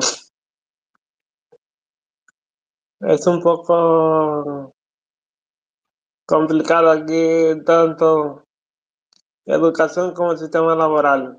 [3.03, 4.75] es un poco
[6.27, 8.45] complicado aquí, tanto
[9.47, 11.39] educación como el sistema laboral.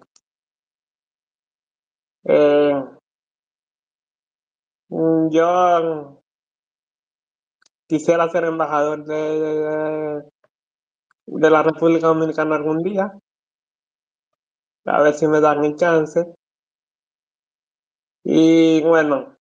[2.28, 2.84] Eh,
[4.90, 6.24] mm, yo
[7.88, 10.24] quisiera ser embajador de,
[11.28, 13.12] de, la República Dominicana algún día,
[14.86, 16.26] a ver si me dan el chance.
[18.24, 19.38] Y bueno,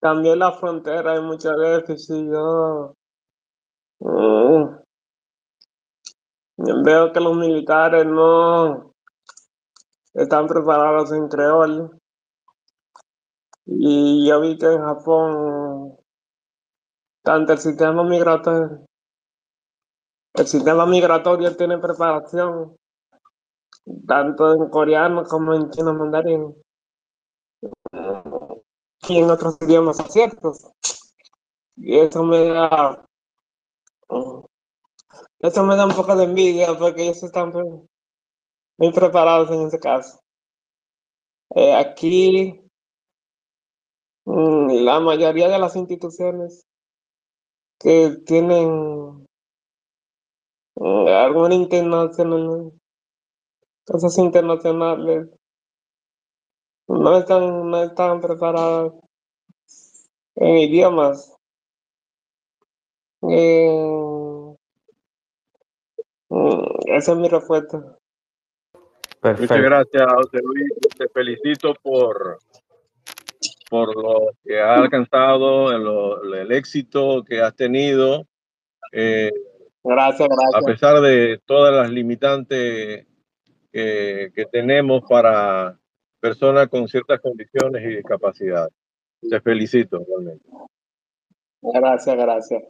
[0.00, 2.30] también la frontera hay mucho déficit.
[2.30, 2.94] Yo
[4.00, 4.64] mm,
[6.84, 8.89] veo que los militares no
[10.14, 11.98] están preparados en creol.
[13.66, 15.96] Y yo vi que en Japón,
[17.22, 18.86] tanto el sistema migratorio,
[20.34, 22.76] el sistema migratorio tiene preparación,
[24.06, 26.54] tanto en coreano como en chino mandarín,
[29.08, 30.70] y en otros idiomas ciertos.
[31.76, 33.04] Y eso me da,
[35.40, 37.52] eso me da un poco de envidia porque ellos están
[38.80, 40.18] muy preparados en ese caso.
[41.54, 42.62] Eh, aquí,
[44.24, 46.64] mm, la mayoría de las instituciones
[47.78, 49.26] que tienen
[50.76, 52.72] mm, alguna internacional,
[53.84, 55.28] cosas internacionales,
[56.88, 58.92] no están, no están preparadas
[60.36, 61.36] en idiomas.
[63.28, 64.56] Eh,
[66.30, 66.64] mm,
[66.96, 67.99] esa es mi respuesta.
[69.22, 70.68] Muchas gracias, José Luis.
[70.96, 72.38] Te felicito por,
[73.68, 78.26] por lo que has alcanzado, en lo- el éxito que has tenido,
[78.92, 79.30] eh,
[79.82, 80.64] Gracias, a gracias.
[80.64, 83.06] pesar de todas las limitantes
[83.72, 85.78] que, que tenemos para
[86.20, 88.72] personas con ciertas condiciones y discapacidades.
[89.28, 90.44] Te felicito realmente.
[91.62, 92.62] Gracias, gracias.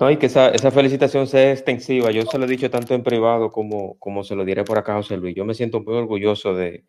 [0.00, 2.10] No, y que esa, esa felicitación sea extensiva.
[2.10, 4.94] Yo se lo he dicho tanto en privado como, como se lo diré por acá,
[4.94, 5.34] José Luis.
[5.34, 6.84] Yo me siento muy orgulloso de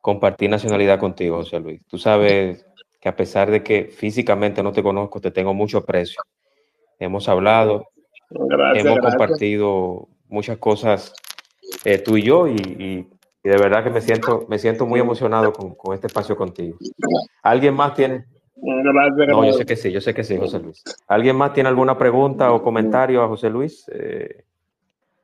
[0.00, 1.80] compartir nacionalidad contigo, José Luis.
[1.86, 2.66] Tú sabes
[3.00, 6.22] que a pesar de que físicamente no te conozco, te tengo mucho aprecio.
[6.98, 7.86] Hemos hablado,
[8.30, 9.16] Gracias, hemos gracias.
[9.16, 11.12] compartido muchas cosas,
[11.84, 13.06] eh, tú y yo, y, y
[13.42, 16.76] Y de verdad que me siento, me siento muy emocionado con, con este espacio contigo.
[17.42, 18.26] ¿Alguien más tiene?
[18.62, 20.82] No, yo sé que sí, yo sé que sí, José Luis.
[21.08, 23.88] ¿Alguien más tiene alguna pregunta o comentario a José Luis?
[23.92, 24.44] Eh,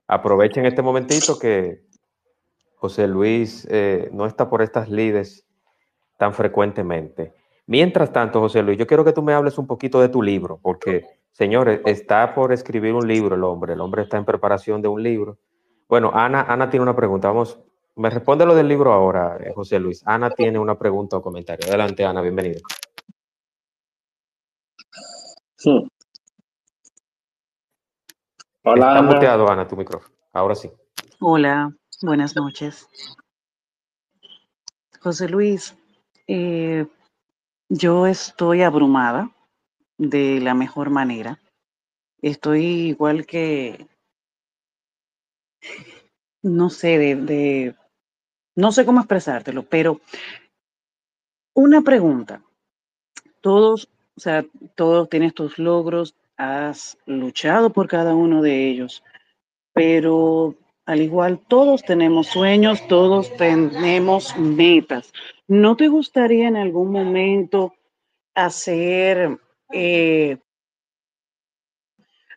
[0.07, 1.83] aprovechen este momentito que
[2.77, 5.47] José Luis eh, no está por estas lides
[6.17, 7.35] tan frecuentemente.
[7.67, 10.59] Mientras tanto, José Luis, yo quiero que tú me hables un poquito de tu libro,
[10.63, 14.89] porque, señores, está por escribir un libro el hombre, el hombre está en preparación de
[14.89, 15.39] un libro.
[15.89, 17.59] Bueno, Ana, Ana tiene una pregunta, vamos,
[17.97, 20.03] me responde lo del libro ahora, eh, José Luis.
[20.07, 21.67] Ana tiene una pregunta o comentario.
[21.67, 22.61] Adelante, Ana, bienvenida.
[25.57, 25.89] Sí.
[28.65, 29.13] Hola, Está Ana.
[29.15, 30.15] muteado, Ana, tu micrófono.
[30.33, 30.71] Ahora sí.
[31.21, 31.73] Hola,
[32.03, 32.89] buenas noches.
[35.01, 35.77] José Luis,
[36.27, 36.87] eh,
[37.69, 39.31] yo estoy abrumada
[39.99, 41.39] de la mejor manera.
[42.21, 43.87] Estoy igual que,
[46.43, 47.77] no sé, de, de-
[48.57, 50.01] no sé cómo expresártelo, pero
[51.55, 52.43] una pregunta.
[53.41, 54.45] Todos, o sea,
[54.75, 59.03] todos tienes tus logros, has luchado por cada uno de ellos,
[59.73, 60.55] pero
[60.87, 65.13] al igual todos tenemos sueños, todos tenemos metas.
[65.49, 67.75] ¿No te gustaría en algún momento
[68.35, 69.39] hacer,
[69.73, 70.39] eh,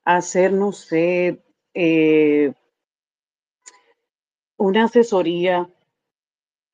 [0.04, 1.42] hacer, no sé,
[1.74, 2.54] eh,
[4.58, 5.70] una asesoría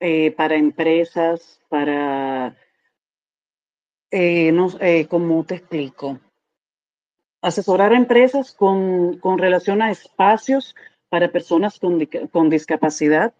[0.00, 2.56] eh, para empresas, para,
[4.10, 6.18] eh, eh, ¿cómo te explico?
[7.42, 10.74] Asesorar a empresas con, con relación a espacios
[11.08, 13.34] para personas con, con discapacidad,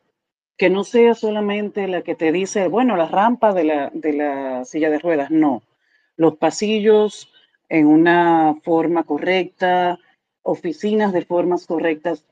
[0.56, 4.64] que no sea solamente la que te dice, bueno, la rampa de la, de la
[4.64, 5.62] silla de ruedas, no.
[6.16, 7.30] Los pasillos
[7.68, 9.98] en una forma correcta,
[10.42, 12.24] oficinas de formas correctas,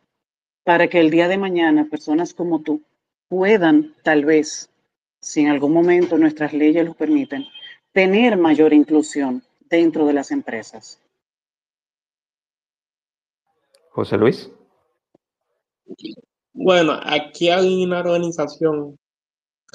[0.63, 2.83] para que el día de mañana personas como tú
[3.29, 4.71] puedan, tal vez,
[5.21, 7.45] si en algún momento nuestras leyes lo permiten,
[7.95, 11.01] tener mayor inclusión dentro de las empresas.
[13.91, 14.51] José Luis.
[16.53, 18.99] Bueno, aquí hay una organización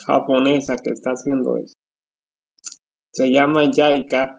[0.05, 1.75] japonesa que está haciendo eso.
[3.13, 4.37] Se llama JICA.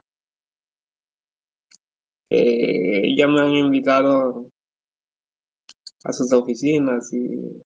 [2.29, 4.51] Eh, ya me han invitado
[6.05, 7.63] a sus oficinas y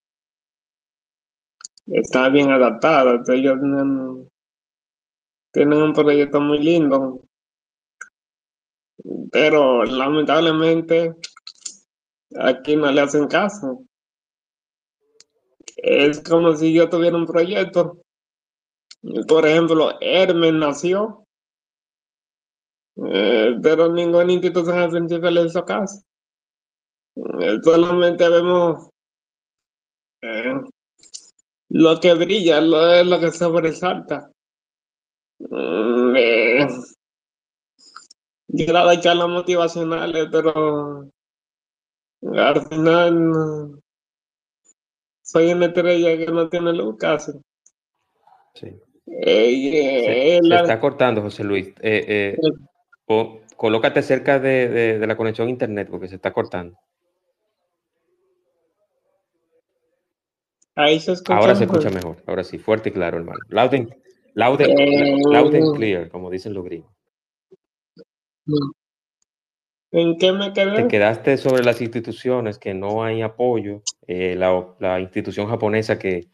[1.86, 3.10] está bien adaptada.
[3.10, 4.30] Entonces, Ellos tienen,
[5.55, 7.22] tienen un proyecto muy lindo,
[9.31, 11.14] pero lamentablemente
[12.36, 13.85] aquí no le hacen caso.
[15.76, 18.02] Es como si yo tuviera un proyecto.
[19.28, 21.24] Por ejemplo, Hermes nació,
[22.97, 26.02] eh, pero ninguna institución científica le hizo caso.
[27.14, 28.89] Eh, solamente vemos
[30.20, 30.55] eh,
[31.68, 34.34] lo que brilla, lo, lo que sobresalta.
[35.39, 36.66] Mm, eh,
[38.48, 41.09] yo daba charlas motivacionales, pero
[42.23, 43.81] al final
[45.23, 47.32] soy una estrella que no tiene luz casi.
[48.55, 48.69] Sí.
[49.06, 51.74] Eh, Se, eh, se la- está cortando, José Luis.
[51.81, 52.36] Eh,
[53.05, 56.78] co- colócate cerca de, de- de la conexión a internet porque se está cortando.
[60.77, 61.78] ahí se escucha Ahora se mejor.
[61.78, 62.23] escucha mejor.
[62.27, 63.39] Ahora sí, fuerte y claro, hermano.
[63.48, 63.89] Loud
[64.35, 66.93] loud and- Eh, loud and clear, como dicen los gringos.
[69.93, 70.89] ¿En qué me Te quedé?
[70.89, 73.82] quedaste sobre las instituciones que no hay apoyo.
[74.06, 76.27] eh, la, la institución japonesa que,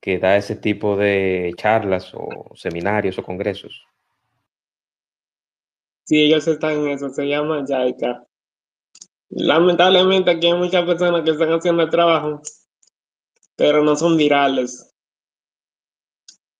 [0.00, 3.84] que da ese tipo de charlas o seminarios o congresos.
[6.04, 8.24] Sí, ellos están en eso, se llama JICA.
[9.30, 12.40] Lamentablemente aquí hay muchas personas que están haciendo el trabajo,
[13.56, 14.91] pero no son virales.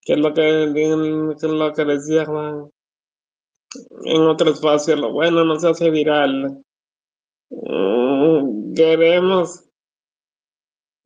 [0.04, 2.26] Que es lo que, que es lo que decía
[4.04, 6.62] en otro espacio, lo bueno no se hace viral.
[7.50, 9.64] Mm, queremos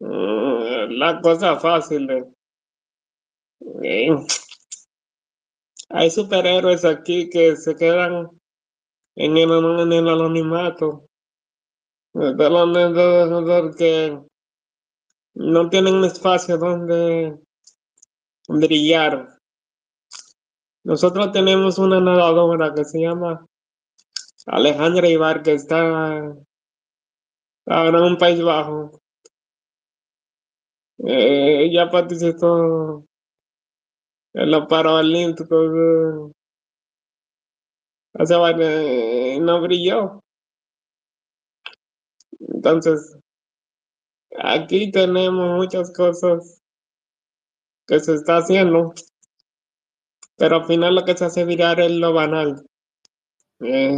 [0.01, 2.09] mm, la cosa fácil.
[3.83, 4.17] eh,
[5.89, 8.29] hay superhéroes aquí que se quedan
[9.17, 11.07] en el, en el anonimato.
[13.77, 14.19] Que
[15.35, 17.39] no tienen un espacio donde
[18.49, 19.39] brillar.
[20.85, 23.47] Nosotros tenemos una nadadora que se llama
[24.47, 26.35] Alejandra Ibar, que está
[27.67, 29.01] ahora en un País Bajo.
[30.99, 33.05] Eh, ella participó
[34.35, 35.67] en los Paralímpicos.
[35.75, 36.33] eh,
[38.15, 40.23] hace eh, no brilló.
[42.39, 43.19] Entonces,
[44.39, 46.63] aquí tenemos muchas cosas
[47.87, 48.93] que se está haciendo,
[50.37, 52.65] pero al final lo que se hace virar es lo banal.
[53.61, 53.97] Eh,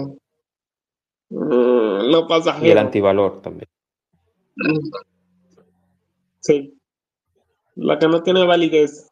[1.31, 2.67] mm, lo pasajero.
[2.67, 3.69] Y el antivalor también.
[6.41, 6.79] Sí.
[7.77, 9.09] La que no tiene validez.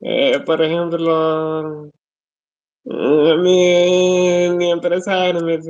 [0.00, 1.90] Eh, por ejemplo,
[2.84, 5.66] mm, mi, mi empresa Hermes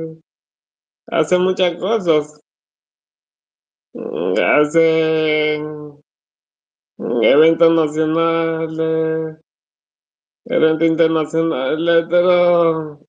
[1.07, 2.39] hace muchas cosas.
[3.93, 5.59] Mm, Hace
[6.97, 9.37] eventos nacionales,
[10.45, 12.99] eventos internacionales, pero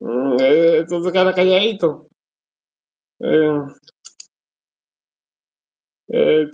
[0.00, 2.08] mm, eh, esto se calladito.
[3.20, 3.66] Eh,
[6.08, 6.46] eh,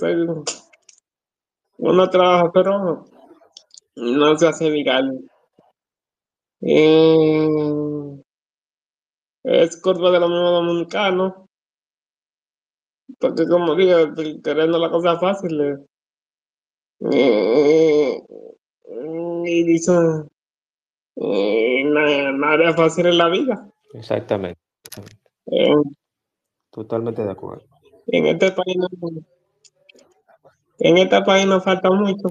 [1.78, 3.04] uno trabaja, pero
[3.96, 4.66] no se hace.
[6.60, 7.48] Eh,
[9.44, 11.32] es culpa de los mismos dominicanos,
[13.18, 13.96] porque como digo,
[14.42, 15.86] queriendo la cosa fácil.
[17.00, 18.22] Eh,
[19.44, 20.28] y dicen,
[21.16, 23.70] eh, na- nada es fácil en la vida.
[23.94, 24.60] Exactamente.
[25.46, 25.74] Eh,
[26.70, 27.64] Totalmente de acuerdo.
[28.08, 28.88] en este país no,
[30.78, 32.28] en este país nos falta mucho,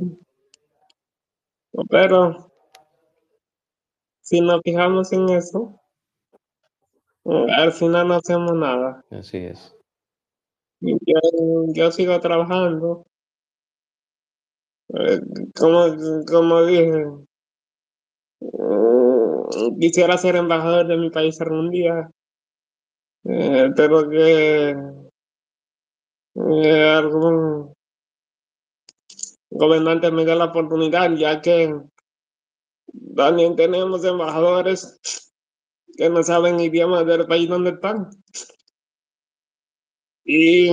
[1.90, 2.52] pero
[4.22, 5.80] si nos fijamos en eso,
[7.24, 9.04] al final no hacemos nada.
[9.10, 9.76] Así es.
[10.80, 11.20] Yo,
[11.74, 13.06] yo sigo trabajando.
[14.88, 17.06] Como, como dije,
[18.42, 22.10] eh, quisiera ser embajador de mi país algún día,
[23.24, 24.76] eh, pero que
[26.36, 27.74] eh, algún
[29.50, 31.74] gobernante me dé la oportunidad, ya que
[33.16, 35.32] también tenemos embajadores
[35.98, 38.10] que no saben idiomas del país donde están.
[40.24, 40.72] Y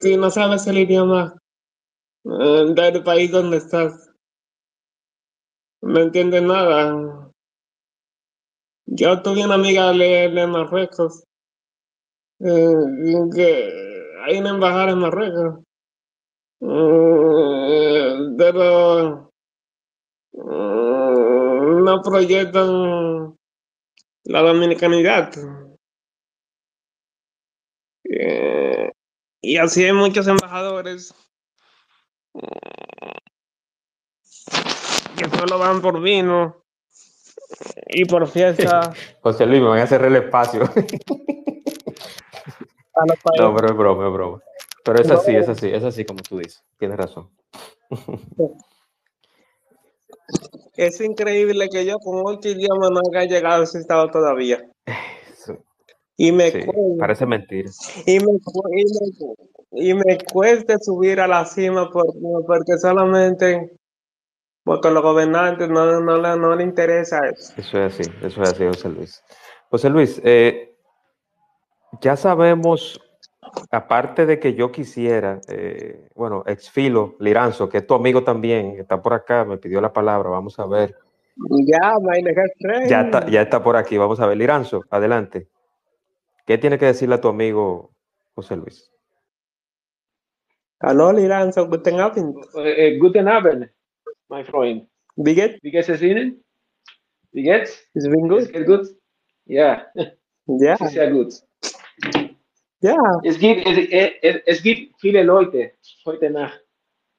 [0.00, 1.36] si no sabes el idioma
[2.26, 4.10] del país donde estás,
[5.80, 7.30] no entiendes nada.
[8.86, 11.22] Yo tuve una amiga de, de Marruecos,
[12.40, 12.74] eh,
[13.32, 15.64] que hay una embajada en Marruecos,
[16.62, 19.30] eh, pero
[20.32, 23.36] eh, no proyectan
[24.24, 25.32] la dominicanidad.
[28.04, 28.90] Eh,
[29.42, 31.14] y así hay muchos embajadores
[35.16, 36.62] que solo van por vino
[37.88, 38.92] y por fiesta
[39.22, 40.62] José Luis, me van a cerrar el espacio.
[43.38, 44.40] No, pero es broma, es broma.
[44.82, 46.64] Pero es así, es así, es así como tú dices.
[46.78, 47.28] Tienes razón.
[50.76, 54.62] Es increíble que yo con ocho idiomas no haya llegado a ese estado todavía.
[56.16, 57.70] Y me, sí, cu- parece mentira.
[58.06, 62.14] y me, y me, y me cuesta subir a la cima por-
[62.46, 63.72] porque solamente
[64.64, 67.52] porque los gobernantes no, no, le, no le interesa eso.
[67.56, 69.22] Eso es así, eso es así, José Luis.
[69.70, 70.74] José Luis, eh,
[72.00, 73.00] ya sabemos,
[73.70, 79.00] aparte de que yo quisiera, eh, bueno, Exfilo Liranzo, que es tu amigo también, está
[79.00, 80.96] por acá, me pidió la palabra, vamos a ver.
[81.66, 81.92] Ya,
[82.88, 84.36] Ya está, ya está por aquí, vamos a ver.
[84.36, 85.48] Liranzo, adelante.
[86.46, 87.90] ¿Qué tiene que decirle a tu amigo
[88.34, 88.90] José Luis?
[90.80, 92.36] Hallo, Liranzo, guten Abend.
[92.54, 93.68] Äh, guten Abend,
[94.28, 94.88] mein Freund.
[95.16, 95.58] Wie geht's?
[95.62, 96.44] Wie geht es Ihnen?
[97.32, 97.82] Wie geht's?
[97.94, 98.52] Bin Es gut.
[98.52, 98.86] geht gut?
[99.46, 99.86] Ja,
[100.46, 101.32] Ja, es sehr gut.
[102.80, 102.94] ja,
[103.24, 103.78] Es gibt, es,
[104.22, 105.72] es, es gibt viele Leute
[106.04, 106.60] heute Nacht.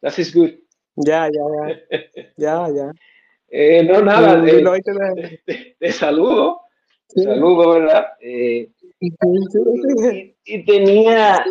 [0.02, 0.54] Das ist gut.
[0.96, 1.76] ja, ja, ja,
[2.38, 2.92] ja, ja.
[3.50, 4.64] Eh, no, nada, eh,
[5.46, 6.62] te, te saludo,
[7.10, 7.24] te Sí.
[7.24, 8.06] saludo, ¿verdad?
[8.20, 8.70] Eh.
[9.00, 11.46] Y, y tenía,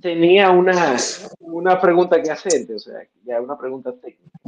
[0.00, 0.96] tenía una,
[1.40, 4.38] una pregunta que hacerte, o sea, ya una pregunta técnica.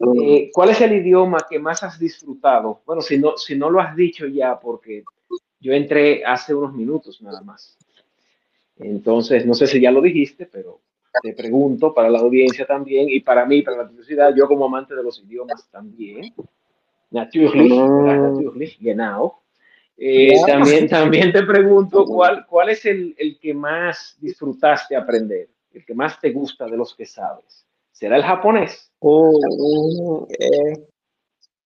[0.00, 2.82] Eh, ¿Cuál es el idioma que más has disfrutado?
[2.86, 5.02] Bueno, si no, si no lo has dicho ya, porque
[5.60, 7.76] yo entré hace unos minutos nada más.
[8.76, 10.80] Entonces, no sé si ya lo dijiste, pero
[11.20, 14.94] te pregunto para la audiencia también y para mí, para la curiosidad, yo como amante
[14.94, 16.32] de los idiomas también.
[17.10, 18.32] Natürlich, ¿verdad?
[18.32, 19.40] Natürlich, genau.
[20.00, 25.84] Eh, también, también te pregunto cuál, cuál es el, el que más disfrutaste aprender, el
[25.84, 27.66] que más te gusta de los que sabes.
[27.90, 28.92] ¿Será el japonés?
[29.00, 30.86] Uh, eh,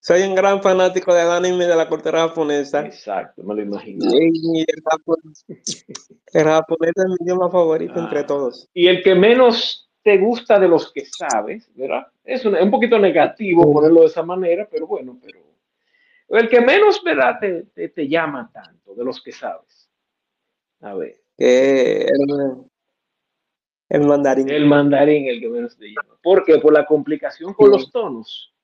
[0.00, 2.86] soy un gran fanático del anime de la cultura japonesa.
[2.86, 4.06] Exacto, me lo imagino.
[4.14, 5.44] Y el japonés,
[6.32, 8.26] el japonés es mi idioma favorito entre Ah.
[8.26, 8.66] todos.
[8.72, 12.06] Y el que menos te gusta de los que sabes, ¿verdad?
[12.24, 15.38] Es un, un poquito negativo ponerlo de esa manera, pero bueno, pero
[16.28, 17.38] el que menos, ¿verdad?
[17.40, 19.90] Te, te, te llama tanto de los que sabes.
[20.80, 21.20] A ver.
[21.36, 22.08] El,
[23.88, 24.48] El mandarín.
[24.48, 26.16] El mandarín, el que menos te llama.
[26.22, 26.58] ¿Por qué?
[26.58, 28.54] Por la complicación con los tonos.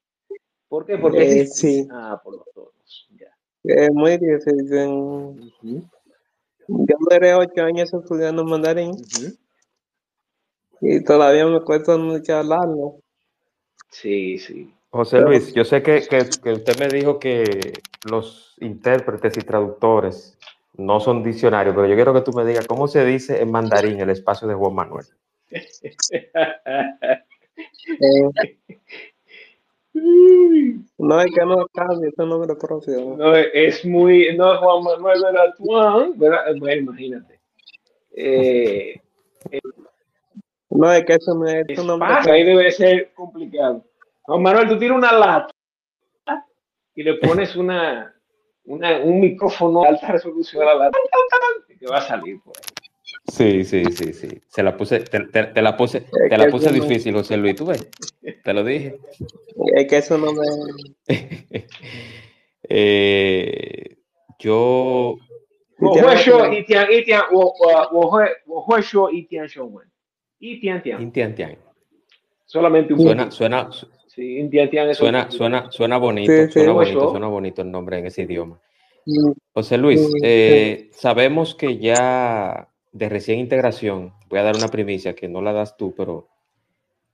[0.68, 0.96] ¿Por qué?
[0.98, 1.86] Porque Eh, es- sí.
[1.90, 3.08] Ah, por los tonos.
[3.18, 3.36] Ya.
[3.64, 5.52] Es muy difícil.
[6.68, 8.92] Yo duré ocho años estudiando mandarín
[10.80, 13.00] y todavía me cuesta mucho hablarlo.
[13.90, 14.72] Sí, sí.
[14.90, 17.72] José Luis, yo sé que, que- que usted me dijo que
[18.10, 20.38] los intérpretes y traductores
[20.74, 24.00] no son diccionarios, pero yo quiero que tú me digas cómo se dice en mandarín
[24.00, 25.06] el espacio de Juan Manuel.
[25.50, 25.92] Eh,
[29.94, 33.16] no es que no cambie ese nombre propio.
[33.16, 34.36] no, es muy.
[34.36, 35.22] No, Juan Manuel
[35.56, 36.54] Tuan, ¿verdad?
[36.58, 37.40] Bueno, imagínate.
[38.12, 39.00] Eh,
[40.70, 43.84] No es que eso no es es un nombre fácil, ahí debe ser complicado.
[44.28, 45.48] Juan Manuel, tú tienes una lata
[46.94, 48.14] y le pones una,
[48.64, 50.98] una- un micrófono de alta resolución a la lata
[51.78, 52.62] que va a salir por ahí.
[53.28, 54.28] Sí, sí, sí, sí.
[54.48, 57.14] Se la puse, te, te- te la puse, te la que puse eso no- difícil,
[57.14, 57.88] José Luis, tú ves.
[58.44, 58.98] Te lo dije.
[59.74, 60.46] Es que eso no me.
[62.70, 63.96] Eh,
[64.38, 65.16] yo.
[72.44, 73.70] Solamente un Suena, suena,
[74.18, 77.62] Sí, in tian tian es suena, un- suena, suena bonito, Sí, suena bonito, suena bonito
[77.62, 78.60] el nombre en ese idioma.
[79.06, 84.72] Mm, José Luis, Mm, eh, sabemos que ya de recién integración, voy a dar una
[84.72, 86.26] primicia que no la das tú, pero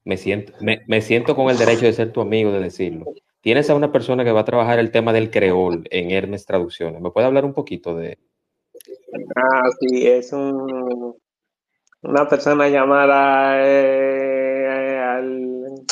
[0.04, 3.04] me siento, me, me siento con el derecho de ser tu amigo, de decirlo.
[3.42, 7.02] Tienes a una persona que va a trabajar el tema del creol en Hermes Traducciones.
[7.02, 8.16] ¿Me puede hablar un poquito de,
[9.36, 11.14] Ah, sí, es un,
[12.02, 15.84] una persona llamada eh, al-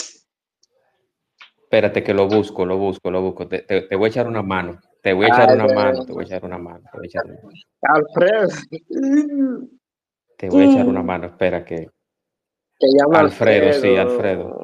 [1.73, 3.49] Espérate que lo busco, lo busco, lo busco.
[3.49, 4.79] Te, te- te voy a echar una mano.
[5.01, 7.09] Te voy a echar una mano, te voy a echar una mano, te voy a
[7.09, 7.59] echar una mano.
[7.81, 8.49] Alfredo.
[10.37, 11.89] Te voy a echar una mano, espera que.
[12.79, 14.55] Llama Alfredo, sí, Alfredo.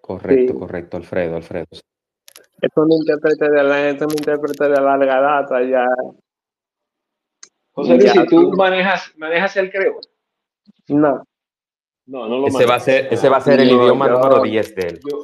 [0.00, 0.58] Correcto, Sí.
[0.58, 1.66] correcto, Alfredo, Alfredo.
[1.70, 5.86] Es un intérprete de la, es un intérprete de larga data ya.
[7.70, 10.00] José Luis, Ya, si tú tú- manejas, manejas el creol.
[10.88, 11.22] No,
[12.08, 14.12] No, no lo Ese va a ser, ese va a ser el No, idioma yo-
[14.18, 15.00] número 10 de él.
[15.08, 15.22] Yo,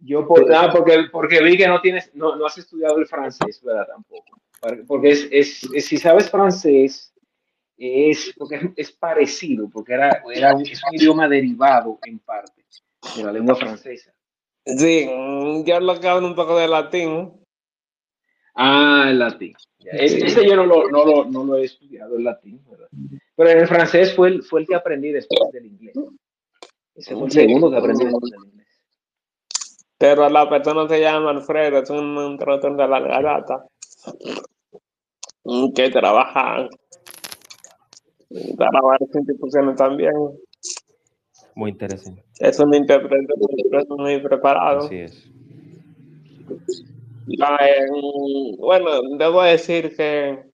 [0.00, 3.60] yo por, ah, porque, porque vi que no tienes, no, no has estudiado el francés,
[3.62, 3.86] ¿verdad?
[3.88, 4.40] Tampoco.
[4.86, 7.12] Porque es, es, es- si sabes francés,
[7.76, 12.64] es, porque es, parecido, porque era, era un, es un idioma derivado en parte
[13.16, 14.12] de la lengua francesa.
[14.64, 17.32] sí, mm, yo lo hablo un poco de latín.
[18.54, 19.54] Ah, el latín.
[19.78, 22.88] Ya, ese yo no lo, no, lo, no lo he estudiado, el latín, ¿verdad?
[23.36, 25.94] Pero el francés fue el, fue el que aprendí después del inglés.
[26.96, 28.57] Ese fue el segundo que aprendí después del inglés.
[29.98, 33.64] Pero la persona se llama Alfredo, es un intérprete de larga data.
[35.44, 36.68] mm, Que trabaja
[38.56, 40.12] para varias instituciones también.
[41.54, 42.22] Muy interesante.
[42.38, 43.26] Es un intérprete
[43.88, 44.86] muy preparado.
[44.86, 45.28] Así es.
[47.26, 50.44] En- bueno, debo decir que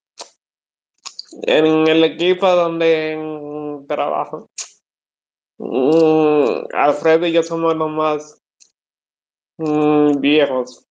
[1.42, 4.48] en el equipo donde trabajo,
[5.58, 8.40] mm, Alfredo y yo somos los más
[9.59, 10.86] mm, viejos.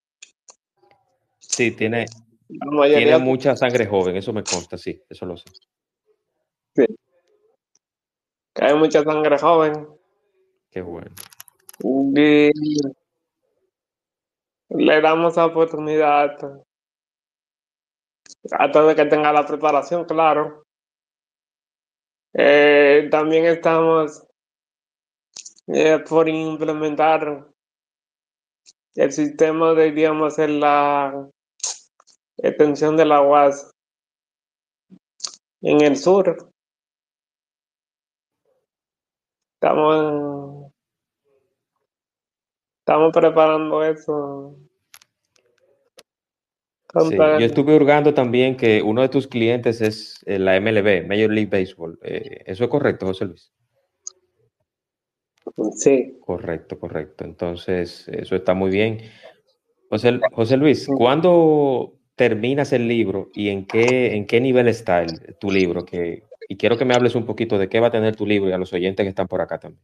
[1.40, 2.06] Sí, tiene,
[2.48, 5.46] tiene mucha sangre joven, eso me consta, sí, eso lo sé.
[8.54, 9.88] que hay mucha sangre joven.
[10.70, 11.12] Qué bueno.
[11.80, 12.52] Y
[14.70, 16.38] le damos la oportunidad
[18.52, 20.66] hasta de que tenga la preparación, claro.
[22.34, 24.26] Eh, también estamos
[25.68, 27.53] eh, por implementar
[28.96, 31.30] el sistema de idiomas en la
[32.38, 33.72] extensión de la UAS
[35.62, 36.52] en el sur.
[39.56, 40.72] Estamos,
[42.82, 44.58] estamos preparando eso.
[47.10, 51.32] Sí, Yo estuve hurgando también que uno de tus clientes es eh, la MLB, Major
[51.32, 51.98] League Baseball.
[52.04, 53.52] Eh, ¿Eso es correcto, José Luis?
[55.76, 56.18] Sí.
[56.26, 57.24] Correcto, correcto.
[57.26, 59.00] Entonces, eso está muy bien.
[59.90, 65.36] José, José Luis, ¿cuándo terminas el libro y en qué, en qué nivel está el-
[65.40, 65.86] tu libro?
[65.86, 68.50] Que, y quiero que me hables un poquito de qué va a tener tu libro
[68.50, 69.84] y a los oyentes que están por acá también.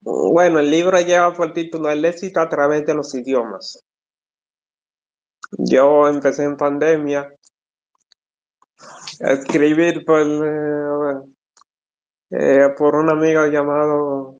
[0.00, 3.82] Bueno, el libro lleva por título El éxito a través de los idiomas.
[5.58, 7.32] Yo empecé en pandemia
[9.22, 11.24] a escribir por,
[12.30, 14.38] eh, por un amigo llamado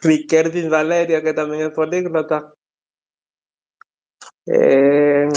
[0.00, 2.52] Riquelme Valeria, que también es políglota.
[4.46, 5.28] Eh,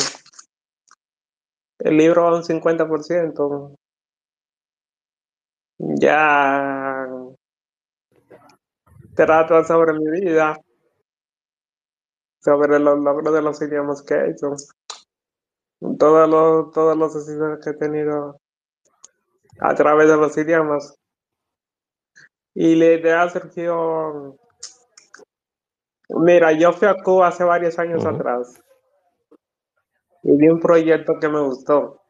[1.79, 3.75] el libro va un 50%.
[5.79, 7.07] ya
[9.15, 10.55] trato sobre mi vida,
[12.39, 14.55] sobre los logros de los idiomas que he hecho,
[15.97, 18.39] todos los, todos los éxitos que he tenido
[19.59, 20.95] a través de los idiomas.
[22.53, 24.37] Y la idea surgió,
[26.09, 28.59] mira, yo fui a Cuba hace varios años atrás
[30.23, 32.01] y vi un proyecto que me gustó.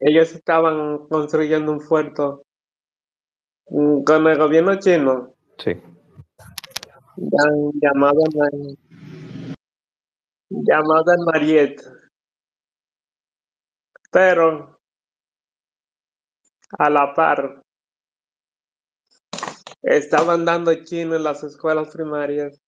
[0.00, 2.42] Ellos estaban construyendo un puerto
[3.68, 5.70] mm, con el gobierno chino Sí.
[7.16, 8.20] llam- llamado,
[10.50, 11.80] llamado el Mariet.
[14.10, 14.73] Pero
[16.78, 17.62] a la par
[19.82, 22.60] estaban dando chino en las escuelas primarias.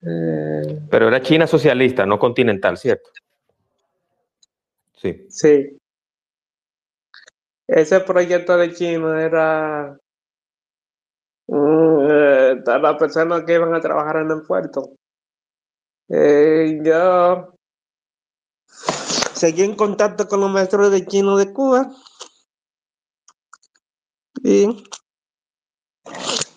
[0.00, 3.10] Eh, Pero era China socialista, no continental, ¿cierto?
[4.96, 5.26] Sí.
[5.28, 5.78] sí.
[7.66, 9.98] Ese proyecto de chino era
[11.48, 14.92] eh, para las personas que iban a trabajar en el puerto.
[16.08, 17.57] Eh, yo
[19.38, 21.90] seguí en contacto con los maestros de chino de Cuba
[24.42, 24.84] y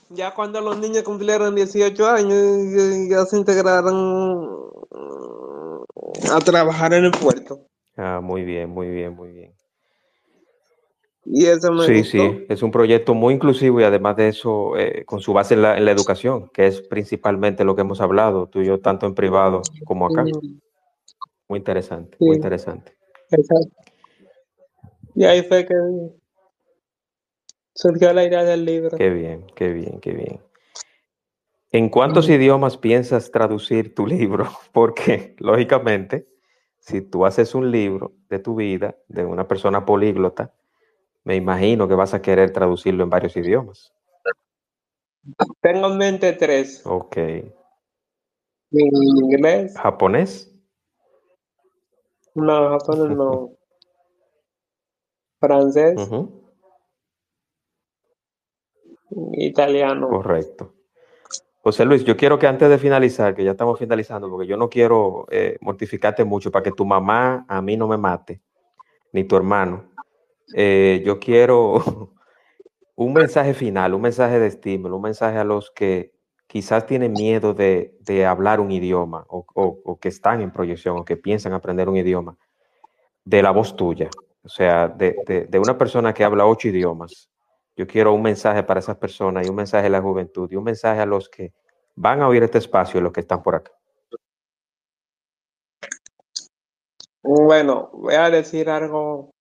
[0.09, 2.33] ya cuando los niños cumplieron 18 años
[2.75, 7.61] ya, ya se integraron mm, a trabajar en el puerto.
[7.95, 9.53] Ah, muy bien, muy bien, muy bien.
[11.25, 12.11] Y eso me Sí, gustó.
[12.11, 15.61] sí, es un proyecto muy inclusivo y además de eso, eh, con su base en
[15.61, 19.05] la, en la educación, que es principalmente lo que hemos hablado, tú y yo, tanto
[19.05, 20.25] en privado como acá.
[21.51, 22.93] Muy interesante, muy interesante.
[23.29, 23.75] exacto.
[25.15, 25.75] Y ahí fue que
[27.75, 28.97] surgió la idea del libro.
[28.97, 30.39] Qué bien, qué bien, qué bien.
[31.73, 34.45] ¿En cuántos Mm, idiomas piensas traducir tu libro?
[34.71, 36.25] Porque, lógicamente,
[36.79, 40.53] si tú haces un libro de tu vida, de una persona políglota,
[41.25, 43.91] me imagino que vas a querer traducirlo en varios idiomas.
[45.59, 46.81] Tengo en mente tres.
[46.85, 47.17] Ok.
[48.71, 50.50] Inglés, ¿Japonés?
[52.35, 53.51] No, japonés no.
[55.39, 55.95] Francés,
[59.33, 60.09] italiano.
[60.09, 60.73] Correcto.
[61.63, 64.69] José Luis, yo quiero que antes de finalizar, que ya estamos finalizando, porque yo no
[64.69, 68.41] quiero eh, mortificarte mucho para que tu mamá a mí no me mate,
[69.11, 69.91] ni tu hermano.
[70.55, 71.75] Eh, yo quiero
[72.95, 76.13] un mensaje final, un mensaje de estímulo, un mensaje a los que
[76.51, 81.53] quizás tienen miedo de, hablar un idioma o, que están en proyección o que piensan
[81.53, 82.37] aprender un idioma,
[83.23, 84.09] de la voz tuya,
[84.43, 87.29] o sea, de una persona que habla ocho idiomas.
[87.77, 90.65] Yo quiero un mensaje para esas personas y un mensaje a la juventud y un
[90.65, 91.53] mensaje a los que
[91.95, 93.71] van a oír este espacio y los que están por acá.
[97.23, 99.31] Bueno, voy a decir algo.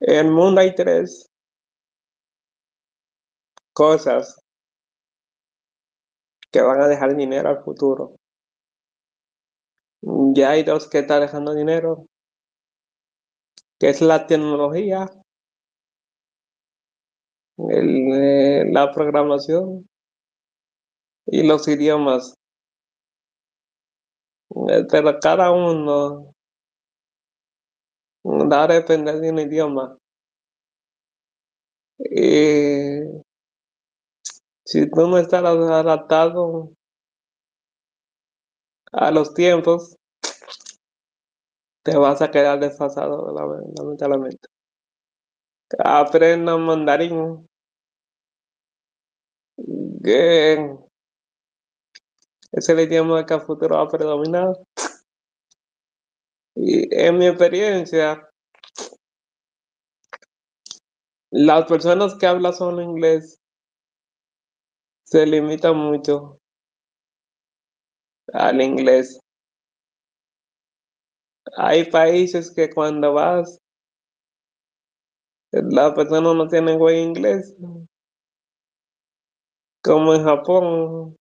[0.00, 1.30] En el mundo hay tres
[3.72, 4.43] cosas
[6.54, 8.14] que van a dejar dinero al futuro.
[10.36, 12.06] Ya hay dos que están dejando dinero,
[13.80, 15.10] que es la tecnología,
[17.58, 19.88] el, eh, la programación
[21.26, 22.36] y los idiomas.
[24.68, 26.32] Eh, Pero cada uno
[28.24, 29.98] va a depender de un idioma.
[31.98, 33.23] Y
[34.64, 36.72] si tú no estás adaptado
[38.92, 39.94] a los tiempos,
[41.84, 44.48] te vas a quedar desfasado, lame- lamentablemente.
[46.00, 47.20] Aprenda mandarín,
[50.02, 50.76] que
[52.52, 54.54] es el idioma que a futuro va a predominar.
[56.56, 58.28] Y en mi experiencia,
[61.32, 63.38] las personas que hablan solo inglés
[65.14, 66.40] se limitan mucho
[68.32, 69.20] al inglés.
[71.56, 73.60] Hay países que cuando vas,
[75.52, 77.54] las personas no tienen buen inglés,
[79.84, 81.16] como en Japón,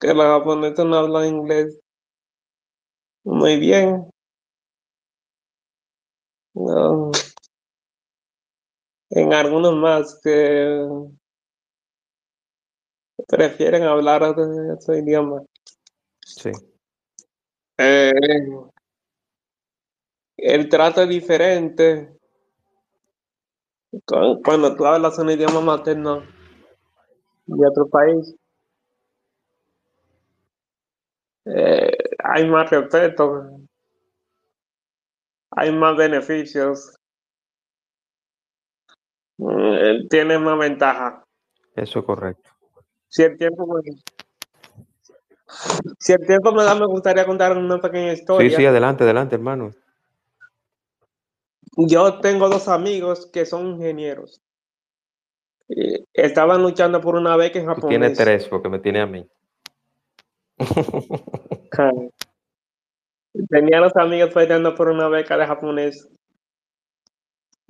[0.00, 1.78] que los japoneses no hablan inglés
[3.24, 4.10] muy bien.
[6.54, 7.10] No,
[9.10, 10.86] en algunos más que
[13.28, 15.42] prefieren hablar de su idioma.
[16.26, 16.52] Sí,
[17.78, 18.12] Eh,
[20.38, 22.18] el trato es diferente
[24.08, 26.22] cu- cuando tú hablas un idioma materno
[27.46, 28.34] de otro país.
[31.44, 31.90] Eh,
[32.24, 33.60] hay más respeto,
[35.52, 36.92] hay más beneficios,
[39.48, 41.24] eh, tiene más ventaja.
[41.74, 42.50] Eso es correcto.
[43.08, 43.82] Si el tiempo me,
[45.98, 48.50] si el tiempo me da, me gustaría contar una pequeña historia.
[48.50, 49.70] Sí, sí, adelante, adelante, hermano.
[51.76, 54.42] Yo tengo dos amigos que son ingenieros.
[56.12, 57.90] Estaban luchando por una beca en Japón.
[57.90, 59.26] tienes tres porque me tiene a mí.
[63.48, 66.08] Tenía los amigos peleando por una beca de japonés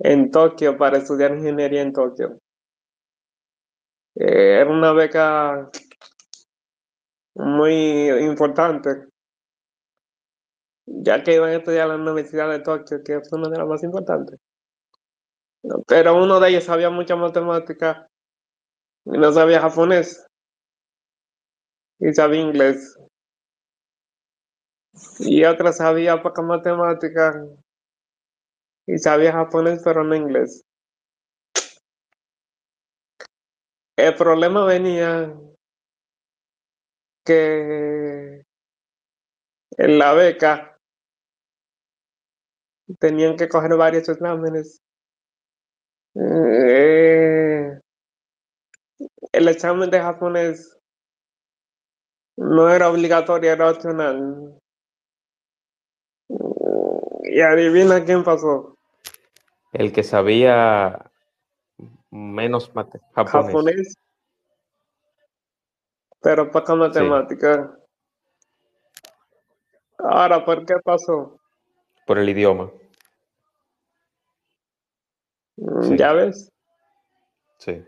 [0.03, 2.39] en Tokio para estudiar ingeniería en Tokio.
[4.15, 5.69] Eh, era una beca
[7.35, 9.07] muy importante,
[10.85, 13.67] ya que iban a estudiar en la Universidad de Tokio, que es una de las
[13.67, 14.39] más importantes.
[15.87, 18.07] Pero uno de ellos sabía mucha matemática
[19.05, 20.25] y no sabía japonés
[21.99, 22.97] y sabía inglés.
[25.19, 27.45] Y otro sabía poca matemática
[28.97, 30.63] sabía japonés, pero no inglés.
[33.97, 35.33] El problema venía
[37.23, 38.43] que
[39.77, 40.77] en la beca
[42.99, 44.81] tenían que coger varios exámenes.
[46.15, 47.79] Eh,
[49.31, 50.77] el examen de japonés
[52.37, 54.59] no era obligatorio, era opcional.
[57.23, 58.75] Y adivina quién pasó.
[59.71, 61.11] El que sabía
[62.09, 63.45] menos mate, japonés.
[63.47, 63.95] Japonés,
[66.21, 67.77] pero poca matemática.
[69.97, 71.39] Ahora, ¿por qué pasó?
[72.05, 72.71] Por el idioma.
[75.57, 75.97] Mm, Sí.
[75.97, 76.51] ¿Ya ves?
[77.59, 77.85] Sí.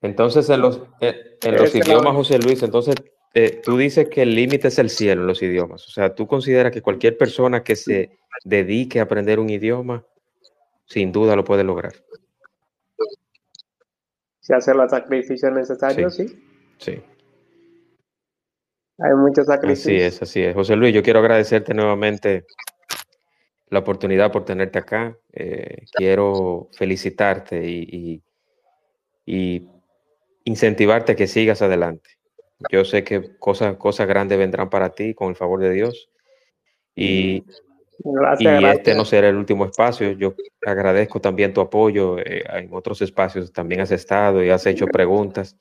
[0.00, 2.14] Entonces, en los, en, en los idiomas.
[2.14, 2.94] José Luis, entonces
[3.34, 5.86] eh, tú dices que el límite es el cielo en los idiomas.
[5.86, 10.04] O sea, tú consideras que cualquier persona que se dedique a aprender un idioma,
[10.86, 11.92] sin duda lo puede lograr.
[14.40, 16.26] Si hace los sacrificios necesarios, sí.
[16.78, 17.02] Sí.
[18.98, 20.02] Hay muchos Así sacrificios.
[20.14, 20.54] es, así es.
[20.54, 22.44] José Luis, yo quiero agradecerte nuevamente
[23.70, 25.18] la oportunidad por tenerte acá.
[25.32, 28.22] Eh, quiero felicitarte y, y-
[29.26, 29.66] y
[30.44, 32.10] incentivarte a que sigas adelante.
[32.70, 36.08] Yo sé que cosas, cosas grandes vendrán para ti con el favor de Dios.
[36.94, 37.44] Y,
[38.06, 38.76] Gracias, y gracias.
[38.78, 40.12] este no será el último espacio.
[40.12, 40.34] Yo
[40.66, 42.18] agradezco también tu apoyo.
[42.18, 45.56] eh, en otros espacios también has estado y has hecho preguntas.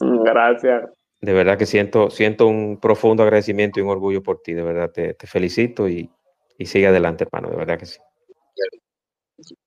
[0.00, 0.90] Gracias.
[1.20, 4.52] De verdad que siento, siento un profundo agradecimiento y un orgullo por ti.
[4.52, 6.10] De verdad, te, te felicito y,
[6.58, 7.50] y sigue adelante, hermano.
[7.50, 7.98] De verdad que sí.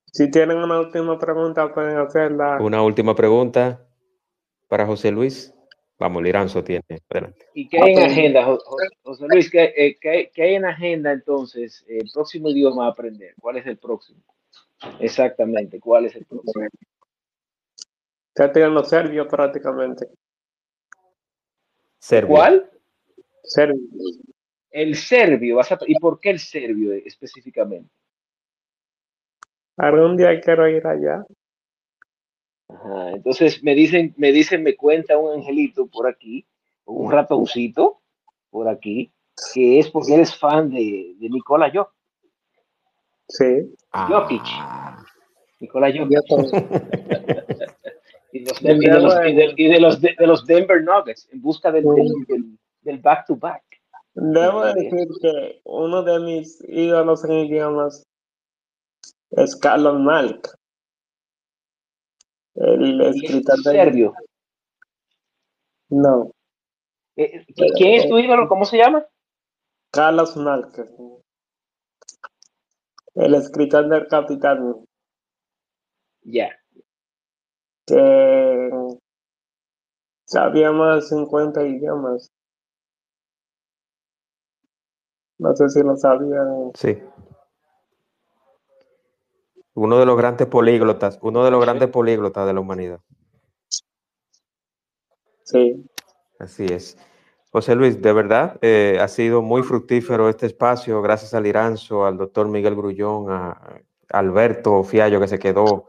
[0.06, 2.58] Si tienen una última pregunta, pueden hacerla.
[2.62, 3.87] Una última pregunta
[4.68, 5.54] para José Luis.
[6.00, 6.84] Vamos, Liranzo tiene.
[7.10, 7.48] Adelante.
[7.56, 9.50] ¿Y qué hay en agenda, Jo- Jo- José Luis?
[9.50, 11.84] ¿Qué, eh, qué hay, qué hay en agenda entonces?
[11.88, 13.34] El próximo idioma a aprender.
[13.40, 14.22] ¿Cuál es el próximo?
[15.00, 16.68] Exactamente, ¿cuál es el próximo?
[18.70, 20.08] Lo serbio prácticamente.
[22.00, 22.28] Serbia.
[22.30, 22.72] ¿Cuál?
[23.42, 23.82] Serbio.
[24.70, 25.56] El serbio.
[25.56, 27.90] Vas a- ¿Y por qué el serbio eh, específicamente?
[29.78, 31.26] Algún día quiero ir allá.
[32.70, 36.46] Ajá, Entonces me dicen, me dicen, me cuenta un angelito por aquí,
[36.86, 38.02] un ratoncito
[38.50, 39.12] por aquí,
[39.54, 41.94] que es porque eres fan de, de Nikola Jokic.
[43.30, 43.76] Sí.
[43.92, 44.44] Jokic.
[45.60, 46.10] Nikola Jokic.
[46.12, 46.44] Yo todo.
[48.34, 50.84] y, los de, y de los, y de- y de los de- de los Denver
[50.84, 53.64] Nuggets en busca del, del, del- del back to back.
[54.14, 58.04] Debo decir que uno de mis ídolos en idiomas
[59.32, 60.57] es Carlos Malk,
[62.58, 64.14] el escritor de serbio.
[65.90, 66.32] No,
[67.16, 68.48] Eh, ¿qui- ¿Quién es tu ídolo?
[68.48, 69.06] ¿Cómo se llama?
[69.92, 70.78] Carlos Malk,
[73.16, 74.86] el escritor del Capitán,
[76.24, 76.50] Ya.
[77.88, 78.70] que
[80.26, 82.30] sabía más de 50 idiomas.
[85.40, 86.72] No sé si lo sabían.
[86.76, 86.98] Sí.
[89.78, 93.00] Uno de los grandes políglotas, uno de los grandes políglotas de la humanidad.
[95.44, 95.86] Sí.
[96.40, 96.98] Así es.
[97.52, 102.18] José Luis, de verdad, eh, ha sido muy fructífero este espacio, gracias al Iranzo, al
[102.18, 103.80] doctor Miguel Grullón, a,
[104.10, 105.86] Alberto Fiallo que se quedó.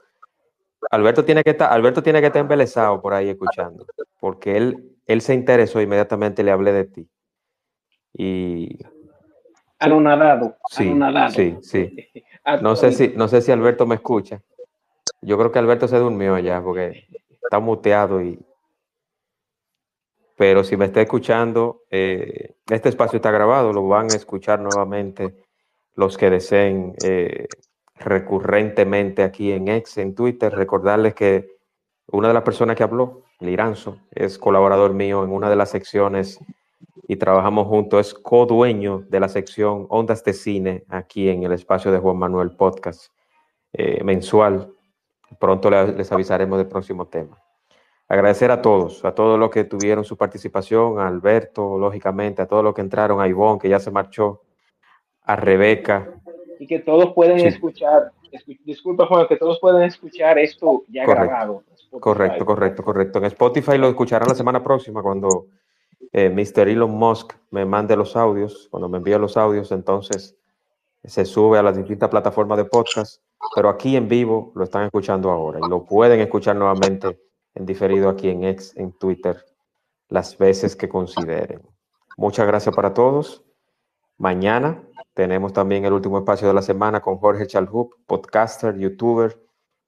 [0.90, 3.86] Alberto tiene que estar, Alberto tiene que estar embelesado por ahí escuchando,
[4.20, 7.08] porque él, él se interesó inmediatamente, le hablé de ti.
[8.12, 8.80] Y
[9.78, 10.58] Anonadado.
[10.68, 10.92] sí,
[11.30, 12.24] sí, sí.
[12.48, 14.40] Ah, No sé si, no sé si Alberto me escucha.
[15.20, 17.06] Yo creo que Alberto se durmió ya, porque
[17.42, 18.38] está muteado y
[20.34, 25.34] pero si me está escuchando, eh, este espacio está grabado, lo van a escuchar nuevamente
[25.96, 27.48] los que deseen eh,
[27.96, 30.54] recurrentemente aquí en X, en Twitter.
[30.54, 31.56] Recordarles que
[32.06, 36.38] una de las personas que habló, Liranzo, es colaborador mío en una de las secciones
[37.08, 41.90] y trabajamos juntos, es co-dueño de la sección Ondas de Cine aquí en el espacio
[41.90, 43.12] de Juan Manuel Podcast
[43.72, 44.72] eh, mensual.
[45.40, 47.42] Pronto les avisaremos del próximo tema
[48.08, 52.64] agradecer a todos, a todos los que tuvieron su participación, a Alberto, lógicamente, a todos
[52.64, 54.42] los que entraron, a Ivonne, que ya se marchó,
[55.22, 56.08] a Rebeca.
[56.58, 58.10] Y que todos pueden escuchar,
[58.64, 61.62] disculpa Juan, que todos pueden escuchar esto ya grabado.
[62.00, 63.18] Correcto, correcto, correcto.
[63.18, 65.46] En Spotify lo escucharán la semana próxima cuando
[66.12, 66.68] eh, Mr.
[66.68, 70.36] Elon Musk me mande los audios, cuando me envíe los audios, entonces
[71.04, 73.22] se sube a las distintas plataformas de podcast,
[73.54, 77.20] pero aquí en vivo lo están escuchando ahora y lo pueden escuchar nuevamente
[77.54, 79.44] en diferido aquí en X, en Twitter,
[80.08, 81.62] las veces que consideren.
[82.16, 83.44] Muchas gracias para todos.
[84.16, 84.82] Mañana
[85.14, 89.40] tenemos también el último espacio de la semana con Jorge Chalhup, podcaster, youtuber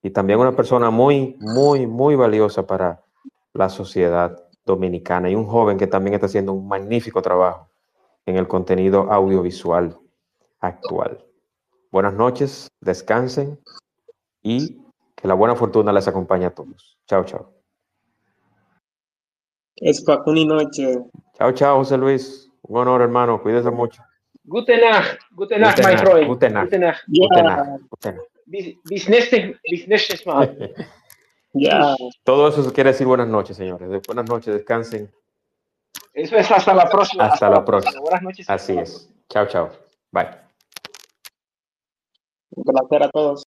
[0.03, 3.03] y también una persona muy, muy, muy valiosa para
[3.53, 7.71] la sociedad dominicana y un joven que también está haciendo un magnífico trabajo
[8.27, 9.99] en el contenido audiovisual
[10.61, 11.25] actual.
[11.91, 13.59] Buenas noches, descansen
[14.43, 14.79] y
[15.17, 16.99] que la buena fortuna les acompañe a todos.
[17.07, 17.53] Chao, chao.
[19.77, 21.05] Es Facuni Noche.
[21.39, 22.51] Chao, chao, José Luis.
[22.63, 23.43] Un honor, hermano.
[23.43, 24.03] Cuídese mucho.
[24.45, 26.27] Guten Nacht, guten Nacht, my Nacht.
[26.27, 27.05] Guten Nacht.
[27.09, 28.31] Guten Nacht.
[28.47, 30.75] Bis, nächstes Mal.
[31.53, 31.97] Ya.
[32.25, 33.89] Todo eso quiere decir buenas noches, señores.
[34.07, 35.13] Buenas noches, descansen.
[36.13, 37.27] Eso es hasta la próxima.
[37.27, 38.01] Hasta, la, próxima.
[38.01, 38.49] Buenas noches.
[38.49, 39.09] Así es.
[39.29, 39.71] Chao, chao.
[40.13, 40.29] Bye.
[42.51, 43.45] Un placer a todos.